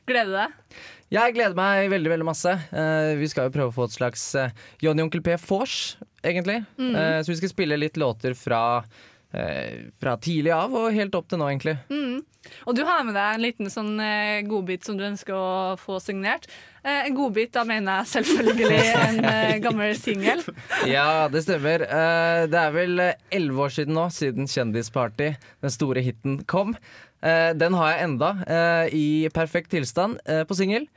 Gleder 0.09 0.31
du 0.31 0.37
deg? 0.39 0.81
Jeg 1.11 1.35
gleder 1.35 1.57
meg 1.59 1.91
veldig 1.91 2.13
veldig 2.13 2.27
masse. 2.27 2.53
Eh, 2.71 3.13
vi 3.19 3.29
skal 3.31 3.49
jo 3.49 3.55
prøve 3.55 3.73
å 3.73 3.77
få 3.77 3.89
et 3.89 3.97
slags 3.97 4.23
uh, 4.39 4.53
Jonny 4.83 5.03
og 5.03 5.09
Onkel 5.09 5.25
P 5.27 5.35
vors, 5.43 5.97
egentlig. 6.23 6.61
Mm. 6.79 6.95
Eh, 6.95 7.19
så 7.23 7.33
vi 7.33 7.39
skal 7.41 7.53
spille 7.53 7.81
litt 7.81 7.99
låter 8.01 8.37
fra, 8.39 8.63
eh, 8.79 9.09
fra 9.31 10.17
tidlig 10.19 10.51
av 10.57 10.73
og 10.75 10.89
helt 10.97 11.15
opp 11.15 11.29
til 11.31 11.39
nå, 11.39 11.47
egentlig. 11.53 11.77
Mm. 11.93 12.21
Og 12.67 12.75
du 12.75 12.81
har 12.89 13.03
med 13.05 13.15
deg 13.15 13.35
en 13.37 13.43
liten 13.45 13.71
sånn 13.71 14.01
eh, 14.03 14.41
godbit 14.49 14.87
som 14.87 14.97
du 14.99 15.05
ønsker 15.07 15.37
å 15.37 15.77
få 15.79 15.99
signert. 16.03 16.49
Eh, 16.83 17.05
en 17.07 17.15
godbit, 17.15 17.53
da 17.55 17.63
mener 17.69 18.01
jeg 18.01 18.11
selvfølgelig 18.15 18.81
en 18.97 19.21
eh, 19.29 19.53
gammel 19.63 19.95
singel. 19.99 20.43
Ja, 20.91 21.29
det 21.31 21.45
stemmer. 21.45 21.85
Eh, 21.85 22.47
det 22.51 22.59
er 22.63 22.75
vel 22.75 23.05
eh, 23.05 23.21
elleve 23.37 23.67
år 23.69 23.77
siden 23.77 23.95
nå, 23.99 24.09
siden 24.17 24.49
Kjendisparty, 24.51 25.31
den 25.63 25.75
store 25.77 26.03
hiten, 26.07 26.41
kom. 26.51 26.75
Eh, 27.21 27.53
den 27.61 27.77
har 27.77 27.93
jeg 27.95 28.09
enda 28.09 28.33
eh, 28.49 28.97
i 28.97 29.07
perfekt 29.37 29.71
tilstand 29.77 30.19
eh, 30.25 30.43
på 30.49 30.57
singel. 30.59 30.89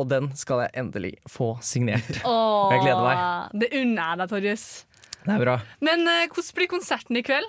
Og 0.00 0.08
den 0.12 0.30
skal 0.36 0.66
jeg 0.66 0.76
endelig 0.84 1.16
få 1.30 1.54
signert. 1.64 2.20
Åh, 2.28 2.72
Jeg 2.76 2.84
gleder 2.84 3.04
meg. 3.08 3.58
Det 3.64 3.72
unner 3.80 4.02
jeg 4.12 4.20
deg, 4.22 4.30
Torjus. 4.36 4.64
Det 5.22 5.30
er 5.36 5.42
bra. 5.44 5.54
Men 5.84 6.02
eh, 6.10 6.24
hvordan 6.26 6.56
blir 6.56 6.68
konserten 6.70 7.18
i 7.18 7.22
kveld? 7.22 7.46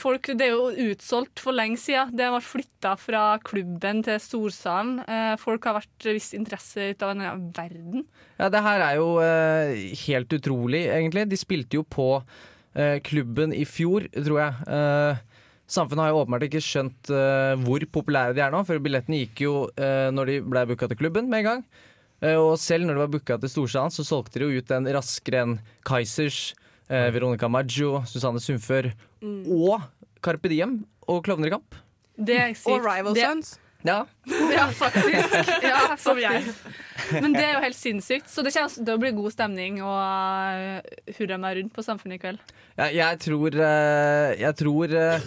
Folk, 0.00 0.30
det 0.38 0.48
er 0.48 0.56
jo 0.56 0.90
utsolgt 0.90 1.42
for 1.42 1.54
lenge 1.54 1.78
siden. 1.78 2.10
Det 2.18 2.26
har 2.26 2.34
vært 2.34 2.48
flytta 2.50 2.94
fra 2.98 3.24
klubben 3.46 4.00
til 4.06 4.18
storsalen. 4.22 4.96
Eh, 5.06 5.34
folk 5.38 5.68
har 5.68 5.76
vært 5.78 6.08
viss 6.08 6.32
interesse 6.34 6.88
ut 6.90 7.04
av 7.04 7.12
en 7.14 7.22
annen 7.22 7.44
verden. 7.54 8.06
Ja, 8.40 8.48
det 8.50 8.62
her 8.64 8.82
er 8.88 8.96
jo 8.98 9.12
eh, 9.22 9.92
helt 10.06 10.34
utrolig, 10.34 10.88
egentlig. 10.90 11.28
De 11.30 11.38
spilte 11.38 11.78
jo 11.78 11.84
på 11.86 12.08
eh, 12.74 12.98
klubben 13.06 13.54
i 13.54 13.62
fjor, 13.68 14.08
tror 14.16 14.40
jeg. 14.42 14.66
Eh, 14.74 15.22
samfunnet 15.70 16.08
har 16.08 16.10
jo 16.12 16.24
åpenbart 16.24 16.48
ikke 16.48 16.64
skjønt 16.64 17.12
eh, 17.14 17.52
hvor 17.62 17.86
populære 17.94 18.34
de 18.34 18.42
er 18.42 18.50
nå, 18.54 18.64
for 18.66 18.82
billettene 18.82 19.22
gikk 19.22 19.44
jo 19.46 19.54
når 19.78 20.28
de 20.28 20.40
ble 20.44 20.66
booka 20.72 20.90
til 20.90 20.98
klubben 21.04 21.30
med 21.30 21.44
en 21.44 21.48
gang. 21.52 21.62
Og 22.38 22.52
selv 22.62 22.86
når 22.86 22.94
de 22.94 23.00
var 23.02 23.08
booka 23.10 23.36
til 23.42 23.50
Storsalen, 23.50 23.90
så 23.90 24.04
solgte 24.06 24.38
de 24.38 24.46
jo 24.46 24.60
ut 24.62 24.68
den 24.70 24.84
raskere 24.94 25.40
enn 25.42 25.56
Kaizers, 25.86 26.52
eh, 26.88 27.10
Veronica 27.14 27.48
Maggio, 27.48 28.02
Susanne 28.06 28.40
Sundfør 28.40 28.92
Mm. 29.22 29.44
og 29.46 29.82
Carpe 30.22 30.48
Diem 30.50 30.80
og 31.08 31.22
Klovnekamp. 31.24 31.74
Det 32.18 32.36
er 32.38 32.54
sykt. 32.54 32.72
Og 32.72 32.84
Rival 32.84 33.14
Det- 33.14 33.22
Sons. 33.28 33.58
Ja. 33.84 34.04
Ja, 34.54 34.66
faktisk. 34.70 35.32
Ja, 35.62 35.96
Som 35.98 36.18
jeg. 36.18 36.44
Men 37.20 37.32
det 37.34 37.42
er 37.42 37.54
jo 37.56 37.62
helt 37.64 37.74
sinnssykt. 37.78 38.28
Så 38.30 38.42
det 38.46 38.52
kjennes, 38.54 38.76
det 38.84 38.94
blir 39.02 39.10
god 39.16 39.32
stemning 39.34 39.80
og 39.82 39.98
uh, 39.98 41.14
hurra 41.18 41.38
meg 41.42 41.56
rundt 41.58 41.72
på 41.74 41.82
Samfunnet 41.82 42.18
i 42.18 42.22
kveld. 42.22 42.38
Ja, 42.78 42.86
jeg 42.94 43.18
tror, 43.24 43.50
eh, 43.58 44.36
jeg 44.40 44.54
tror 44.56 44.94
eh, 44.94 45.26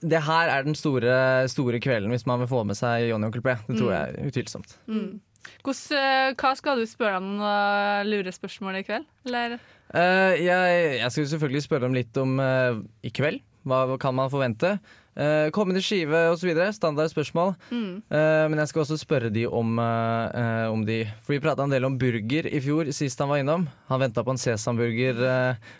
det 0.00 0.22
her 0.26 0.48
er 0.48 0.64
den 0.64 0.74
store, 0.74 1.44
store 1.52 1.78
kvelden 1.80 2.10
hvis 2.10 2.24
man 2.26 2.40
vil 2.40 2.48
få 2.50 2.64
med 2.66 2.76
seg 2.76 3.08
Johnny 3.10 3.28
og 3.28 3.32
Onkel 3.34 3.44
P. 3.44 3.52
Det 3.68 3.76
tror 3.78 3.92
Mm. 3.92 3.94
jeg 4.00 4.32
utvilsomt. 4.32 4.76
Mm. 4.88 5.20
Hvordan, 5.62 6.34
hva 6.40 6.54
skal 6.56 6.80
du 6.80 6.86
spørre 6.88 7.20
om 7.20 7.28
noen 7.38 8.08
lurespørsmål 8.08 8.80
i 8.80 8.82
kveld? 8.88 9.04
Eller? 9.28 9.58
Eh, 9.92 10.44
jeg, 10.44 10.84
jeg 11.00 11.10
skal 11.12 11.32
selvfølgelig 11.34 11.66
spørre 11.66 11.86
dem 11.86 11.96
litt 11.96 12.16
om 12.20 12.38
uh, 12.40 12.80
i 13.04 13.12
kveld. 13.14 13.42
Hva, 13.64 13.86
kan 14.00 14.12
man 14.16 14.32
forvente? 14.32 14.76
Uh, 15.14 15.46
kommende 15.54 15.78
skive 15.80 16.18
osv. 16.32 16.50
Standard 16.74 17.08
spørsmål. 17.12 17.54
Mm. 17.70 18.02
Uh, 18.10 18.44
men 18.50 18.58
jeg 18.60 18.70
skal 18.70 18.82
også 18.82 18.98
spørre 18.98 19.30
de 19.32 19.44
om, 19.46 19.78
eh, 19.78 20.40
eh, 20.40 20.66
om 20.72 20.82
de 20.84 21.04
For 21.22 21.36
vi 21.36 21.40
prata 21.40 21.64
en 21.64 21.72
del 21.72 21.86
om 21.86 21.96
burger 21.98 22.48
i 22.50 22.60
fjor 22.60 22.90
sist 22.92 23.22
han 23.22 23.30
var 23.30 23.40
innom. 23.40 23.68
Han 23.88 24.02
venta 24.02 24.24
på 24.26 24.34
en 24.34 24.40
sesamburger 24.40 25.22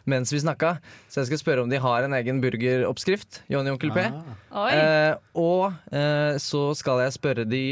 mens 0.06 0.32
vi 0.32 0.40
snakka, 0.40 0.78
så 1.08 1.20
jeg 1.20 1.32
skal 1.32 1.42
spørre 1.42 1.64
om 1.64 1.70
de 1.70 1.80
har 1.82 2.06
en 2.06 2.14
egen 2.14 2.40
burgeroppskrift. 2.40 3.42
Johnny 3.50 3.72
og 3.72 3.78
Onkel 3.78 3.92
P. 3.92 4.06
Ah. 4.52 4.70
Eh, 4.70 5.14
og 5.34 5.74
så 6.40 6.64
skal 6.78 7.04
jeg 7.04 7.16
spørre 7.18 7.44
de 7.48 7.64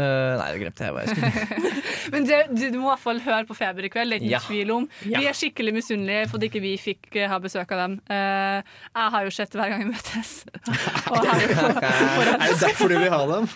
eh, 0.00 0.08
eh, 0.10 0.38
Nei, 0.40 0.46
det 0.54 0.60
glemte 0.62 0.86
jeg 0.86 0.94
hva 0.96 1.04
jeg 1.04 1.16
skulle 1.16 1.72
Men 2.14 2.26
det, 2.26 2.38
du, 2.50 2.62
du 2.74 2.78
må 2.80 2.88
i 2.88 2.90
hvert 2.94 3.02
fall 3.04 3.20
høre 3.24 3.46
på 3.46 3.56
Feber 3.58 3.86
i 3.86 3.90
kveld. 3.92 4.14
Det 4.14 4.18
er 4.18 4.24
ikke 4.24 4.32
Ja. 4.32 4.40
tvil 4.46 4.72
om. 4.74 4.86
Vi 5.04 5.20
er 5.20 5.36
skikkelig 5.36 5.74
misunnelige 5.76 6.30
fordi 6.32 6.48
ikke 6.50 6.62
vi 6.64 6.72
fikk 6.80 7.10
uh, 7.20 7.26
ha 7.30 7.38
besøk 7.42 7.74
av 7.76 7.82
dem. 7.84 7.98
Uh, 8.10 8.58
jeg 8.88 9.14
har 9.14 9.28
jo 9.28 9.34
sett 9.36 9.54
hver 9.58 9.70
gang 9.74 9.84
vi 9.84 9.90
møtes. 9.92 10.32
Og 11.12 11.28
har 11.28 11.44
jo 11.44 11.52
Er 11.52 12.46
det 12.48 12.56
derfor 12.64 12.90
du 12.90 12.96
vil 12.96 13.12
ha 13.14 13.20
dem? 13.34 13.46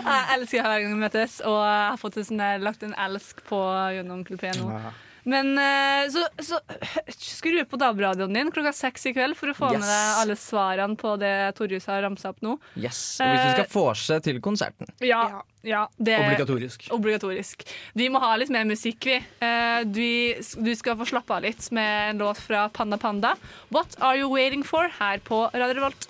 Jeg 0.00 0.24
elsker 0.38 0.66
hver 0.66 0.82
gang 0.82 0.96
vi 0.96 1.04
møtes, 1.04 1.38
og 1.46 1.60
jeg 1.60 1.86
har 1.92 2.00
fått 2.00 2.18
en 2.20 2.26
sånn 2.32 2.42
lagt 2.64 2.82
en 2.86 2.96
elsk 3.06 3.44
på 3.46 3.60
gjennom 3.94 4.24
P 4.26 4.50
nå. 4.58 4.80
Men 5.24 5.52
eh, 5.58 6.08
så, 6.12 6.22
så 6.40 6.60
skru 7.18 7.60
på 7.68 7.76
DAB-radioen 7.80 8.32
din 8.34 8.50
klokka 8.54 8.72
seks 8.76 9.06
i 9.10 9.12
kveld 9.16 9.36
for 9.36 9.52
å 9.52 9.56
få 9.56 9.70
Yes. 9.74 9.80
med 9.82 9.90
deg 9.90 10.20
alle 10.22 10.36
svarene 10.40 10.96
på 11.00 11.14
det 11.20 11.34
Torjus 11.58 11.86
har 11.90 12.02
ramsa 12.06 12.30
opp 12.32 12.40
nå. 12.44 12.56
Yes. 12.76 13.00
Og 13.20 13.28
hvis 13.34 13.44
du 13.44 13.50
skal 13.58 13.70
vorse 13.74 14.20
til 14.24 14.40
konserten. 14.44 14.88
Ja, 15.04 15.42
ja 15.66 15.84
det 15.98 16.14
er 16.16 16.24
Obligatorisk. 16.30 16.88
obligatorisk. 16.96 17.66
Vi 17.98 18.08
må 18.12 18.20
ha 18.22 18.32
litt 18.40 18.50
mer 18.54 18.64
musikk, 18.68 19.04
vi. 19.10 19.18
Eh, 19.44 19.82
du, 19.84 20.34
du 20.64 20.72
skal 20.78 20.96
få 21.00 21.06
slappe 21.12 21.36
av 21.36 21.44
litt 21.44 21.68
med 21.76 22.14
en 22.14 22.24
låt 22.24 22.40
fra 22.40 22.68
Panda 22.72 22.96
Panda. 22.98 23.34
What 23.68 23.96
Are 24.00 24.16
You 24.16 24.32
Waiting 24.32 24.64
For? 24.64 24.88
her 25.00 25.18
på 25.24 25.44
Radio 25.52 25.76
Revolt. 25.82 26.08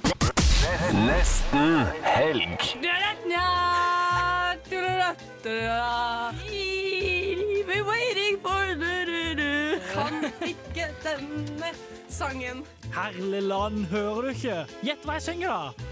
Nesten 0.95 1.87
helg. 2.05 2.61
We're 7.71 7.85
waiting 7.85 8.39
for 8.43 8.70
ikke 10.53 10.91
denne 11.05 11.73
sangen. 12.09 12.65
Herligland, 12.95 13.85
hører 13.93 14.23
du 14.23 14.35
ikke? 14.35 14.61
Gjett 14.87 15.07
hva 15.07 15.19
jeg 15.19 15.29
synger, 15.31 15.49
da! 15.51 15.91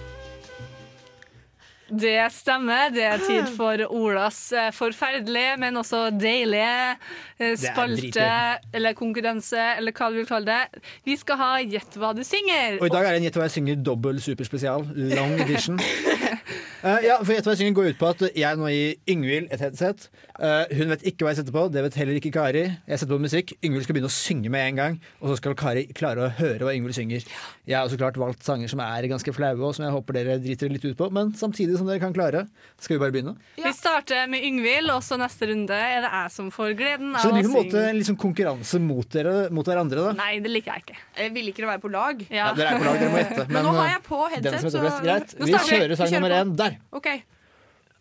Det 1.89 2.17
stemmer. 2.33 2.91
Det 2.93 3.05
er 3.05 3.23
tid 3.25 3.49
for 3.57 3.81
Olas 3.89 4.41
eh, 4.53 4.69
forferdelige, 4.77 5.57
men 5.61 5.77
også 5.81 6.09
deilige 6.13 6.97
eh, 7.39 7.55
spalte 7.57 8.29
eller 8.77 8.93
konkurranse, 8.99 9.63
eller 9.79 9.97
hva 9.97 10.11
du 10.13 10.19
vil 10.21 10.29
kalle 10.29 10.59
det. 10.59 10.83
Vi 11.09 11.17
skal 11.17 11.41
ha 11.41 11.51
Gjett 11.69 11.97
hva 12.01 12.13
du 12.17 12.23
synger. 12.25 12.77
Og 12.79 12.87
i 12.87 12.93
dag 12.93 13.07
er 13.07 13.17
det 13.17 13.23
en 13.23 13.29
Gjett 13.29 13.39
hva 13.41 13.49
jeg 13.49 13.57
synger 13.57 13.81
dobbel 13.89 14.21
superspesial. 14.23 14.85
Long 15.17 15.35
edition. 15.41 15.81
Uh, 15.81 17.01
ja, 17.09 17.17
for 17.23 17.33
Gjett 17.33 17.49
hva 17.49 17.57
jeg 17.57 17.63
synger 17.63 17.79
går 17.81 17.91
ut 17.93 18.01
på 18.01 18.13
at 18.13 18.25
jeg 18.29 18.61
nå 18.61 18.73
gir 18.73 19.15
Yngvild 19.15 19.53
et 19.55 19.65
headset. 19.65 20.09
Uh, 20.37 20.69
hun 20.77 20.93
vet 20.93 21.09
ikke 21.09 21.25
hva 21.25 21.33
jeg 21.33 21.43
setter 21.43 21.57
på, 21.57 21.67
det 21.73 21.85
vet 21.89 21.99
heller 22.03 22.21
ikke 22.21 22.35
Kari. 22.37 22.67
Jeg 22.69 23.01
setter 23.01 23.17
på 23.17 23.23
musikk. 23.25 23.57
Yngvild 23.65 23.89
skal 23.89 23.97
begynne 23.97 24.13
å 24.13 24.19
synge 24.19 24.53
med 24.53 24.67
en 24.67 24.83
gang, 24.83 25.01
og 25.23 25.33
så 25.33 25.41
skal 25.41 25.57
Kari 25.59 25.89
klare 25.97 26.29
å 26.29 26.33
høre 26.39 26.69
hva 26.69 26.77
Yngvild 26.77 27.01
synger. 27.01 27.25
Jeg 27.69 27.77
har 27.77 27.89
så 27.93 27.99
klart 28.01 28.17
valgt 28.17 28.47
sanger 28.47 28.71
som 28.71 28.81
er 28.81 29.05
ganske 29.11 29.33
flaue, 29.37 29.61
og 29.61 29.75
som 29.77 29.85
jeg 29.85 29.93
håper 29.93 30.17
dere 30.17 30.37
driter 30.41 30.71
litt 30.73 30.85
ut 30.89 30.97
på, 30.97 31.11
men 31.13 31.35
samtidig 31.37 31.77
som 31.77 31.89
dere 31.89 32.01
kan 32.01 32.15
klare. 32.17 32.47
Skal 32.81 32.97
vi 32.97 33.03
bare 33.03 33.13
begynne? 33.13 33.35
Vi 33.61 33.73
starter 33.77 34.25
med 34.33 34.47
Yngvild, 34.49 34.89
og 34.95 35.03
så 35.05 35.19
neste 35.21 35.51
runde 35.51 35.77
er 35.77 36.01
det 36.07 36.09
jeg 36.15 36.33
som 36.33 36.49
får 36.55 36.73
gleden 36.79 37.13
Så 37.13 37.29
av 37.29 37.37
det 37.37 37.43
blir 37.43 37.51
på 37.53 37.61
en 37.61 37.69
måte 37.69 37.85
liksom 37.99 38.19
konkurranse 38.25 38.81
mot, 38.81 39.05
dere, 39.13 39.35
mot 39.53 39.69
hverandre, 39.69 40.07
da. 40.09 40.17
Nei, 40.17 40.39
det 40.45 40.55
liker 40.55 40.79
jeg 40.79 40.87
ikke. 40.87 41.03
Jeg 41.21 41.35
vil 41.37 41.53
ikke 41.53 41.69
være 41.69 41.85
på 41.85 41.93
lag. 41.93 42.25
Ja, 42.33 42.49
dere 42.57 42.73
er 42.73 42.81
på 42.81 42.89
lag, 42.89 43.03
dere 43.03 43.13
må 43.13 43.21
gjette. 43.21 43.47
Men 43.53 43.69
nå 43.69 43.77
har 43.77 43.85
eh, 43.85 43.93
jeg 43.93 44.05
på 44.09 44.23
headset, 44.25 44.59
så 44.65 44.85
best, 44.87 45.05
greit. 45.05 45.37
Vi 45.45 45.61
kjører 45.69 46.01
sang 46.01 46.17
nummer 46.17 46.39
én 46.41 46.57
der. 46.65 46.81
OK. 46.97 47.13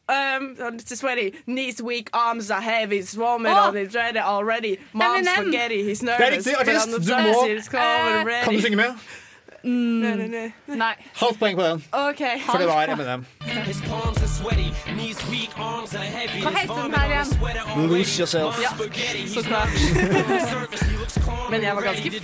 Um, 0.07 0.55
it's 0.79 0.95
sweaty, 0.95 1.33
knees 1.45 1.81
weak, 1.81 2.09
arms 2.13 2.49
are 2.49 2.61
heavy, 2.61 3.01
swarming 3.01 3.51
oh. 3.51 3.67
on 3.67 3.75
it, 3.75 3.93
ready 3.93 4.19
already. 4.19 4.77
Mom's 4.95 5.27
spaghetti, 5.27 5.83
he's 5.83 6.01
nervous. 6.01 6.45
Det 6.45 6.55
er 6.55 6.55
riktig, 6.55 6.55
artist. 6.55 6.87
Du 6.87 7.11
må- 7.11 8.23
ready. 8.23 8.43
Kan 8.45 8.53
du 8.53 8.61
synge 8.61 8.77
med? 8.77 9.25
Nei, 9.63 10.15
nei, 10.15 10.27
nei. 10.27 10.53
Nei. 10.77 10.93
Halvt 11.19 11.39
poeng 11.41 11.57
på 11.57 11.63
den. 11.65 11.81
OK. 11.91 12.21
For 12.45 12.57
det 12.61 12.67
var 12.69 12.87
M&M. 12.93 13.25
Hva 16.37 16.51
heter 16.53 16.81
den 16.83 16.93
her 16.93 17.07
igjen? 17.09 17.29
Lose 17.89 18.19
yourself. 18.21 18.59
Ja, 18.61 18.71
så 19.33 19.43
klart. 19.47 19.73
Men 21.51 21.63
jeg 21.63 21.75
var 21.75 21.81
ganske 21.87 22.11
flink 22.11 22.23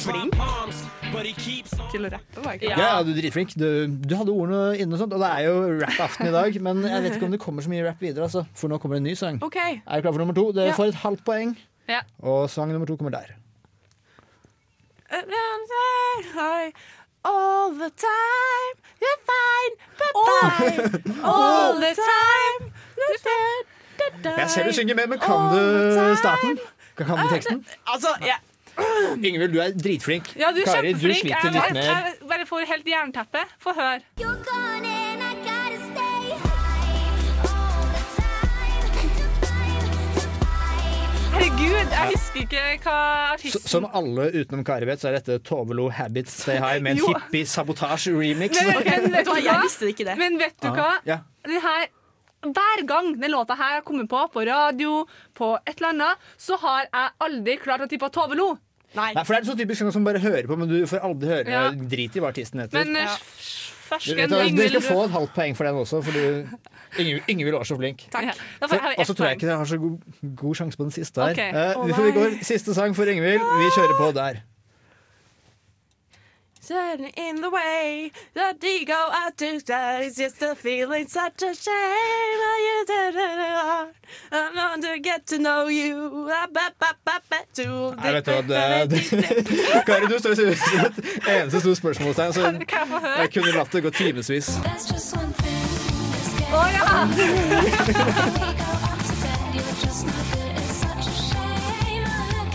til 1.92 2.06
å 2.06 2.10
rappe, 2.12 2.42
var 2.44 2.56
jeg 2.56 2.62
ikke? 2.64 2.78
Ja, 2.80 3.04
du 3.06 3.12
er 3.14 3.18
dritflink. 3.20 3.54
Du, 3.60 3.68
du 3.88 4.16
hadde 4.20 4.34
ordene 4.34 4.62
inne, 4.82 4.96
og 4.96 5.00
sånt, 5.04 5.14
og 5.16 5.22
det 5.24 5.30
er 5.30 5.46
jo 5.48 5.54
rap-aften 5.84 6.28
i 6.30 6.34
dag. 6.34 6.58
Men 6.68 6.82
jeg 6.88 7.04
vet 7.06 7.16
ikke 7.18 7.28
om 7.30 7.36
det 7.36 7.42
kommer 7.44 7.66
så 7.66 7.72
mye 7.72 7.86
rap 7.86 8.02
videre, 8.04 8.26
altså, 8.28 8.44
for 8.58 8.72
nå 8.72 8.80
kommer 8.84 8.98
det 8.98 9.04
en 9.04 9.10
ny 9.12 9.16
sang. 9.20 9.40
OK. 9.46 9.58
Er 9.62 9.78
du 9.80 10.06
klar 10.06 10.12
for 10.16 10.24
nummer 10.24 10.36
to? 10.38 10.48
Dere 10.56 10.72
Ja. 10.74 10.78
får 10.78 10.92
et 10.94 11.00
halvt 11.06 11.24
poeng, 11.28 11.56
Ja. 11.90 12.02
og 12.22 12.50
sang 12.50 12.72
nummer 12.74 12.88
to 12.90 12.98
kommer 12.98 13.12
der. 13.16 13.36
All 17.24 17.72
the 17.72 17.90
time, 18.10 18.76
you're 19.04 19.22
fine, 19.32 19.74
but 20.00 20.14
bye. 20.28 21.24
All 21.24 21.74
the 21.80 21.94
time. 21.96 22.72
You're 22.98 23.22
fine 23.30 23.64
Jeg 24.38 24.50
ser 24.50 24.64
du 24.68 24.74
synger 24.74 24.96
med, 24.96 25.08
men 25.08 25.20
kan 25.20 25.36
du 25.54 26.16
starten? 26.16 26.60
Kan 26.98 27.06
kan 27.06 27.18
du 27.18 27.30
teksten? 27.34 27.66
Altså, 27.88 28.08
jeg 28.22 28.36
Ingvild, 29.28 29.54
du 29.54 29.60
er 29.60 29.72
dritflink. 29.84 30.36
Ja, 30.36 30.48
du 30.56 30.62
er 30.62 30.66
Kari, 30.66 30.94
du 30.94 31.00
sliter 31.00 31.52
litt 31.52 31.64
jeg, 31.64 31.74
mer. 31.74 31.82
jeg 31.82 32.14
bare 32.30 32.46
får 32.50 32.66
helt 32.66 32.88
jernteppe. 32.88 33.46
Få 33.60 33.74
høre. 33.78 34.00
Herregud, 41.54 41.92
jeg 41.94 42.10
husker 42.10 42.40
ikke 42.42 42.62
hva 42.90 42.94
artisten 43.36 43.70
som 43.70 43.86
alle 43.94 44.24
utenom 44.34 44.64
Kari 44.66 44.88
vet, 44.90 45.02
så 45.02 45.12
er 45.12 45.20
dette 45.20 45.36
Tove 45.46 45.76
Lo 45.78 45.86
Habits 45.94 46.34
Stay 46.42 46.58
High 46.58 46.82
med 46.82 46.98
en 46.98 47.04
hippie-sabotasje-remix. 47.12 48.58
Men, 48.58 48.80
men, 48.88 49.14
vet 49.14 49.28
du 49.28 49.32
hva? 49.36 49.42
Jeg 49.46 49.62
visste 49.62 49.90
ikke 49.92 50.08
det. 50.08 50.16
Men 50.18 50.40
vet 50.42 50.56
du 50.64 50.72
hva? 50.74 50.88
Ja. 51.06 51.20
Den 51.46 51.62
her, 51.62 51.86
hver 52.48 52.84
gang 52.90 53.12
den 53.22 53.36
låta 53.36 53.58
her 53.60 53.76
har 53.78 53.86
kommet 53.86 54.10
på, 54.10 54.24
på 54.34 54.48
radio, 54.50 55.04
på 55.38 55.52
et 55.62 55.76
eller 55.76 55.92
annet, 55.92 56.26
så 56.42 56.58
har 56.64 56.88
jeg 56.88 57.14
aldri 57.28 57.58
klart 57.62 57.86
å 57.86 57.90
tippe 57.92 58.10
Tove 58.18 58.40
Lo. 58.40 58.50
Nei. 58.98 59.12
Nei, 59.14 59.22
for 59.22 59.36
det 59.36 59.44
er 59.44 59.52
så 59.52 59.58
typisk 59.62 59.86
sånn 59.86 59.94
som 59.94 60.10
bare 60.10 60.22
hører 60.26 60.50
på, 60.50 60.58
men 60.58 60.74
du 60.74 60.80
får 60.90 61.06
aldri 61.06 61.30
høre 61.36 61.54
Ja. 61.54 61.68
Drit 61.94 62.18
i 62.18 62.24
hva 62.24 62.34
artisten 62.34 62.66
heter. 62.66 62.82
Men 62.82 62.98
eh, 62.98 63.14
Ja. 63.14 63.70
Fersken 63.84 64.18
vet, 64.18 64.32
du, 64.32 64.62
du 64.62 64.68
skal 64.70 64.86
få 64.86 65.04
et 65.08 65.14
halvt 65.14 65.34
poeng 65.36 65.58
for 65.58 65.68
den 65.68 65.82
også, 65.82 66.02
fordi 66.06 66.24
Ingvild 67.04 67.30
Ingvild 67.34 67.58
var 67.58 67.68
så 67.68 67.78
flink. 67.80 68.08
Og 68.62 69.06
så 69.06 69.14
tror 69.14 69.26
jeg 69.28 69.40
ikke 69.40 69.52
jeg 69.52 69.58
har 69.58 69.70
så 69.70 69.78
god, 69.78 69.98
god 70.40 70.56
sjanse 70.56 70.80
på 70.80 70.88
den 70.88 70.96
siste 70.96 71.22
her. 71.22 71.36
Okay. 71.36 71.52
Uh, 71.52 71.82
Å, 71.82 71.86
vi 71.90 71.98
får 71.98 72.10
vi 72.10 72.16
går 72.18 72.40
Siste 72.48 72.76
sang 72.78 72.96
for 72.98 73.10
Ingvild. 73.12 73.44
Vi 73.44 73.70
kjører 73.76 74.00
på 74.00 74.12
der. 74.16 74.44
In 76.70 77.42
the 77.42 77.50
way, 77.50 78.12
that 78.36 78.64
you 78.64 78.86
go 78.86 79.10
out 79.12 79.38
to 79.38 79.60
that 79.66 80.04
is 80.04 80.16
just 80.16 80.42
a 80.42 80.56
feeling 80.56 81.06
such 81.08 81.44
a 81.44 81.54
shame. 81.54 81.74
I 84.32 84.50
want 84.56 84.82
to 84.84 84.98
get 85.00 85.28
to 85.28 85.40
know 85.40 85.68
you. 85.68 86.32
To 87.56 87.96
Nei, 87.96 88.12
vet 88.14 88.26
du 88.26 88.32
hva, 88.32 88.42
det, 88.48 88.90
det. 88.90 89.02
Kari, 89.86 90.08
du 90.08 90.20
står 90.20 90.40
i 90.40 90.44
et 90.54 90.60
eneste 91.28 91.60
stort 91.60 91.78
spørsmålstegn. 91.78 92.34
Så 92.34 92.42
jeg 92.42 92.68
kunne 93.34 93.52
latt 93.52 93.74
det 93.74 93.84
gå 93.84 93.90
timevis. 93.92 94.50
Å 96.54 96.68
ja! 96.72 97.08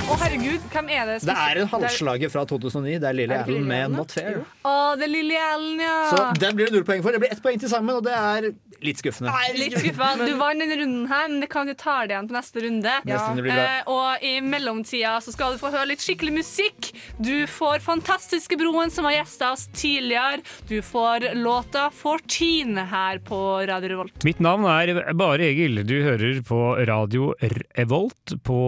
Å 0.08 0.14
herregud, 0.22 0.62
hvem 0.72 0.86
er 0.88 1.04
det? 1.04 1.16
Det 1.28 1.34
er 1.36 1.58
en 1.60 1.68
halvslager 1.68 2.30
fra 2.32 2.46
2009. 2.48 2.94
Det 3.02 3.08
er 3.10 3.16
Lily 3.18 3.34
Er 3.36 3.42
Allen 3.44 3.66
med? 3.68 3.90
'Not 3.92 4.14
Fair'. 4.16 4.38
Å, 4.64 4.72
det 4.96 5.04
er 5.04 5.10
Lily 5.12 5.36
Allen, 5.36 5.82
ja. 5.84 5.96
Så 6.08 6.22
den 6.40 6.56
blir 6.56 6.70
det 6.70 6.78
null 6.78 6.86
poeng 6.88 7.02
for. 7.04 7.12
Det 7.12 7.20
blir 7.20 7.34
ett 7.34 7.42
poeng 7.44 7.60
til 7.60 7.68
sammen, 7.68 7.98
og 7.98 8.06
det 8.06 8.14
er 8.16 8.48
litt 8.84 9.02
skuffende. 9.02 9.34
Litt 9.58 9.76
skuffende. 9.76 10.24
Du 10.24 10.38
vant 10.40 10.62
denne 10.62 10.78
runden 10.80 11.04
her, 11.10 11.26
men 11.28 11.42
det 11.44 11.50
kan 11.52 11.68
du 11.68 11.74
ta 11.76 11.98
det 12.06 12.14
igjen 12.14 12.30
på 12.30 12.36
neste 12.38 12.62
runde. 12.64 12.94
Bra. 13.04 13.58
Eh, 13.58 13.90
og 13.92 14.24
i 14.24 14.32
mellomtida 14.40 15.18
så 15.24 15.34
skal 15.34 15.52
du 15.56 15.60
få 15.60 15.72
høre 15.74 15.90
litt 15.92 16.04
skikkelig 16.04 16.38
musikk. 16.38 16.90
Du 17.20 17.44
får 17.50 17.84
Fantastiske 17.84 18.56
Broen, 18.60 18.88
som 18.94 19.04
har 19.10 19.18
gjesta 19.18 19.52
oss 19.52 19.66
tidligere. 19.76 20.40
Du 20.70 20.80
får 20.80 21.34
låta 21.36 21.90
'Fortine' 21.92 22.86
her 22.88 23.20
på 23.28 23.42
Radio 23.68 23.92
Revolt. 23.92 24.24
Mitt 24.24 24.40
navn 24.40 24.64
er 24.64 25.12
Bare 25.12 25.50
Egil. 25.50 25.84
Du 25.84 26.00
hører 26.02 26.40
på 26.40 26.62
radio 26.88 27.34
Revolt 27.76 28.38
på 28.44 28.58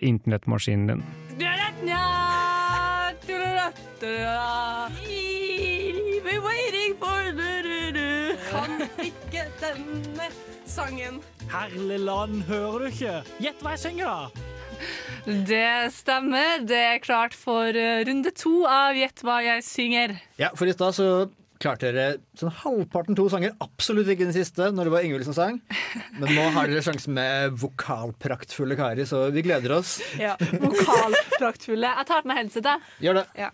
internettmaskinen 0.00 0.83
din. 0.90 1.04
We're 6.24 6.40
waiting 6.40 6.96
for 6.98 7.30
du-du-du. 7.36 8.36
Kan 8.48 8.88
ikke 9.02 9.44
denne 9.60 10.28
sangen. 10.66 11.20
Herlig 11.52 12.00
land, 12.00 12.42
hører 12.48 12.78
du 12.78 12.86
ikke? 12.90 13.20
Gjett 13.42 13.60
hva 13.62 13.74
jeg 13.76 13.82
synger, 13.84 14.06
da! 14.08 14.44
Det 15.24 15.92
stemmer. 15.94 16.64
Det 16.66 16.80
er 16.80 16.98
klart 17.04 17.36
for 17.36 17.70
eh, 17.70 18.02
runde 18.08 18.32
to 18.36 18.64
av 18.68 18.96
Gjett 18.98 19.22
hva 19.24 19.38
jeg 19.44 19.64
synger. 19.64 20.16
Ja, 20.40 20.50
for 20.56 20.68
i 20.68 20.74
stad 20.74 20.96
så 20.96 21.08
klarte 21.64 21.90
dere 21.90 22.18
sånn 22.38 22.52
halvparten 22.62 23.16
to 23.18 23.26
sanger. 23.32 23.54
Absolutt 23.64 24.10
ikke 24.12 24.28
den 24.28 24.36
siste, 24.36 24.68
når 24.74 24.88
det 24.88 24.94
var 24.94 25.06
Ingvild 25.06 25.26
som 25.28 25.36
sang. 25.36 25.60
Men 26.20 26.30
nå 26.36 26.46
har 26.56 26.70
dere 26.70 26.84
sjansen 26.84 27.16
med 27.16 27.56
vokalpraktfulle 27.60 28.76
Kari, 28.78 29.06
så 29.08 29.26
vi 29.34 29.44
gleder 29.46 29.78
oss. 29.78 29.96
Ja. 30.20 30.36
Vokalpraktfulle. 30.38 31.94
Jeg 32.00 32.10
tar 32.10 32.24
på 32.24 32.30
meg 32.30 32.42
headsetet. 32.42 32.90
Gjør 33.04 33.22
det. 33.22 33.28
Ja. 33.40 33.52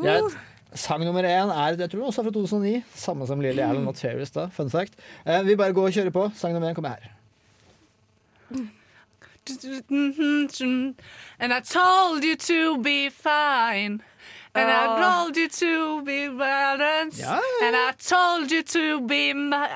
Greit. 0.00 0.40
Sang 0.78 1.02
nummer 1.02 1.26
én 1.26 1.50
er 1.50 1.74
jeg 1.80 1.90
tror 1.90 2.08
også 2.08 2.22
fra 2.22 2.30
2009. 2.34 2.82
Samme 2.94 3.26
som 3.26 3.40
Lily 3.42 3.62
Allen 3.64 3.88
og 3.90 3.96
Therese 3.98 4.34
da. 4.36 4.46
Fun 4.54 4.70
fact. 4.70 4.94
Eh, 5.26 5.42
vi 5.46 5.56
bare 5.58 5.74
går 5.74 5.88
og 5.90 5.96
kjører 5.96 6.14
på. 6.14 6.28
Sang 6.38 6.54
nummer 6.54 6.70
én 6.70 6.76
kommer 6.78 6.94
her. 6.94 7.16
And 11.40 11.52
I 11.52 11.60
told 11.60 12.24
you 12.24 12.36
to 12.36 12.78
be 12.78 13.10
fine. 13.10 14.02
And 14.54 14.68
I 14.68 14.86
told 15.00 15.36
you 15.36 15.48
to 15.48 16.02
be 16.04 16.28
balanced. 16.28 17.20
Ja, 17.20 17.38
ja, 17.38 17.66
And 17.66 17.76
I 17.76 17.92
told 17.98 18.50
you 18.50 18.62
to 18.62 19.00
be 19.06 19.32
my 19.34 19.66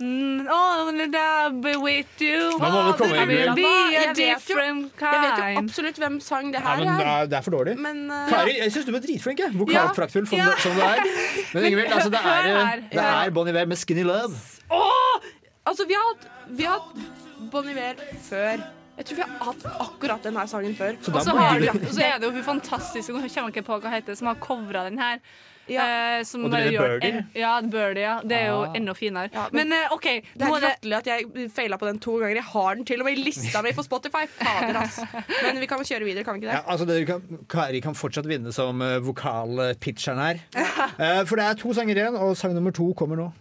Mm, 0.00 0.46
only 0.46 1.06
I'll 1.10 1.50
be 1.60 1.76
with 1.76 2.20
you. 2.22 2.52
Nå 2.58 2.68
må 2.70 2.82
du 2.86 2.92
komme, 3.00 3.16
inn 3.18 3.30
igjen. 3.34 3.56
Jeg 3.58 4.14
vet 4.14 4.20
jo- 4.22 5.58
absolutt 5.58 5.98
hvem 5.98 6.20
sang 6.22 6.52
det 6.52 6.60
Ja, 6.60 6.68
her 6.68 6.76
men 6.76 6.86
det 6.86 7.06
er. 7.06 7.08
er, 7.22 7.26
det 7.26 7.36
er 7.38 7.40
for 7.40 7.50
dårlig. 7.50 7.76
Men, 7.78 8.04
uh, 8.10 8.28
Kari, 8.28 8.54
jeg 8.60 8.72
syns 8.72 8.86
du 8.86 8.92
var 8.92 9.00
dritflink. 9.00 9.40
Vokalfraktfull 9.58 10.22
ja. 10.22 10.28
som, 10.30 10.38
Ja. 10.38 10.54
som 10.62 10.76
du 10.76 10.80
er. 10.80 11.02
Men 11.54 11.64
Ingevild, 11.64 11.90
altså, 11.90 12.10
det 12.10 12.20
er, 12.22 12.82
det 12.92 13.00
er 13.00 13.30
Bon 13.30 13.48
Iver 13.48 13.66
med 13.66 13.76
'Skinny 13.76 14.04
Love'. 14.06 14.62
Åh! 14.70 15.20
Altså, 15.66 15.84
vi 15.88 15.94
har 15.94 16.14
hatt, 16.14 16.30
vi 16.48 16.62
har 16.62 16.78
hatt 16.78 17.50
Bon 17.50 17.68
Iver 17.68 17.94
før. 18.30 18.62
Jeg 18.98 19.06
tror 19.06 19.16
vi 19.16 19.22
har 19.22 19.44
hatt 19.46 19.66
akkurat 19.80 20.22
denne 20.26 20.46
sangen 20.50 20.74
før. 20.74 20.96
Og 21.14 21.20
så 21.22 21.36
har 21.38 21.58
du- 21.60 21.66
du- 21.66 22.02
er 22.02 22.18
det 22.18 22.26
jo 22.26 22.30
hun 22.32 22.42
fantastiske 22.42 23.12
Nå 23.14 23.20
kommer 23.28 23.52
ikke 23.54 23.62
på 23.64 23.80
hva 23.80 23.90
heter 23.94 24.16
som 24.16 24.26
har 24.26 24.34
covra 24.42 24.88
den 24.90 24.98
her. 24.98 25.20
Eh, 25.68 26.22
som 26.24 26.46
Og 26.46 26.50
du 26.50 26.56
er 26.56 26.70
Birdie? 26.70 27.26
Ja, 27.36 27.60
Birdie, 27.60 28.00
ja. 28.00 28.20
Det 28.24 28.32
er 28.32 28.46
jo 28.48 28.62
Ah. 28.64 28.72
enda 28.74 28.92
finere. 28.94 29.28
men- 29.52 29.68
men 29.68 29.72
eh, 29.72 29.92
OK. 29.92 30.02
Det 30.34 30.42
er 30.42 30.46
er 30.46 30.60
latterlig 30.60 30.96
at 30.96 31.06
jeg 31.06 31.50
feila 31.54 31.76
på 31.76 31.86
den 31.86 31.98
to 32.00 32.12
ganger. 32.18 32.34
Jeg 32.36 32.44
har 32.44 32.74
den 32.74 32.84
til 32.86 33.00
og 33.00 33.04
med 33.04 33.18
i 33.18 33.22
lista 33.22 33.60
mi 33.62 33.70
på 33.72 33.84
Spotify. 33.84 34.24
Fader, 34.26 34.78
ass. 34.80 34.98
Men 35.42 35.60
vi 35.60 35.66
kan 35.66 35.78
kjøre 35.78 36.04
videre, 36.04 36.24
kan 36.24 36.34
vi 36.34 36.40
ikke 36.46 36.52
det? 36.52 36.64
Ja, 36.64 36.72
altså 36.72 36.86
dere 36.86 37.04
kan, 37.04 37.38
Kari 37.48 37.80
kan 37.80 37.94
fortsatt 37.94 38.24
vinne 38.26 38.50
som 38.52 38.80
uh, 38.80 38.98
vokalpitcheren 38.98 40.18
her. 40.18 40.40
uh, 40.56 41.24
for 41.26 41.36
det 41.36 41.44
er 41.44 41.54
to 41.54 41.72
sanger 41.74 41.94
igjen, 41.94 42.16
og 42.16 42.34
sang 42.36 42.54
nummer 42.54 42.70
to 42.72 42.94
kommer 42.94 43.16
nå. 43.16 43.32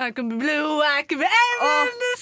I 0.00 0.10
can 0.12 0.28
be 0.30 0.36
blue, 0.38 0.80
I 0.80 1.02
can 1.02 1.18
be 1.18 1.24
every 1.26 2.16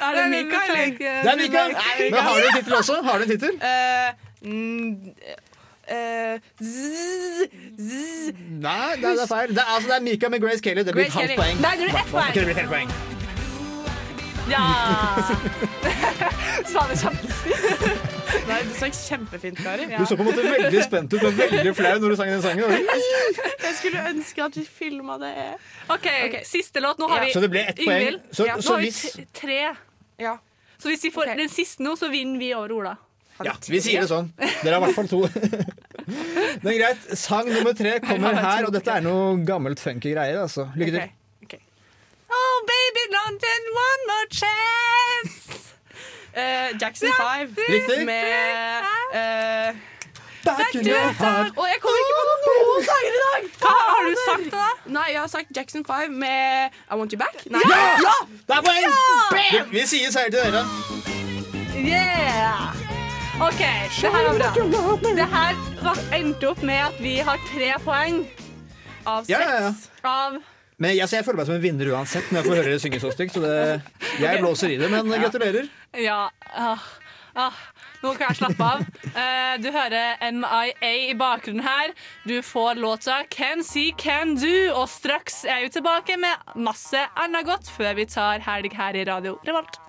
Er 0.00 0.12
det 0.14 0.30
Mika, 0.30 0.56
eller? 0.68 0.86
Det 0.98 1.30
er 1.30 1.36
Mika! 1.36 1.58
Men 2.10 2.20
har 2.20 2.34
du 2.34 2.46
en 2.46 2.56
tittel 2.56 2.74
også? 2.74 3.02
Har 3.02 3.18
du 3.18 3.22
en 3.22 3.30
tittel? 3.30 3.50
Eh, 3.62 4.10
mm, 4.42 4.90
eh. 5.88 6.40
Nei, 8.50 8.96
det 8.96 9.04
er, 9.04 9.22
er 9.22 9.26
feil. 9.28 9.48
Det 9.48 9.58
er, 9.58 9.74
altså, 9.74 9.88
det 9.88 9.96
er 9.96 10.00
Mika 10.02 10.28
med 10.28 10.40
Grace 10.40 10.60
Kelly. 10.62 10.82
Det 10.82 10.92
blir 10.94 11.04
et 11.04 11.12
halvt 11.12 11.36
poeng. 11.36 11.60
Nei, 11.60 11.76
det 11.76 12.44
blir 12.44 12.58
ett 12.58 12.68
poeng. 12.68 13.15
Ja! 14.50 14.62
Sa 16.66 16.82
det 16.90 16.96
kjempefint. 17.00 18.12
Nei, 18.46 18.58
du 18.66 18.72
sang 18.78 18.92
kjempefint, 18.94 19.58
Kari. 19.62 19.86
Du 19.96 20.04
så 20.06 20.16
på 20.18 20.22
en 20.22 20.28
måte 20.30 20.44
veldig 20.46 20.82
spent 20.86 21.14
ut, 21.16 21.22
og 21.26 21.34
veldig 21.38 21.72
flau 21.78 21.94
når 22.02 22.12
du 22.14 22.16
sang 22.20 22.30
den 22.30 22.42
sangen. 22.44 22.76
Jeg 23.66 23.74
skulle 23.80 24.04
ønske 24.12 24.44
at 24.46 24.58
vi 24.58 24.64
filma 24.68 25.16
det. 25.22 25.32
OK, 25.92 26.06
siste 26.46 26.82
låt. 26.84 26.98
Nå 27.02 27.08
har 27.10 27.22
Ja. 27.22 27.24
vi 27.26 27.32
Så 27.34 27.40
det 27.42 27.50
ble 27.50 27.64
ett 27.66 27.76
poeng. 27.80 28.00
Yngvild. 28.02 28.20
Så- 28.32 28.46
nå 28.46 28.62
så 28.62 28.76
hvis- 28.78 29.16
tre. 29.34 29.74
Ja. 30.18 30.36
Så 30.78 30.88
hvis 30.92 31.02
vi 31.02 31.10
får 31.10 31.34
den 31.36 31.48
siste 31.48 31.82
nå, 31.82 31.96
så 31.96 32.10
vinner 32.10 32.38
vi 32.38 32.54
over 32.54 32.72
Ola. 32.72 32.96
Ja, 33.44 33.52
vi 33.68 33.80
sier 33.80 34.00
det 34.00 34.08
sånn. 34.08 34.30
Dere 34.62 34.78
har 34.78 34.80
i 34.80 34.84
hvert 34.86 34.94
fall 34.94 35.08
to. 35.08 35.28
Men 36.62 36.72
greit. 36.78 37.18
Sang 37.18 37.46
nummer 37.50 37.72
tre 37.76 37.98
kommer 38.00 38.32
her, 38.34 38.64
og 38.66 38.72
dette 38.72 38.88
er 38.88 39.00
noe 39.04 39.36
gammelt 39.44 39.78
funky 39.80 40.14
greier. 40.14 40.38
Altså. 40.42 40.70
Lykke 40.76 40.92
til. 41.00 41.10
Oh, 42.30 42.56
baby, 42.66 43.02
London, 43.18 43.60
one 43.86 44.00
more 44.10 44.26
chance. 44.30 45.74
Uh, 46.36 46.72
Jackson 46.80 47.12
5 47.12 47.56
Riktig. 47.68 48.04
med 48.06 48.82
uh, 49.14 49.74
Back 50.44 50.74
in 50.74 50.86
your 50.86 51.12
heart. 51.18 51.52
Og 51.56 51.66
jeg 51.66 51.78
kommer 51.80 51.98
ikke 52.02 52.14
på 52.18 52.24
noen 52.62 52.84
sanger 52.86 53.12
i 53.18 53.20
dag! 53.26 53.46
Hva 53.60 53.74
har 53.90 54.02
du 54.08 54.14
sagt 54.24 54.50
da? 54.52 54.66
Nei, 54.98 55.06
jeg 55.12 55.20
har 55.20 55.30
sagt 55.32 55.48
Jackson 55.56 55.84
5 55.88 56.12
med 56.12 56.70
I 56.92 56.98
Want 57.00 57.12
You 57.12 57.18
Back. 57.18 57.46
Nei. 57.50 57.62
Ja! 57.66 58.16
Det 58.46 58.58
er 58.58 58.62
poeng! 58.68 58.86
Ja! 58.86 58.96
Vi, 59.34 59.62
vi 59.78 59.86
sier 59.90 60.12
seier 60.14 60.30
til 60.30 60.40
dere. 60.44 60.62
Yeah! 61.76 62.74
OK, 63.42 63.58
det 64.00 64.12
her 64.14 64.22
var 64.28 64.38
bra. 64.38 64.52
Det 65.16 65.26
her 65.34 65.58
endte 66.16 66.48
opp 66.48 66.62
med 66.62 66.78
at 66.86 67.00
vi 67.04 67.16
har 67.26 67.42
tre 67.50 67.72
poeng 67.84 68.22
av 69.06 69.26
seks. 69.26 69.34
Ja, 69.34 69.40
ja, 69.42 69.58
ja. 69.66 69.72
Av 70.08 70.38
Men 70.76 70.92
jeg, 70.92 71.08
jeg 71.08 71.24
føler 71.24 71.40
meg 71.40 71.48
som 71.48 71.56
en 71.56 71.64
vinner 71.64 71.88
uansett 71.94 72.28
når 72.28 72.42
jeg 72.42 72.46
får 72.46 72.58
høre 72.58 72.68
dere 72.68 72.82
synge 72.82 73.00
så 73.00 73.12
stygt. 73.14 73.36
Så 73.36 73.42
det, 73.44 73.80
jeg 74.24 74.42
blåser 74.42 74.74
i 74.74 74.78
det, 74.80 74.90
men 74.92 75.08
gratulerer. 75.08 75.70
Ja. 75.96 76.26
Ah, 76.52 76.84
ah. 77.32 77.62
Nå 78.02 78.12
kan 78.18 78.28
jeg 78.28 78.38
slappe 78.42 78.66
av. 78.66 78.84
Uh, 79.08 79.54
du 79.64 79.70
hører 79.72 80.20
MIA 80.36 80.92
i 81.08 81.16
bakgrunnen 81.16 81.64
her. 81.64 81.96
Du 82.28 82.36
får 82.44 82.76
låta 82.82 83.22
Can 83.32 83.64
See 83.64 83.94
Can 83.96 84.36
Do. 84.36 84.52
Og 84.76 84.84
straks 84.92 85.44
er 85.48 85.64
jeg 85.64 85.78
tilbake 85.78 86.20
med 86.20 86.56
masse 86.60 87.08
annet 87.16 87.48
godt 87.48 87.72
før 87.72 87.96
vi 87.96 88.08
tar 88.12 88.44
helg 88.44 88.76
her 88.76 89.00
i 89.00 89.08
Radio 89.08 89.38
Revolt. 89.48 89.80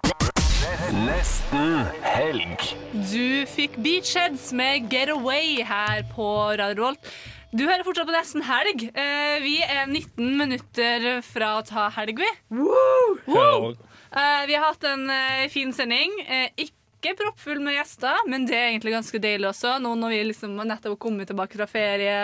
Nesten 1.04 1.84
helg. 2.04 2.64
Du 3.12 3.44
fikk 3.52 3.76
Beachheads 3.84 4.54
med 4.56 4.88
Get 4.92 5.12
Away 5.12 5.64
her 5.68 6.08
på 6.16 6.28
Radio 6.60 6.80
Revolt. 6.80 7.18
Du 7.56 7.64
hører 7.64 7.86
fortsatt 7.88 8.10
på 8.10 8.14
Nesten 8.16 8.44
helg. 8.44 8.90
Eh, 8.92 9.38
vi 9.44 9.54
er 9.64 9.86
19 9.88 10.34
minutter 10.38 11.06
fra 11.26 11.54
å 11.58 11.66
ta 11.66 11.88
helg, 11.96 12.20
vi. 12.20 12.32
Woo! 12.54 13.72
Eh, 14.12 14.42
vi 14.50 14.58
har 14.58 14.66
hatt 14.68 14.84
en 14.90 15.06
eh, 15.14 15.46
fin 15.52 15.72
sending. 15.74 16.12
Eh, 16.28 16.50
ikke 16.66 17.14
proppfull 17.22 17.62
med 17.64 17.78
gjester, 17.78 18.20
men 18.28 18.44
det 18.50 18.58
er 18.58 18.66
egentlig 18.74 18.92
ganske 18.98 19.22
deilig 19.24 19.48
også. 19.54 19.78
Nå 19.80 19.94
når 19.96 20.12
vi 20.12 20.18
liksom 20.34 20.58
nettopp 20.60 20.98
har 20.98 21.00
kommet 21.06 21.32
tilbake 21.32 21.56
fra 21.56 21.70
ferie. 21.72 22.18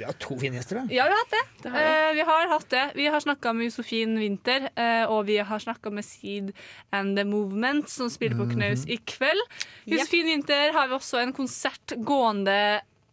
Vi 0.00 0.08
har 0.08 0.18
to 0.18 0.34
fine 0.40 0.58
gjester, 0.58 0.80
da. 0.82 0.96
Ja, 0.98 1.06
vi 1.06 1.14
har 1.14 1.22
hatt 1.22 1.36
det. 1.36 1.44
Det 1.62 1.72
har 1.76 1.78
vi. 1.78 1.94
Eh, 1.94 2.10
vi 2.18 2.26
har 2.32 2.52
hatt 2.56 2.68
det. 2.74 2.84
Vi 2.98 3.06
har 3.14 3.22
snakka 3.22 3.54
med 3.54 3.68
Josefin 3.68 4.18
Winther, 4.18 4.68
eh, 4.74 5.04
og 5.06 5.28
vi 5.30 5.38
har 5.46 5.62
snakka 5.62 5.94
med 5.94 6.08
Seed 6.08 6.50
and 6.90 7.14
The 7.20 7.24
Movement, 7.28 7.86
som 7.92 8.10
spiller 8.10 8.42
på 8.42 8.50
Knaus 8.56 8.82
i 8.90 8.98
kveld. 9.14 9.46
Josefin 9.94 10.26
Winther 10.32 10.74
har 10.74 10.90
vi 10.90 10.98
også 10.98 11.22
en 11.22 11.36
konsert 11.38 11.94
gående 12.02 12.58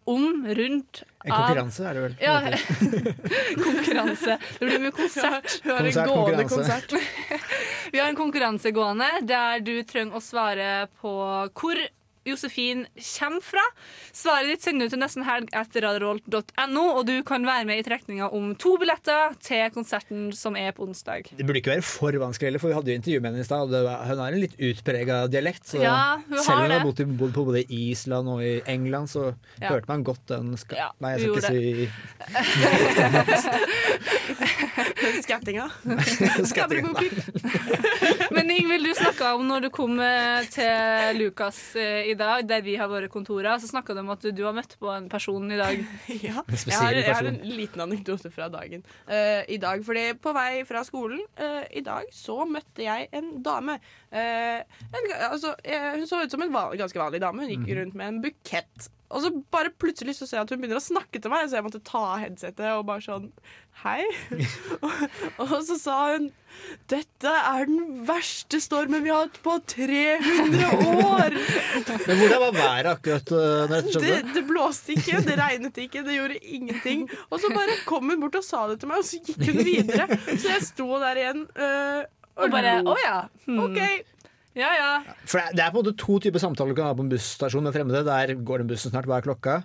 om, 0.10 0.44
rundt 0.50 1.04
En 1.24 1.32
konkurranse 1.32 1.86
er 1.88 1.94
det 1.96 2.02
vel? 2.04 2.16
Ja, 2.20 2.34
konkurranse. 3.64 4.38
Det 4.60 4.66
blir 4.68 4.82
mye 4.84 4.96
konsert. 5.02 5.58
Vi 5.64 5.72
har 5.72 5.88
en 5.88 6.10
gående 6.10 6.46
konsert. 6.52 6.96
Vi 7.94 8.00
har 8.02 8.10
en 8.10 8.18
konkurranse 8.20 8.72
gående 8.76 9.08
der 9.24 9.64
du 9.64 9.76
trenger 9.88 10.20
å 10.20 10.24
svare 10.24 10.72
på 11.00 11.14
hvor 11.54 11.80
Josefin 12.26 12.86
kommer 13.20 13.42
fra. 13.44 13.62
Svaret 14.16 14.48
ditt 14.54 14.62
sender 14.64 14.86
du 14.88 14.92
til 14.96 15.00
nesten 15.04 15.24
helg 15.28 15.48
etter 15.54 15.82
radiorolt.no, 15.88 16.86
og 16.98 17.04
du 17.10 17.16
kan 17.28 17.46
være 17.46 17.66
med 17.68 17.78
i 17.82 17.84
trekninga 17.88 18.26
om 18.34 18.56
to 18.56 18.78
billetter 18.82 19.36
til 19.44 19.70
konserten 19.76 20.32
som 20.36 20.56
er 20.60 20.72
på 20.78 20.84
onsdag. 20.88 21.22
Det 21.36 21.46
burde 21.46 21.60
ikke 21.62 21.74
være 21.76 21.84
for 21.88 22.12
vanskelig, 22.22 22.48
heller, 22.52 22.60
for 22.64 22.70
vi 22.72 22.78
hadde 22.80 22.92
jo 22.94 22.98
intervju 23.02 23.20
med 23.22 23.30
henne 23.34 23.44
i 23.44 23.50
stad. 23.50 23.62
og 23.68 23.72
det 23.72 23.84
var- 23.84 24.04
Hun 24.08 24.18
har 24.20 24.28
en 24.32 24.40
litt 24.42 24.56
utprega 24.60 25.28
dialekt. 25.28 25.66
Så 25.68 25.78
Ja, 25.82 26.18
hun 26.28 26.38
selv 26.40 26.58
om 26.58 26.62
hun 26.64 26.72
har 26.72 26.80
bodd, 26.86 27.00
i- 27.00 27.06
bodd 27.06 27.34
på 27.34 27.46
både 27.46 27.64
Island 27.70 28.28
og 28.30 28.42
i 28.44 28.62
England, 28.68 29.08
så 29.10 29.34
Ja. 29.62 29.70
hørte 29.70 29.88
man 29.88 30.04
godt 30.04 30.26
den 30.28 30.58
ska 30.58 30.76
Ja, 30.76 30.90
Nei, 31.00 31.12
jeg 31.18 31.22
skal 31.22 31.36
ikke 31.36 31.48
si 31.48 31.90
Skattinga. 35.24 35.70
Skattinga. 36.46 36.90
Men 38.32 38.52
Ingvild, 38.52 38.84
du 38.86 38.94
snakka 38.96 39.34
om 39.36 39.48
når 39.48 39.62
du 39.62 39.70
kom 39.74 40.00
eh, 40.00 40.44
til 40.52 41.18
Lukas 41.20 41.60
eh, 41.80 42.10
i 42.14 42.18
dag, 42.20 42.46
der 42.48 42.64
vi 42.66 42.76
har 42.80 42.90
våre 42.92 43.10
kontorer, 43.12 43.58
så 43.60 43.70
snakka 43.70 43.96
du 43.96 44.02
om 44.04 44.14
at 44.14 44.24
du, 44.24 44.32
du 44.36 44.44
har 44.48 44.56
møtt 44.56 44.78
på 44.80 44.90
en 44.94 45.10
person 45.12 45.52
i 45.52 45.60
dag. 45.60 45.84
Ja, 46.24 46.44
jeg 46.48 46.78
har, 46.78 46.96
jeg 46.96 47.10
har 47.10 47.28
en 47.28 47.40
liten 47.44 47.84
anekdote 47.84 48.30
fra 48.34 48.48
dagen 48.54 48.84
uh, 49.10 49.42
i 49.50 49.58
dag. 49.62 49.84
Fordi 49.86 50.06
på 50.22 50.34
vei 50.36 50.64
fra 50.68 50.84
skolen 50.88 51.24
uh, 51.42 51.64
i 51.74 51.84
dag 51.86 52.08
så 52.16 52.44
møtte 52.48 52.86
jeg 52.86 53.10
en 53.16 53.32
dame. 53.44 53.78
Uh, 54.14 54.62
en, 54.62 55.14
altså, 55.30 55.56
hun 55.98 56.08
så 56.10 56.24
ut 56.24 56.34
som 56.34 56.44
en 56.46 56.54
van, 56.54 56.76
ganske 56.80 57.00
vanlig 57.00 57.24
dame. 57.24 57.44
Hun 57.44 57.56
gikk 57.56 57.74
rundt 57.80 57.98
med 58.00 58.14
en 58.14 58.22
bukett. 58.24 58.92
Og 59.14 59.22
så 59.22 59.30
bare 59.54 59.74
plutselig 59.78 60.16
så 60.18 60.26
ser 60.26 60.40
jeg 60.40 60.48
at 60.48 60.54
hun 60.54 60.62
begynner 60.62 60.80
å 60.80 60.84
snakke 60.84 61.22
til 61.22 61.34
meg, 61.34 61.46
så 61.50 61.60
jeg 61.60 61.68
måtte 61.68 61.84
ta 61.86 62.02
av 62.16 62.24
headsetet 62.24 62.66
og 62.74 62.88
bare 62.90 63.04
sånn 63.06 63.30
Hei. 63.82 64.04
og, 64.80 64.92
og 65.44 65.60
så 65.68 65.76
sa 65.82 65.98
hun 66.14 66.30
dette 66.88 67.28
er 67.28 67.66
den 67.68 68.04
verste 68.08 68.60
stormen 68.62 69.02
vi 69.04 69.10
har 69.12 69.26
hatt 69.26 69.40
på 69.44 69.56
300 69.74 70.68
år. 71.18 71.34
Men 72.06 72.20
hvordan 72.22 72.44
var 72.44 72.54
været 72.56 72.90
akkurat 72.94 73.34
uh, 73.34 73.42
når 73.68 73.74
dette 73.74 73.96
Det, 73.98 74.04
skjedde? 74.06 74.36
det 74.38 74.44
blåste 74.48 74.96
ikke, 74.96 75.24
det 75.26 75.36
regnet 75.42 75.82
ikke, 75.84 76.06
det 76.06 76.16
gjorde 76.20 76.38
ingenting. 76.40 77.04
Og 77.34 77.42
så 77.42 77.52
bare 77.56 77.76
kom 77.90 78.08
hun 78.14 78.22
bort 78.22 78.38
og 78.40 78.46
sa 78.48 78.64
det 78.72 78.80
til 78.84 78.92
meg, 78.94 79.02
og 79.02 79.10
så 79.10 79.20
gikk 79.26 79.44
hun 79.50 79.60
videre. 79.66 80.08
Så 80.38 80.54
jeg 80.54 80.66
sto 80.70 80.88
der 81.04 81.20
igjen 81.24 81.44
øh, 81.52 82.02
og 82.38 82.48
Og 82.48 82.56
bare. 82.56 82.78
Å 82.86 82.98
ja. 83.02 83.18
Hmm. 83.48 83.60
OK. 83.66 83.82
Ja 84.54 84.70
ja. 84.78 84.92
For 85.26 85.42
det 85.42 85.58
det 85.58 85.64
er 85.66 85.74
på 85.74 85.82
en 85.82 85.86
måte 85.88 85.98
to 85.98 86.20
typer 86.22 86.42
samtaler 86.42 86.76
du 86.76 86.78
kan 86.78 86.92
ha 86.92 86.96
på 86.98 87.04
en 87.06 87.10
busstasjon 87.12 87.66
med 87.66 87.74
fremmede. 87.74 88.06
Der 88.06 88.36
går 88.38 88.62
den 88.62 88.70
bussen 88.70 88.94
snart, 88.94 89.10
hva 89.10 89.18
er 89.18 89.26
klokka? 89.26 89.56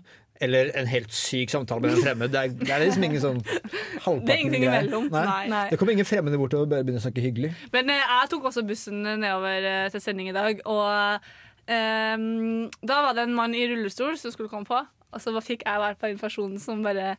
Eller 0.45 0.71
en 0.79 0.87
helt 0.87 1.13
syk 1.15 1.51
samtale 1.51 1.83
med 1.83 1.97
en 1.97 2.05
fremmed. 2.05 2.33
Det 2.33 2.41
er, 2.41 2.53
det 2.61 2.71
er 2.75 2.85
liksom 2.85 3.07
ingen 3.09 3.23
sånn 3.23 3.41
halvparten 4.05 4.27
Det 4.27 4.35
er 4.35 4.43
ingenting 4.45 4.67
imellom. 4.69 5.09
Nei. 5.15 5.41
Nei. 5.51 5.65
Det 5.73 5.79
kommer 5.81 5.97
ingen 5.97 6.09
fremmede 6.09 6.41
bort 6.41 6.55
og 6.59 6.69
bare 6.71 6.87
begynner 6.87 7.03
å 7.03 7.07
snakke 7.09 7.25
hyggelig. 7.25 7.53
Men 7.75 7.91
eh, 7.95 8.03
jeg 8.05 8.33
tok 8.35 8.51
også 8.53 8.65
bussen 8.69 9.03
nedover 9.09 9.69
eh, 9.73 9.87
til 9.95 10.05
sending 10.05 10.31
i 10.31 10.37
dag, 10.37 10.63
og 10.69 11.31
um, 11.69 12.69
da 12.87 13.01
var 13.07 13.19
det 13.19 13.27
en 13.27 13.35
mann 13.39 13.57
i 13.59 13.67
rullestol 13.71 14.15
som 14.21 14.35
skulle 14.35 14.53
komme 14.53 14.69
på, 14.69 14.79
og 15.09 15.25
så 15.25 15.35
fikk 15.43 15.67
jeg 15.67 15.83
være 15.85 15.99
på 15.99 16.13
den 16.13 16.21
personen 16.21 16.63
som 16.63 16.85
bare 16.87 17.17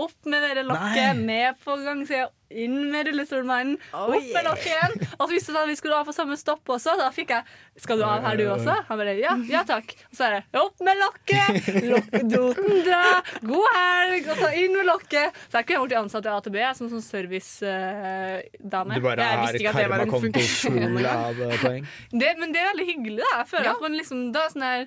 opp 0.00 0.28
med 0.28 0.44
det 0.56 0.66
lokket, 0.66 1.18
ned 1.18 1.58
på 1.64 1.76
gangsida, 1.84 2.28
inn 2.50 2.90
med 2.90 3.06
rullestolmannen, 3.10 3.76
Oh, 3.94 4.10
opp 4.14 4.26
med 4.34 4.44
lokket 4.46 4.70
igjen. 4.70 4.94
Og 5.18 5.24
så 5.26 5.30
visste 5.34 5.52
han 5.54 5.62
at 5.64 5.70
vi 5.70 5.76
skulle 5.78 5.96
av 6.00 6.06
på 6.08 6.14
samme 6.14 6.36
stopp 6.38 6.68
også. 6.70 6.96
Da 6.98 7.10
fikk 7.14 7.30
jeg 7.34 7.44
Skal 7.80 7.98
du 8.00 8.04
av 8.04 8.22
her, 8.26 8.36
du 8.36 8.44
også? 8.52 8.74
Han 8.88 8.98
bare 9.00 9.14
ja, 9.18 9.36
ja 9.48 9.62
takk. 9.64 9.94
Og 10.10 10.16
så 10.18 10.26
er 10.26 10.34
det 10.40 10.60
opp 10.60 10.82
med 10.84 10.98
lokket, 11.00 11.70
lokkedoten 11.88 12.82
dra, 12.84 13.04
god 13.46 13.68
helg, 13.76 14.28
og 14.28 14.42
så 14.42 14.50
inn 14.60 14.74
med 14.76 14.88
lokket. 14.90 15.38
Så 15.48 15.60
jeg 15.62 15.68
kunne 15.70 15.86
blitt 15.86 15.98
ansatt 16.02 16.28
i 16.28 16.32
AtB 16.34 16.58
som 16.76 16.90
sånn 16.92 17.04
servicedame. 17.04 18.98
Du 18.98 19.04
bare 19.06 19.28
Jeg 19.30 19.70
en 19.70 19.78
karmakonto 19.78 20.40
full 20.40 21.06
av 21.06 21.40
uh, 21.40 21.54
poeng. 21.62 21.86
Det, 22.20 22.34
men 22.40 22.52
det 22.52 22.60
er 22.62 22.68
veldig 22.74 22.88
hyggelig, 22.90 23.22
da. 23.22 23.30
Jeg 23.40 23.48
føler 23.54 23.70
Ja. 23.70 23.76
at 23.78 23.84
man 23.86 23.96
liksom 23.96 24.26
da 24.34 24.44
er 24.44 24.52
sånn 24.54 24.66
her 24.66 24.86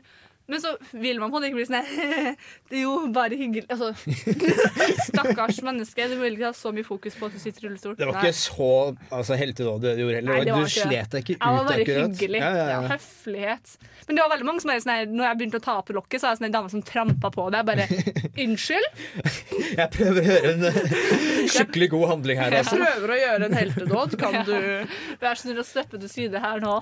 men 0.51 0.59
så 0.59 0.73
vil 0.91 1.19
man 1.21 1.31
på 1.31 1.37
en 1.37 1.41
måte 1.41 1.47
ikke 1.49 1.59
bli 1.61 1.65
sånn 1.69 1.85
Det 2.69 2.75
er 2.77 2.81
jo 2.83 2.93
bare 3.15 3.37
hyggelig 3.39 3.63
Altså, 3.71 3.93
stakkars 5.07 5.61
menneske. 5.63 6.07
Du 6.11 6.17
vil 6.19 6.35
ikke 6.35 6.49
ha 6.49 6.55
så 6.57 6.73
mye 6.75 6.83
fokus 6.87 7.15
på 7.19 7.29
at 7.29 7.35
du 7.37 7.39
sitter 7.41 7.63
i 7.63 7.69
rullestol. 7.69 7.95
Det 7.99 8.07
var 8.09 8.19
ikke 8.19 8.33
så 8.35 8.67
altså, 9.13 9.37
heltedåd 9.39 9.85
du 9.85 9.89
gjorde 10.01 10.17
heller. 10.19 10.43
Nei, 10.43 10.57
du 10.63 10.73
slet 10.73 11.13
deg 11.15 11.23
ikke 11.23 11.37
ut 11.37 11.39
Jeg 11.39 11.57
var 11.57 11.67
bare 11.69 11.85
akkurat. 11.85 12.11
hyggelig. 12.17 12.41
Ja, 12.43 12.49
ja, 12.51 12.65
Ja, 12.67 12.81
ja. 12.81 12.91
høflighet. 12.93 13.75
Men 14.07 14.17
det 14.19 14.25
var 14.25 14.33
veldig 14.33 14.47
mange 14.49 14.63
som 14.65 14.73
er 14.73 14.81
sånn 14.83 14.91
her 14.93 15.05
Når 15.13 15.25
jeg 15.29 15.37
begynte 15.39 15.59
å 15.61 15.63
ta 15.63 15.75
på 15.87 15.95
lokket, 15.95 16.19
så 16.19 16.27
er 16.27 16.33
det 16.35 16.41
sånn 16.41 16.49
en 16.49 16.55
dame 16.57 16.73
som 16.73 16.83
trampa 16.91 17.31
på 17.33 17.47
det. 17.53 17.61
Jeg 17.61 17.69
bare 17.71 17.87
Unnskyld? 18.43 18.87
Jeg 19.79 19.89
prøver 19.95 20.19
å 20.19 20.27
gjøre 20.27 20.51
en 20.53 20.67
uh, 20.67 21.47
skikkelig 21.53 21.89
god 21.95 22.05
handling 22.13 22.41
her. 22.43 22.57
Jeg 22.57 22.65
Altså. 22.67 22.81
prøver 22.83 23.15
å 23.15 23.21
gjøre 23.21 23.47
en 23.49 23.57
heltedåd. 23.61 24.19
Kan 24.19 24.39
du 24.47 24.55
Vær 25.23 25.39
så 25.39 25.47
snill 25.47 25.63
å 25.63 25.67
slippe 25.67 25.99
til 26.03 26.11
side 26.11 26.43
her 26.43 26.59
nå. 26.63 26.75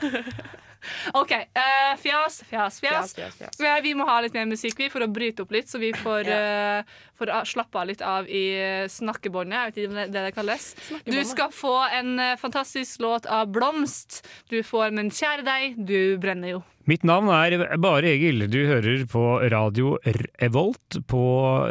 OK. 1.14 1.32
Uh, 1.32 1.94
fjas, 2.02 2.42
fjas, 2.50 2.80
fjas. 2.80 3.14
Fjas. 3.16 3.84
Vi 3.84 3.94
må 3.98 4.06
ha 4.10 4.20
litt 4.24 4.36
mer 4.38 4.50
musikk 4.50 4.80
vi, 4.80 4.90
for 4.94 5.06
å 5.06 5.10
bryte 5.12 5.46
opp 5.46 5.54
litt, 5.54 5.70
så 5.70 5.82
vi 5.82 5.92
får, 5.96 6.30
eh, 6.32 6.84
får 7.20 7.34
slappe 7.50 7.82
av 7.82 7.90
litt 7.90 8.02
av 8.06 8.30
i 8.30 8.44
eh, 8.58 8.88
snakkebåndet. 8.92 9.58
Jeg 9.58 9.72
vet 9.72 9.80
ikke 9.82 9.92
om 9.92 10.00
det 10.00 10.08
det 10.12 10.26
det 10.28 10.36
kalles. 10.36 10.68
Du 11.06 11.20
skal 11.28 11.54
få 11.56 11.76
en 11.92 12.20
eh, 12.20 12.36
fantastisk 12.42 13.02
låt 13.04 13.26
av 13.26 13.52
Blomst. 13.52 14.22
Du 14.50 14.62
får 14.64 14.92
Men 14.92 15.12
kjære 15.14 15.46
deg, 15.48 15.80
du 15.88 16.18
brenner 16.22 16.58
jo. 16.58 16.62
Mitt 16.90 17.04
navn 17.06 17.30
er 17.30 17.78
Bare 17.82 18.10
Egil. 18.10 18.48
Du 18.50 18.58
hører 18.66 19.04
på 19.10 19.22
radio 19.54 19.94
Revolt 20.42 20.98
på 21.10 21.24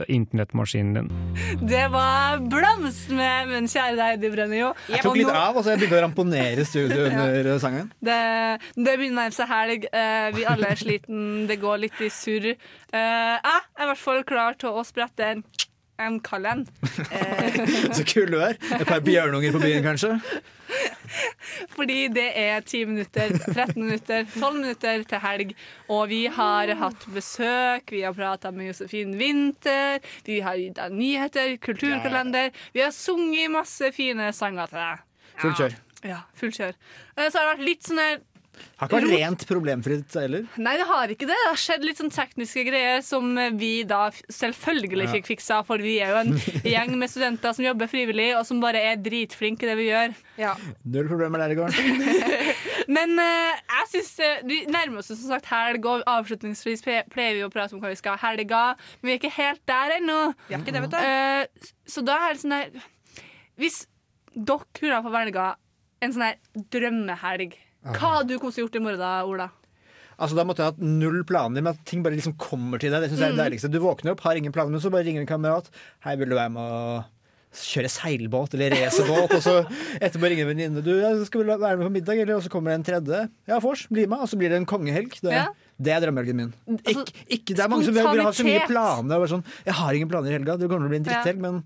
internettmaskinen 0.07 0.93
din. 0.95 1.09
Det 1.67 1.87
var 1.91 2.39
Blomst 2.51 3.11
med 3.15 3.51
min 3.51 3.67
kjære 3.71 3.97
deg, 3.99 4.21
du 4.23 4.29
brenner 4.35 4.61
jo. 4.61 4.69
Jeg 4.91 5.03
tok 5.03 5.11
Og 5.13 5.19
litt 5.19 5.33
av, 5.33 5.57
altså 5.57 5.75
jeg 5.75 5.83
begynte 5.83 5.99
å 5.99 6.05
ramponere 6.05 6.67
studioet 6.69 7.17
under 7.25 7.51
ja. 7.53 7.57
sangen. 7.63 7.91
Det, 7.99 8.21
det 8.77 8.95
begynner 9.01 9.17
å 9.17 9.21
nærme 9.25 9.39
seg 9.41 9.51
helg. 9.51 9.89
Eh, 9.91 10.29
vi 10.37 10.47
alle 10.53 10.71
er 10.71 10.83
sliten. 10.85 11.25
Det 11.51 11.59
går 11.63 11.83
litt 11.89 12.05
i 12.07 12.13
surr. 12.15 12.53
Eh, 12.53 13.35
jeg 13.35 13.59
er 13.59 13.85
i 13.87 13.91
hvert 13.91 14.05
fall 14.05 14.23
klar 14.29 14.59
til 14.61 14.79
å 14.79 14.87
sprette 14.87 15.33
en, 15.35 15.43
en 16.07 16.21
kald 16.25 16.47
en. 16.51 16.65
Så 17.97 18.05
kul 18.09 18.31
du 18.33 18.39
er. 18.41 18.57
Et 18.81 18.87
par 18.89 19.01
bjørnunger 19.05 19.53
på 19.55 19.61
byen, 19.63 19.83
kanskje. 19.85 20.17
Fordi 21.75 22.09
det 22.15 22.27
er 22.39 22.61
10 22.63 22.85
minutter, 22.91 23.33
13 23.53 23.75
minutter, 23.83 24.25
12 24.37 24.57
minutter 24.61 25.03
til 25.11 25.23
helg. 25.25 25.53
Og 25.91 26.05
vi 26.13 26.21
har 26.31 26.73
hatt 26.79 27.07
besøk, 27.15 27.91
vi 27.95 28.05
har 28.07 28.15
prata 28.17 28.53
med 28.55 28.71
Josefin 28.71 29.17
Winther, 29.19 29.99
vi 30.27 30.41
har 30.45 30.59
gitt 30.61 30.79
deg 30.79 30.95
nyheter, 30.97 31.57
kulturkalender. 31.65 32.51
Vi 32.77 32.85
har 32.85 32.95
sunget 32.95 33.51
masse 33.55 33.91
fine 33.97 34.31
sanger 34.37 34.71
til 34.71 34.83
deg. 34.85 35.07
Full 35.41 35.57
kjør. 35.59 35.79
Ja, 36.07 36.23
full 36.39 36.53
kjør. 36.55 36.77
Eh, 37.17 37.27
Så 37.29 37.37
har 37.39 37.45
det 37.51 37.57
vært 37.59 37.67
litt 37.67 37.85
sånn 37.89 37.99
her 38.01 38.21
Har 38.81 38.89
ikke 38.89 39.01
vært 39.01 39.13
rent 39.13 39.45
problemfritt 39.49 40.17
heller. 40.21 40.47
Nei, 40.61 40.75
det 40.81 40.87
har 40.89 41.13
ikke 41.13 41.29
det. 41.29 41.37
Det 41.37 41.49
har 41.51 41.61
skjedd 41.61 41.85
litt 41.87 42.01
sånn 42.01 42.13
tekniske 42.15 42.65
greier 42.67 43.03
som 43.05 43.31
vi 43.61 43.73
da 43.89 44.07
selvfølgelig 44.33 45.07
Ja. 45.07 45.13
fikk 45.15 45.29
fiksa, 45.31 45.61
for 45.67 45.83
vi 45.83 45.99
er 46.01 46.15
jo 46.15 46.21
en 46.23 46.35
gjeng 46.75 46.97
med 47.01 47.13
studenter 47.13 47.55
som 47.57 47.65
jobber 47.65 47.91
frivillig, 47.91 48.31
og 48.39 48.47
som 48.49 48.61
bare 48.63 48.83
er 48.93 49.01
dritflinke 49.01 49.67
i 49.67 49.71
det 49.71 49.77
vi 49.81 49.89
gjør. 49.91 50.17
Null 50.85 51.09
problemer 51.11 51.45
der 51.45 51.55
i 51.55 51.59
går. 51.61 51.77
Men 52.97 53.13
uh, 53.21 53.53
jeg 53.55 53.87
syns 53.93 54.13
uh, 54.25 54.41
Vi 54.49 54.63
nærmer 54.73 55.03
oss 55.03 55.11
som 55.13 55.21
sagt 55.29 55.47
helg, 55.53 55.85
og 55.87 56.03
avslutningsvis 56.11 56.83
pleier 56.83 57.37
vi 57.37 57.45
å 57.47 57.51
prate 57.53 57.77
om 57.77 57.83
hva 57.83 57.93
vi 57.93 57.99
skal 58.01 58.17
ha 58.17 58.31
helga, 58.31 58.63
men 59.01 59.11
vi 59.11 59.13
er 59.15 59.21
ikke 59.21 59.35
helt 59.37 59.61
der 59.69 59.97
ennå. 59.99 60.19
Vi 60.49 60.57
er 60.57 60.63
ikke 60.65 60.75
det, 60.75 60.83
vet 60.87 60.97
du. 60.97 60.99
Uh, 60.99 61.73
så 61.87 62.03
da 62.07 62.17
er 62.27 62.35
det 62.35 62.43
sånn 62.43 62.57
der 62.57 62.87
Hvis 63.61 63.83
dere 64.35 64.67
kunne 64.79 65.03
få 65.05 65.13
velge 65.15 65.47
en 66.01 66.15
sånn 66.15 66.25
her 66.25 66.39
drømmehelg, 66.73 67.57
hva 67.85 68.11
hadde 68.19 68.29
du 68.35 68.39
kost 68.43 68.59
gjort 68.61 68.75
i 68.77 68.83
morgen, 68.83 68.99
da, 69.01 69.25
Ola? 69.25 69.51
Altså 70.21 70.37
Da 70.37 70.45
måtte 70.45 70.61
jeg 70.61 70.75
hatt 70.75 70.83
null 70.85 71.23
planer, 71.25 71.63
men 71.65 71.69
at 71.73 71.79
ting 71.89 72.03
bare 72.05 72.13
liksom 72.13 72.35
kommer 72.37 72.79
til 72.79 72.93
deg. 72.93 73.01
Det 73.01 73.09
synes 73.11 73.21
jeg 73.23 73.31
er 73.31 73.37
det 73.37 73.39
Mm. 73.41 73.45
deiligste. 73.47 73.71
Du 73.73 73.79
våkner 73.81 74.13
opp, 74.13 74.21
har 74.21 74.37
ingen 74.37 74.53
planer, 74.53 74.71
men 74.71 74.81
så 74.81 74.91
bare 74.93 75.05
ringer 75.07 75.21
en 75.23 75.27
kamerat. 75.27 75.71
Hei, 76.05 76.17
vil 76.17 76.29
du 76.29 76.35
være 76.37 76.51
med 76.53 76.61
å 76.61 77.05
kjøre 77.57 77.89
seilbåt 77.91 78.53
eller 78.55 78.71
racerbåt? 78.71 79.33
og 79.33 79.41
så 79.43 79.55
etterpå 79.99 80.29
ringer 80.29 80.45
en 80.45 80.51
venninne. 80.53 80.83
Du, 80.85 80.93
jeg 81.01 81.25
skal 81.27 81.41
vel 81.43 81.57
være 81.59 81.79
med 81.81 81.87
på 81.89 81.93
middag? 81.97 82.21
Eller 82.21 82.37
og 82.37 82.43
så 82.45 82.51
kommer 82.53 82.71
det 82.71 82.77
en 82.79 82.85
tredje. 82.93 83.23
Ja, 83.49 83.59
vors, 83.65 83.87
bli 83.89 84.05
med. 84.07 84.21
Og 84.21 84.29
så 84.29 84.37
blir 84.37 84.51
det 84.53 84.61
en 84.61 84.67
kongehelg. 84.67 85.17
Det, 85.23 85.33
Ja. 85.33 85.47
det 85.81 85.93
er 85.97 86.01
drømmehelgen 86.05 86.37
min. 86.37 86.53
Altså, 86.69 87.01
Ikke, 87.01 87.25
ikke, 87.41 87.57
det 87.57 87.65
er 87.65 87.69
mange 87.73 87.85
som 87.89 87.95
vil 87.95 88.05
vil 88.13 88.21
ha 88.23 88.31
så 88.31 88.45
mye 88.45 88.67
planer. 88.69 89.17
og 89.25 89.29
Sånn, 89.33 89.45
jeg 89.65 89.73
har 89.75 89.93
ingen 89.95 90.09
planer 90.13 90.29
i 90.29 90.37
helga. 90.37 90.59
Det 90.61 90.69
kommer 90.69 90.85
til 90.85 90.93
å 90.93 90.93
bli 90.93 91.01
en 91.01 91.09
dritthelg, 91.09 91.39
men 91.41 91.65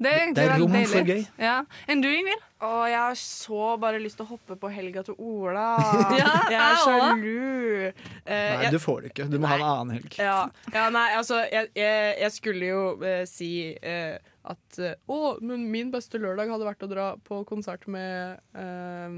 Det 0.00 0.10
er, 0.10 0.32
Det 0.34 0.42
er 0.50 0.58
rom 0.58 0.72
for 0.88 1.04
gøy. 1.04 1.26
Ja. 1.38 1.62
Enn 1.86 2.00
du, 2.02 2.08
Ingvild? 2.08 2.40
Å, 2.64 2.68
jeg 2.88 2.96
har 2.98 3.16
så 3.20 3.62
bare 3.82 3.98
lyst 4.00 4.16
til 4.18 4.24
å 4.24 4.30
hoppe 4.34 4.56
på 4.60 4.70
helga 4.72 5.02
til 5.06 5.16
Ola. 5.20 5.66
Ja, 6.20 6.30
jeg 6.48 6.60
er 6.60 6.76
sjalu. 6.80 7.88
Uh, 8.24 8.28
Nei, 8.30 8.62
jeg- 8.64 8.72
du 8.74 8.78
får 8.80 9.02
det 9.04 9.10
ikke. 9.12 9.26
Du 9.32 9.38
må 9.42 9.50
ha 9.50 9.58
en 9.58 9.66
annen 9.68 9.96
helg. 9.98 10.16
Ja, 10.20 10.36
ja 10.72 10.86
nei, 10.94 11.08
altså 11.18 11.42
Jeg, 11.50 11.68
jeg, 11.76 12.14
jeg 12.22 12.32
skulle 12.38 12.70
jo 12.70 12.84
uh, 13.02 13.24
si 13.28 13.50
uh, 13.84 14.16
at 14.44 14.76
eh, 14.76 14.92
Å, 15.08 15.18
men 15.40 15.62
min 15.72 15.88
beste 15.88 16.18
lørdag 16.20 16.50
hadde 16.52 16.66
vært 16.68 16.82
å 16.84 16.88
dra 16.90 17.04
på 17.24 17.38
konsert 17.48 17.86
med 17.88 18.34
eh, 18.60 19.14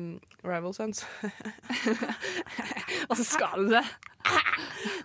Rival 0.46 0.70
Sons. 0.76 1.00
Og 3.10 3.16
så 3.18 3.24
skal 3.26 3.66
du 3.66 3.72
det. 3.76 3.82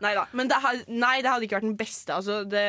nei 0.05 0.11
da. 0.17 0.27
Men 0.37 0.51
det, 0.51 0.59
har- 0.61 0.83
nei, 0.93 1.15
det 1.25 1.31
hadde 1.33 1.47
ikke 1.49 1.57
vært 1.57 1.67
den 1.71 1.79
beste. 1.79 2.13
Altså, 2.19 2.43
det, 2.45 2.63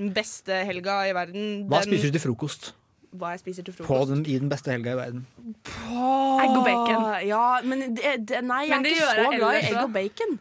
den 0.00 0.10
beste 0.16 0.58
helga 0.66 1.00
i 1.06 1.14
verden. 1.14 1.46
Hva 1.70 1.84
den, 1.84 1.92
spiser 1.94 2.10
du 2.10 2.18
til 2.18 2.24
frokost? 2.26 2.72
Hva 3.16 3.30
jeg 3.32 3.40
spiser 3.40 3.64
til 3.64 3.72
På 3.74 3.84
frokost? 3.86 4.10
den, 4.12 4.26
I 4.26 4.38
den 4.38 4.48
beste 4.52 4.70
helga 4.70 4.92
i 4.92 4.96
verden. 4.98 5.24
Egg 5.68 6.56
og 6.56 6.64
bacon. 6.66 7.06
Ja, 7.26 7.60
men 7.64 7.86
det, 7.96 8.12
det, 8.28 8.42
nei, 8.44 8.64
jeg 8.68 8.74
Men 8.76 8.84
det 8.84 8.92
er 8.92 8.96
ikke 8.96 9.14
så 9.14 9.30
glad 9.38 9.54
i 9.54 9.66
egg 9.70 9.78
og 9.82 9.92
bacon. 9.94 10.38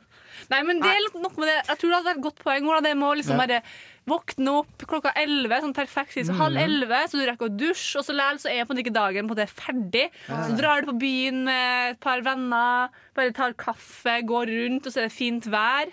Nei, 0.48 0.62
men 0.64 0.78
det 0.80 0.88
er 0.96 1.08
nok 1.20 1.36
med 1.42 1.48
det. 1.50 1.56
Jeg 1.68 1.78
tror 1.82 1.90
det 1.90 1.96
hadde 1.98 2.08
vært 2.08 2.18
et 2.20 2.24
godt 2.24 2.38
poeng. 2.44 2.68
Ola. 2.70 2.80
Det 2.86 2.94
må 2.96 3.10
liksom 3.20 3.36
Ja. 3.40 3.46
bare 3.48 3.62
våkne 4.08 4.52
opp 4.62 4.86
klokka 4.88 5.12
11, 5.20 5.58
sånn 5.64 5.74
perfekt 5.76 6.14
tid, 6.14 6.26
så 6.28 6.32
Mhm. 6.32 6.40
halv 6.40 6.58
11, 6.58 7.08
så 7.08 7.12
du 7.20 7.26
rekker 7.28 7.50
å 7.50 7.58
dusje, 7.58 7.98
og 8.00 8.06
så 8.06 8.14
likevel 8.16 8.40
så 8.40 8.50
er 8.54 8.64
på 8.66 8.78
ikke 8.78 8.94
dagen 8.94 9.28
på 9.28 9.36
det 9.36 9.50
ferdig. 9.50 10.10
Ja. 10.30 10.44
Så 10.48 10.56
drar 10.58 10.82
du 10.82 10.88
på 10.94 11.00
byen 11.00 11.44
med 11.44 11.92
et 11.92 12.00
par 12.00 12.22
venner, 12.22 12.90
bare 13.16 13.34
tar 13.34 13.52
kaffe, 13.54 14.22
går 14.24 14.48
rundt, 14.48 14.86
og 14.88 14.94
så 14.94 14.98
er 15.04 15.08
det 15.10 15.12
fint 15.12 15.44
vær. 15.52 15.88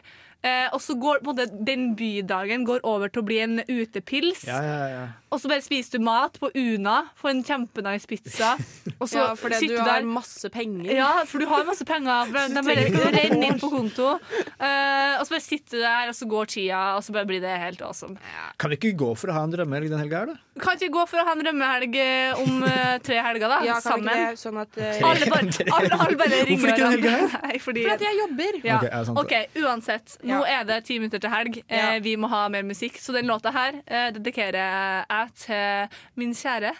Eh, 0.45 0.69
og 0.75 0.79
så 0.81 0.95
går 1.01 1.23
på 1.25 1.31
en 1.31 1.37
måte, 1.37 1.65
den 1.65 1.97
bydagen 1.97 2.67
går 2.67 2.81
over 2.85 3.09
til 3.09 3.23
å 3.23 3.27
bli 3.27 3.39
en 3.41 3.59
utepils. 3.67 4.45
Ja, 4.47 4.61
ja, 4.63 4.87
ja. 4.89 5.07
Og 5.35 5.41
så 5.43 5.51
bare 5.51 5.65
spiser 5.65 5.99
du 5.99 6.05
mat 6.07 6.37
på 6.39 6.51
Una, 6.55 7.01
får 7.19 7.33
en 7.33 7.43
kjempenice 7.47 8.07
pizza. 8.07 8.53
Og 9.01 9.09
så 9.11 9.19
Ja, 9.19 9.27
fordi 9.39 9.59
sitter 9.65 9.81
du 9.81 9.83
der 9.83 9.97
har 9.99 10.07
masse 10.07 10.51
penger. 10.53 10.91
Ja, 10.95 11.11
for 11.27 11.43
du 11.43 11.49
har 11.51 11.65
masse 11.67 11.85
penger. 11.89 12.31
De 12.31 12.63
bare 12.63 12.85
renner 13.17 13.49
inn 13.49 13.59
på 13.59 13.71
konto. 13.73 14.15
Uh, 14.15 15.19
og 15.19 15.25
så 15.27 15.35
bare 15.35 15.43
sitter 15.43 15.81
du 15.81 15.83
der, 15.83 16.13
og 16.13 16.15
så 16.15 16.29
går 16.31 16.51
tida, 16.55 16.83
og 16.95 17.03
så 17.05 17.15
bare 17.17 17.27
blir 17.29 17.43
det 17.43 17.55
helt 17.59 17.83
awesome. 17.83 18.15
Kan 18.61 18.71
vi 18.71 18.79
ikke 18.79 18.95
gå 19.03 19.11
for 19.19 19.33
å 19.33 19.37
ha 19.39 19.43
en 19.49 19.55
drømmehelg 19.55 19.91
den 19.91 20.03
helga 20.05 20.23
her, 20.23 20.33
da? 20.35 20.39
Kan 20.63 20.77
ikke 20.77 20.87
vi 20.87 20.93
gå 20.95 21.05
for 21.11 21.19
å 21.19 21.25
ha 21.27 21.33
en 21.35 21.43
drømmehelg 21.43 21.97
eh, 21.99 22.43
om 22.45 22.63
uh, 22.63 22.95
tre 23.03 23.19
helger, 23.27 23.49
da? 23.51 23.59
Ja, 23.67 23.81
sammen. 23.83 24.07
ikke 24.07 24.37
det, 24.37 24.43
sånn 24.45 24.61
at 24.63 24.79
uh, 24.79 25.09
Alle 25.11 25.31
bare, 25.33 25.69
alle, 25.79 25.99
alle 26.05 26.19
bare 26.21 26.41
ringer 26.47 26.53
Hvorfor 26.53 26.71
ikke 26.71 26.85
en 26.85 26.95
helg 26.95 27.09
her? 27.11 27.25
Nei, 27.49 27.59
fordi, 27.65 27.87
Fordi 27.89 27.97
at 27.97 28.07
jeg 28.07 28.21
jobber. 28.21 28.61
ja. 28.63 28.77
Ok, 28.79 28.87
ja, 28.87 29.03
sant. 29.09 29.23
OK, 29.25 29.35
uansett. 29.65 30.17
Nå 30.31 30.41
er 30.47 30.69
det 30.69 30.79
ti 30.87 31.01
minutter 31.03 31.25
til 31.25 31.35
helg. 31.35 31.59
Eh, 31.67 31.97
vi 32.05 32.15
må 32.21 32.31
ha 32.31 32.45
mer 32.55 32.63
musikk. 32.67 33.01
Så 33.03 33.17
den 33.17 33.27
låta 33.31 33.51
her 33.55 33.81
dedikerer 34.15 34.61
jeg 34.61 35.09
til 35.39 35.89
min 36.17 36.35
kjære. 36.35 36.73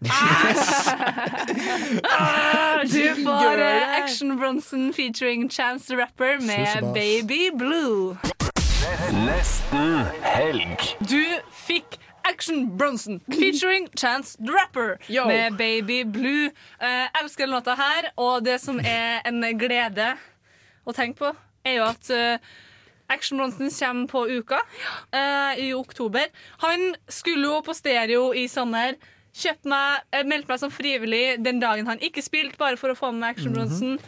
Ah, 2.04 2.80
du 2.82 3.24
får 3.24 3.58
eh. 3.60 4.02
Action 4.02 4.38
Bronson 4.38 4.92
featuring 4.94 5.50
Chance 5.50 5.86
the 5.92 5.96
Rapper 6.02 6.40
med 6.40 6.94
Baby 6.94 7.50
Blue. 7.58 8.16
Nesten 9.12 10.04
helg. 10.24 10.78
Du 11.10 11.20
fikk 11.52 11.98
Action 12.24 12.78
Bronson 12.78 13.20
featuring 13.32 13.88
Chance 13.98 14.38
the 14.38 14.52
Rapper 14.52 14.96
Yo. 15.08 15.26
med 15.26 15.50
Baby 15.58 16.02
Blue. 16.12 16.44
Eh, 16.80 16.88
Jeg 16.88 17.08
elsker 17.22 17.44
den 17.46 17.54
låta 17.54 17.74
her, 17.74 18.10
og 18.16 18.44
det 18.44 18.60
som 18.60 18.80
er 18.84 19.20
en 19.28 19.44
glede 19.58 20.14
å 20.86 20.92
tenke 20.92 21.18
på, 21.18 21.32
er 21.64 21.74
jo 21.76 21.84
at 21.84 22.10
eh, 22.10 22.38
Action 23.10 23.40
Bronson 23.40 23.70
kommer 23.70 24.06
på 24.10 24.24
uka 24.28 24.60
uh, 25.14 25.58
i 25.58 25.72
oktober. 25.74 26.30
Han 26.64 26.94
skulle 27.08 27.48
jo 27.48 27.60
på 27.66 27.74
stereo 27.74 28.30
i 28.34 28.46
sommer. 28.48 28.96
Kjøpt 29.36 29.68
meg, 29.70 30.06
eh, 30.10 30.24
Meldte 30.26 30.50
meg 30.50 30.58
som 30.62 30.72
frivillig 30.74 31.38
den 31.42 31.60
dagen 31.62 31.86
han 31.86 32.00
ikke 32.02 32.22
spilte, 32.22 32.58
bare 32.58 32.78
for 32.80 32.90
å 32.90 32.98
få 32.98 33.12
med 33.14 33.28
Action 33.30 33.54
-hmm. 33.54 33.98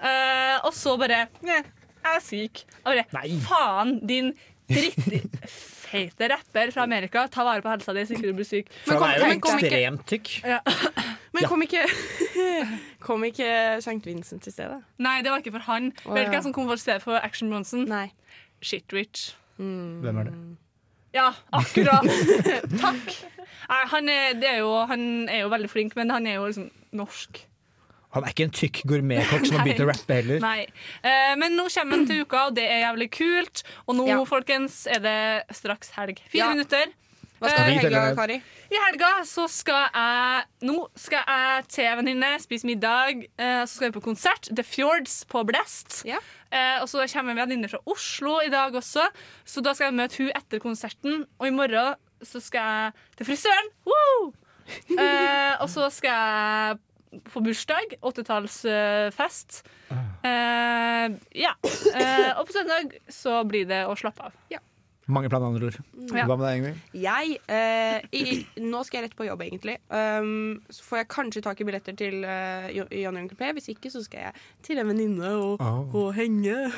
uh, 0.00 0.66
og 0.66 0.72
så 0.74 0.96
bare 0.96 1.28
Jeg 1.42 1.64
er 2.04 2.20
syk. 2.20 2.64
Og 2.84 2.94
bare, 3.12 3.28
Faen, 3.44 4.06
din 4.06 4.32
drittfeite 4.68 6.28
rapper 6.28 6.70
fra 6.70 6.82
Amerika. 6.82 7.26
Ta 7.28 7.44
vare 7.44 7.62
på 7.62 7.68
helsa 7.68 7.92
di 7.92 8.06
så 8.06 8.14
ikke 8.14 8.28
du 8.28 8.32
blir 8.32 8.44
syk. 8.44 8.70
For 8.86 8.94
han 8.94 9.10
er 9.10 9.18
jo 9.18 9.26
men 9.26 9.40
kom 9.40 9.58
ikke- 9.58 9.66
ekstremt 9.66 10.06
tykk. 10.06 10.44
Ja. 10.44 10.58
Men 11.32 11.44
kom 11.46 11.62
ikke 11.62 11.84
Kom 13.06 13.24
ikke 13.24 13.76
St. 13.78 14.00
Vincent 14.04 14.42
til 14.42 14.52
stedet? 14.52 14.82
Nei, 14.98 15.22
det 15.22 15.30
var 15.30 15.38
ikke 15.38 15.52
for 15.52 15.66
han. 15.68 15.92
Vet 16.06 16.26
du 16.26 16.30
hvem 16.30 16.42
som 16.42 16.52
kom 16.52 16.66
for 16.68 16.76
stedet 16.76 17.02
for 17.02 17.20
Action 17.22 17.50
Bronson? 17.50 17.84
Nei. 17.88 18.10
Shitrich. 18.62 19.34
Hvem 19.60 20.18
er 20.22 20.30
det? 20.30 20.34
Ja, 21.14 21.32
akkurat. 21.52 22.06
Takk. 22.84 23.14
Nei, 23.70 23.80
han, 23.92 24.08
er, 24.10 24.34
det 24.40 24.48
er 24.48 24.58
jo, 24.62 24.70
han 24.90 25.02
er 25.30 25.42
jo 25.44 25.48
veldig 25.52 25.70
flink, 25.70 25.96
men 25.98 26.10
han 26.14 26.26
er 26.26 26.38
jo 26.38 26.46
liksom 26.50 26.68
norsk. 26.96 27.42
Han 28.14 28.24
er 28.26 28.32
ikke 28.32 28.46
en 28.48 28.54
tykk 28.54 28.80
gourmetkokk 28.90 29.44
som 29.46 29.58
har 29.60 29.66
begynt 29.68 29.82
å 29.84 29.88
rappe 29.90 30.14
heller. 30.16 30.40
Nei. 30.42 30.64
Eh, 31.06 31.34
men 31.38 31.54
nå 31.58 31.68
kommer 31.70 31.98
han 32.00 32.08
til 32.08 32.24
uka, 32.24 32.46
og 32.48 32.56
det 32.56 32.64
er 32.66 32.80
jævlig 32.88 33.10
kult. 33.14 33.62
Og 33.86 33.94
nå, 34.00 34.06
Ja. 34.10 34.16
folkens, 34.26 34.80
er 34.90 34.98
det 35.04 35.18
straks 35.54 35.92
helg. 35.98 36.18
Fire 36.30 36.40
Ja. 36.46 36.48
minutter. 36.54 36.90
Hva 37.40 37.48
skal 37.48 37.64
du 37.64 37.70
Eh, 37.70 37.76
i 37.76 37.78
helga, 37.80 38.14
Kari? 38.18 38.34
I 38.70 38.80
helga 38.86 39.10
så 39.24 39.46
skal 39.48 39.86
jeg 39.94 40.44
Nå 40.68 40.88
skal 40.94 41.22
jeg 41.26 41.68
til 41.68 41.84
en 41.86 41.96
venninne, 42.04 42.32
spise 42.42 42.66
middag. 42.68 43.22
Eh, 43.38 43.62
så 43.64 43.76
skal 43.78 43.90
vi 43.90 43.98
på 43.98 44.02
konsert. 44.04 44.48
The 44.54 44.62
Fjords 44.62 45.24
på 45.24 45.46
Blest. 45.46 46.02
Eh, 46.04 46.18
og 46.52 46.88
så 46.90 47.06
kommer 47.12 47.34
en 47.34 47.42
venninne 47.44 47.70
fra 47.70 47.78
Oslo 47.86 48.40
i 48.42 48.50
dag 48.52 48.74
også, 48.74 49.04
så 49.46 49.62
da 49.62 49.74
skal 49.76 49.90
jeg 49.90 49.98
møte 50.00 50.18
hun 50.18 50.32
etter 50.34 50.62
konserten. 50.62 51.24
Og 51.38 51.46
i 51.46 51.54
morgen 51.54 51.94
så 52.26 52.42
skal 52.42 52.60
jeg 52.60 53.18
til 53.18 53.28
frisøren. 53.30 53.74
Woo! 53.88 54.32
Eh, 54.70 55.54
og 55.60 55.68
så 55.70 55.88
skal 55.94 56.14
jeg 56.14 57.22
på 57.32 57.42
bursdag. 57.42 57.96
80-tallsfest. 58.02 59.62
Eh, 59.90 61.06
ja. 61.42 61.54
Eh, 61.94 62.30
og 62.38 62.46
på 62.46 62.54
søndag 62.54 62.98
så 63.10 63.40
blir 63.48 63.66
det 63.70 63.84
å 63.88 63.96
slappe 63.98 64.30
av. 64.30 64.36
Mange 65.10 65.30
ord. 65.30 65.78
Ja. 66.14 66.24
Hva 66.26 66.36
med 66.36 66.44
deg, 66.46 66.58
Ingvild? 66.60 66.80
Jeg 67.02 67.36
eh, 67.48 68.00
i, 68.16 68.46
Nå 68.62 68.82
skal 68.86 69.00
jeg 69.00 69.08
rett 69.08 69.18
på 69.18 69.26
jobb, 69.28 69.42
egentlig. 69.46 69.76
Um, 69.90 70.60
så 70.70 70.86
får 70.86 71.02
jeg 71.02 71.10
kanskje 71.14 71.42
tak 71.44 71.60
i 71.60 71.66
billetter 71.68 71.96
til 71.98 72.24
uh, 72.24 72.70
og 72.80 73.14
Onkel 73.14 73.38
P. 73.38 73.52
Hvis 73.58 73.70
ikke 73.74 73.92
så 73.92 74.02
skal 74.06 74.28
jeg 74.28 74.44
til 74.66 74.80
en 74.82 74.90
venninne 74.92 75.34
og, 75.36 75.56
Oh. 75.60 75.86
og 75.94 76.14
henge. 76.16 76.70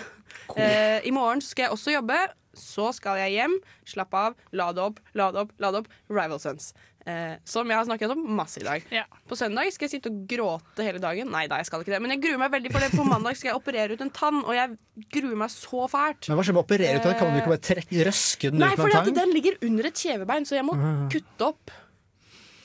Eh, 0.56 1.00
I 1.06 1.10
morgen 1.14 1.40
skal 1.44 1.68
jeg 1.68 1.76
også 1.76 1.94
jobbe. 1.98 2.18
Så 2.52 2.90
skal 2.92 3.16
jeg 3.22 3.32
hjem, 3.38 3.54
slappe 3.88 4.18
av, 4.28 4.34
lade 4.52 4.82
opp, 4.84 4.98
lade 5.16 5.40
opp, 5.40 5.54
lade 5.62 5.80
opp. 5.80 5.86
Rival 6.12 6.40
Sons. 6.40 6.74
Eh, 7.02 7.34
som 7.44 7.66
jeg 7.66 7.74
har 7.74 7.86
snakket 7.88 8.12
om 8.14 8.20
masse 8.38 8.60
i 8.60 8.64
dag. 8.64 8.84
På 9.26 9.34
søndag 9.34 9.72
skal 9.74 9.88
jeg 9.88 9.96
sitte 9.96 10.10
og 10.12 10.20
gråte 10.30 10.84
hele 10.86 11.00
dagen. 11.02 11.32
Nei 11.34 11.48
da, 11.50 11.56
jeg 11.58 11.66
skal 11.66 11.82
ikke 11.82 11.90
det. 11.96 11.98
Men 12.04 12.12
jeg 12.14 12.20
gruer 12.22 12.38
meg 12.38 12.52
veldig 12.54 12.70
for 12.70 12.84
det. 12.84 12.90
På 12.94 13.06
mandag 13.08 13.34
skal 13.40 13.50
jeg 13.50 13.58
operere 13.58 13.96
ut 13.96 14.04
en 14.06 14.12
tann, 14.14 14.38
og 14.44 14.54
jeg 14.54 14.76
gruer 15.16 15.34
meg 15.40 15.50
så 15.50 15.88
fælt. 15.90 16.28
Men 16.30 16.38
Hva 16.38 16.44
skjer 16.46 16.54
med 16.54 16.62
å 16.62 16.66
operere 16.68 17.00
ut 17.00 17.08
den? 17.08 17.16
Kan 17.18 17.32
du 17.34 17.40
ikke 17.40 17.54
bare 17.56 17.66
trekke, 17.72 18.04
røske 18.06 18.52
den 18.52 18.62
Nei, 18.62 18.70
ut 18.70 18.78
med 18.78 18.86
en 18.86 18.92
tang? 18.92 19.02
Nei, 19.02 19.10
for 19.10 19.18
den 19.18 19.34
ligger 19.34 19.58
under 19.66 19.88
et 19.90 20.02
kjevebein, 20.04 20.46
så 20.46 20.54
jeg 20.60 20.64
må 20.68 20.76
Ah. 20.78 21.08
kutte 21.10 21.48
opp. 21.48 21.74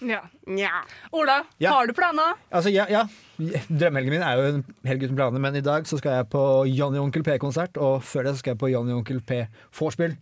Ja. 0.05 0.21
ja. 0.45 0.83
Ola, 1.11 1.39
Ja. 1.57 1.71
har 1.73 1.87
du 1.87 1.93
planer? 1.97 2.35
Altså, 2.53 2.69
ja, 2.69 2.85
ja. 2.93 3.07
Drømmehelgen 3.39 4.13
min 4.13 4.21
er 4.21 4.37
jo 4.37 4.43
en 4.53 4.63
helg 4.85 5.03
uten 5.07 5.15
planer, 5.17 5.39
men 5.41 5.55
i 5.55 5.61
dag 5.65 5.83
så 5.89 5.97
skal 5.97 6.19
jeg 6.19 6.29
på 6.29 6.43
Johnny 6.69 6.99
Onkel 7.01 7.23
P-konsert, 7.25 7.77
og 7.81 8.03
før 8.05 8.23
det 8.29 8.35
så 8.35 8.43
skal 8.43 8.53
jeg 8.53 8.61
på 8.61 8.69
Johnny 8.69 8.93
Onkel 8.93 9.19
P-vorspiel. 9.25 10.13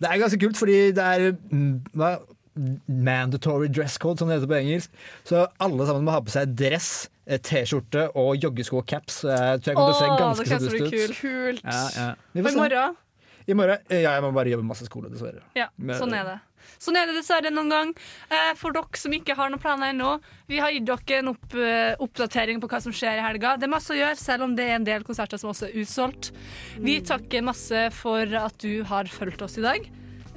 Det 0.00 0.08
er 0.08 0.20
ganske 0.22 0.40
kult, 0.40 0.56
fordi 0.56 0.78
det 0.96 1.04
er 1.04 1.32
mm, 1.52 1.84
hva? 1.98 2.14
Mandatory 2.86 3.68
dress 3.68 3.98
code, 3.98 4.18
som 4.18 4.28
det 4.28 4.38
heter 4.38 4.50
på 4.50 4.58
engelsk. 4.60 4.90
Så 5.28 5.46
alle 5.62 5.86
sammen 5.88 6.04
må 6.06 6.14
ha 6.14 6.20
på 6.24 6.32
seg 6.34 6.54
dress, 6.58 7.08
eh, 7.26 7.38
T-skjorte 7.38 8.08
og 8.18 8.36
joggesko 8.42 8.80
og 8.82 8.86
caps. 8.90 9.22
Jeg 9.24 9.62
tror 9.62 9.72
jeg 9.72 9.76
kommer 9.76 9.94
til 9.94 9.98
å 9.98 10.02
se 10.02 10.10
ganske 10.24 10.48
så 10.48 10.58
dust 10.58 10.74
ut. 10.74 11.20
kult. 11.20 11.62
Ja, 11.64 11.84
ja. 11.96 12.10
Og 12.34 12.52
i 12.52 12.56
morgen? 12.56 12.96
I 13.48 13.54
morgen? 13.56 13.78
eh, 13.90 14.02
Ja, 14.02 14.12
jeg 14.18 14.22
må 14.26 14.32
bare 14.34 14.50
jobbe 14.52 14.66
masse 14.68 14.84
skole, 14.88 15.08
dessverre. 15.12 15.40
Ja, 15.56 15.68
sånn 15.96 16.12
er 16.14 16.24
det. 16.34 16.38
Sånn 16.78 16.94
er 17.00 17.06
det 17.08 17.14
dessverre 17.16 17.50
noen 17.50 17.70
gang. 17.72 17.88
Eh, 18.30 18.52
for 18.54 18.70
dere 18.76 18.98
som 19.00 19.10
ikke 19.16 19.34
har 19.34 19.48
noen 19.50 19.58
planer 19.62 19.88
ennå, 19.94 20.20
vi 20.46 20.58
har 20.60 20.70
gitt 20.70 20.84
dere 20.86 21.18
en 21.22 21.28
opp, 21.32 21.54
eh, 21.54 21.94
oppdatering 21.98 22.60
på 22.60 22.68
hva 22.68 22.80
som 22.82 22.92
skjer 22.92 23.16
i 23.18 23.24
helga. 23.24 23.56
Det 23.58 23.64
er 23.64 23.72
masse 23.72 23.88
å 23.90 23.96
gjøre, 23.96 24.16
selv 24.20 24.42
om 24.44 24.54
det 24.54 24.66
er 24.68 24.74
en 24.76 24.84
del 24.84 25.02
konserter 25.02 25.38
som 25.40 25.50
også 25.50 25.70
er 25.70 25.78
utsolgt. 25.80 26.30
Vi 26.78 27.00
takker 27.00 27.42
masse 27.42 27.88
for 27.96 28.20
at 28.20 28.58
du 28.58 28.84
har 28.84 29.04
fulgt 29.04 29.42
oss 29.42 29.56
i 29.58 29.62
dag. 29.64 29.88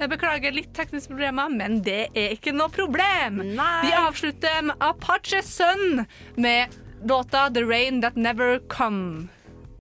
Jeg 0.02 0.10
beklager 0.10 0.50
litt 0.50 0.72
tekniske 0.74 1.12
problemer, 1.12 1.46
men 1.52 1.76
det 1.86 2.08
er 2.18 2.32
ikke 2.34 2.50
noe 2.56 2.72
problem. 2.74 3.36
Vi 3.54 3.92
avslutter 3.94 4.64
med 4.66 4.82
Apache 4.82 5.38
Sun 5.46 6.02
med 6.34 6.74
låta 7.06 7.46
'The 7.50 7.62
Rain 7.62 8.00
That 8.02 8.16
Never 8.16 8.58
Come'. 8.66 9.28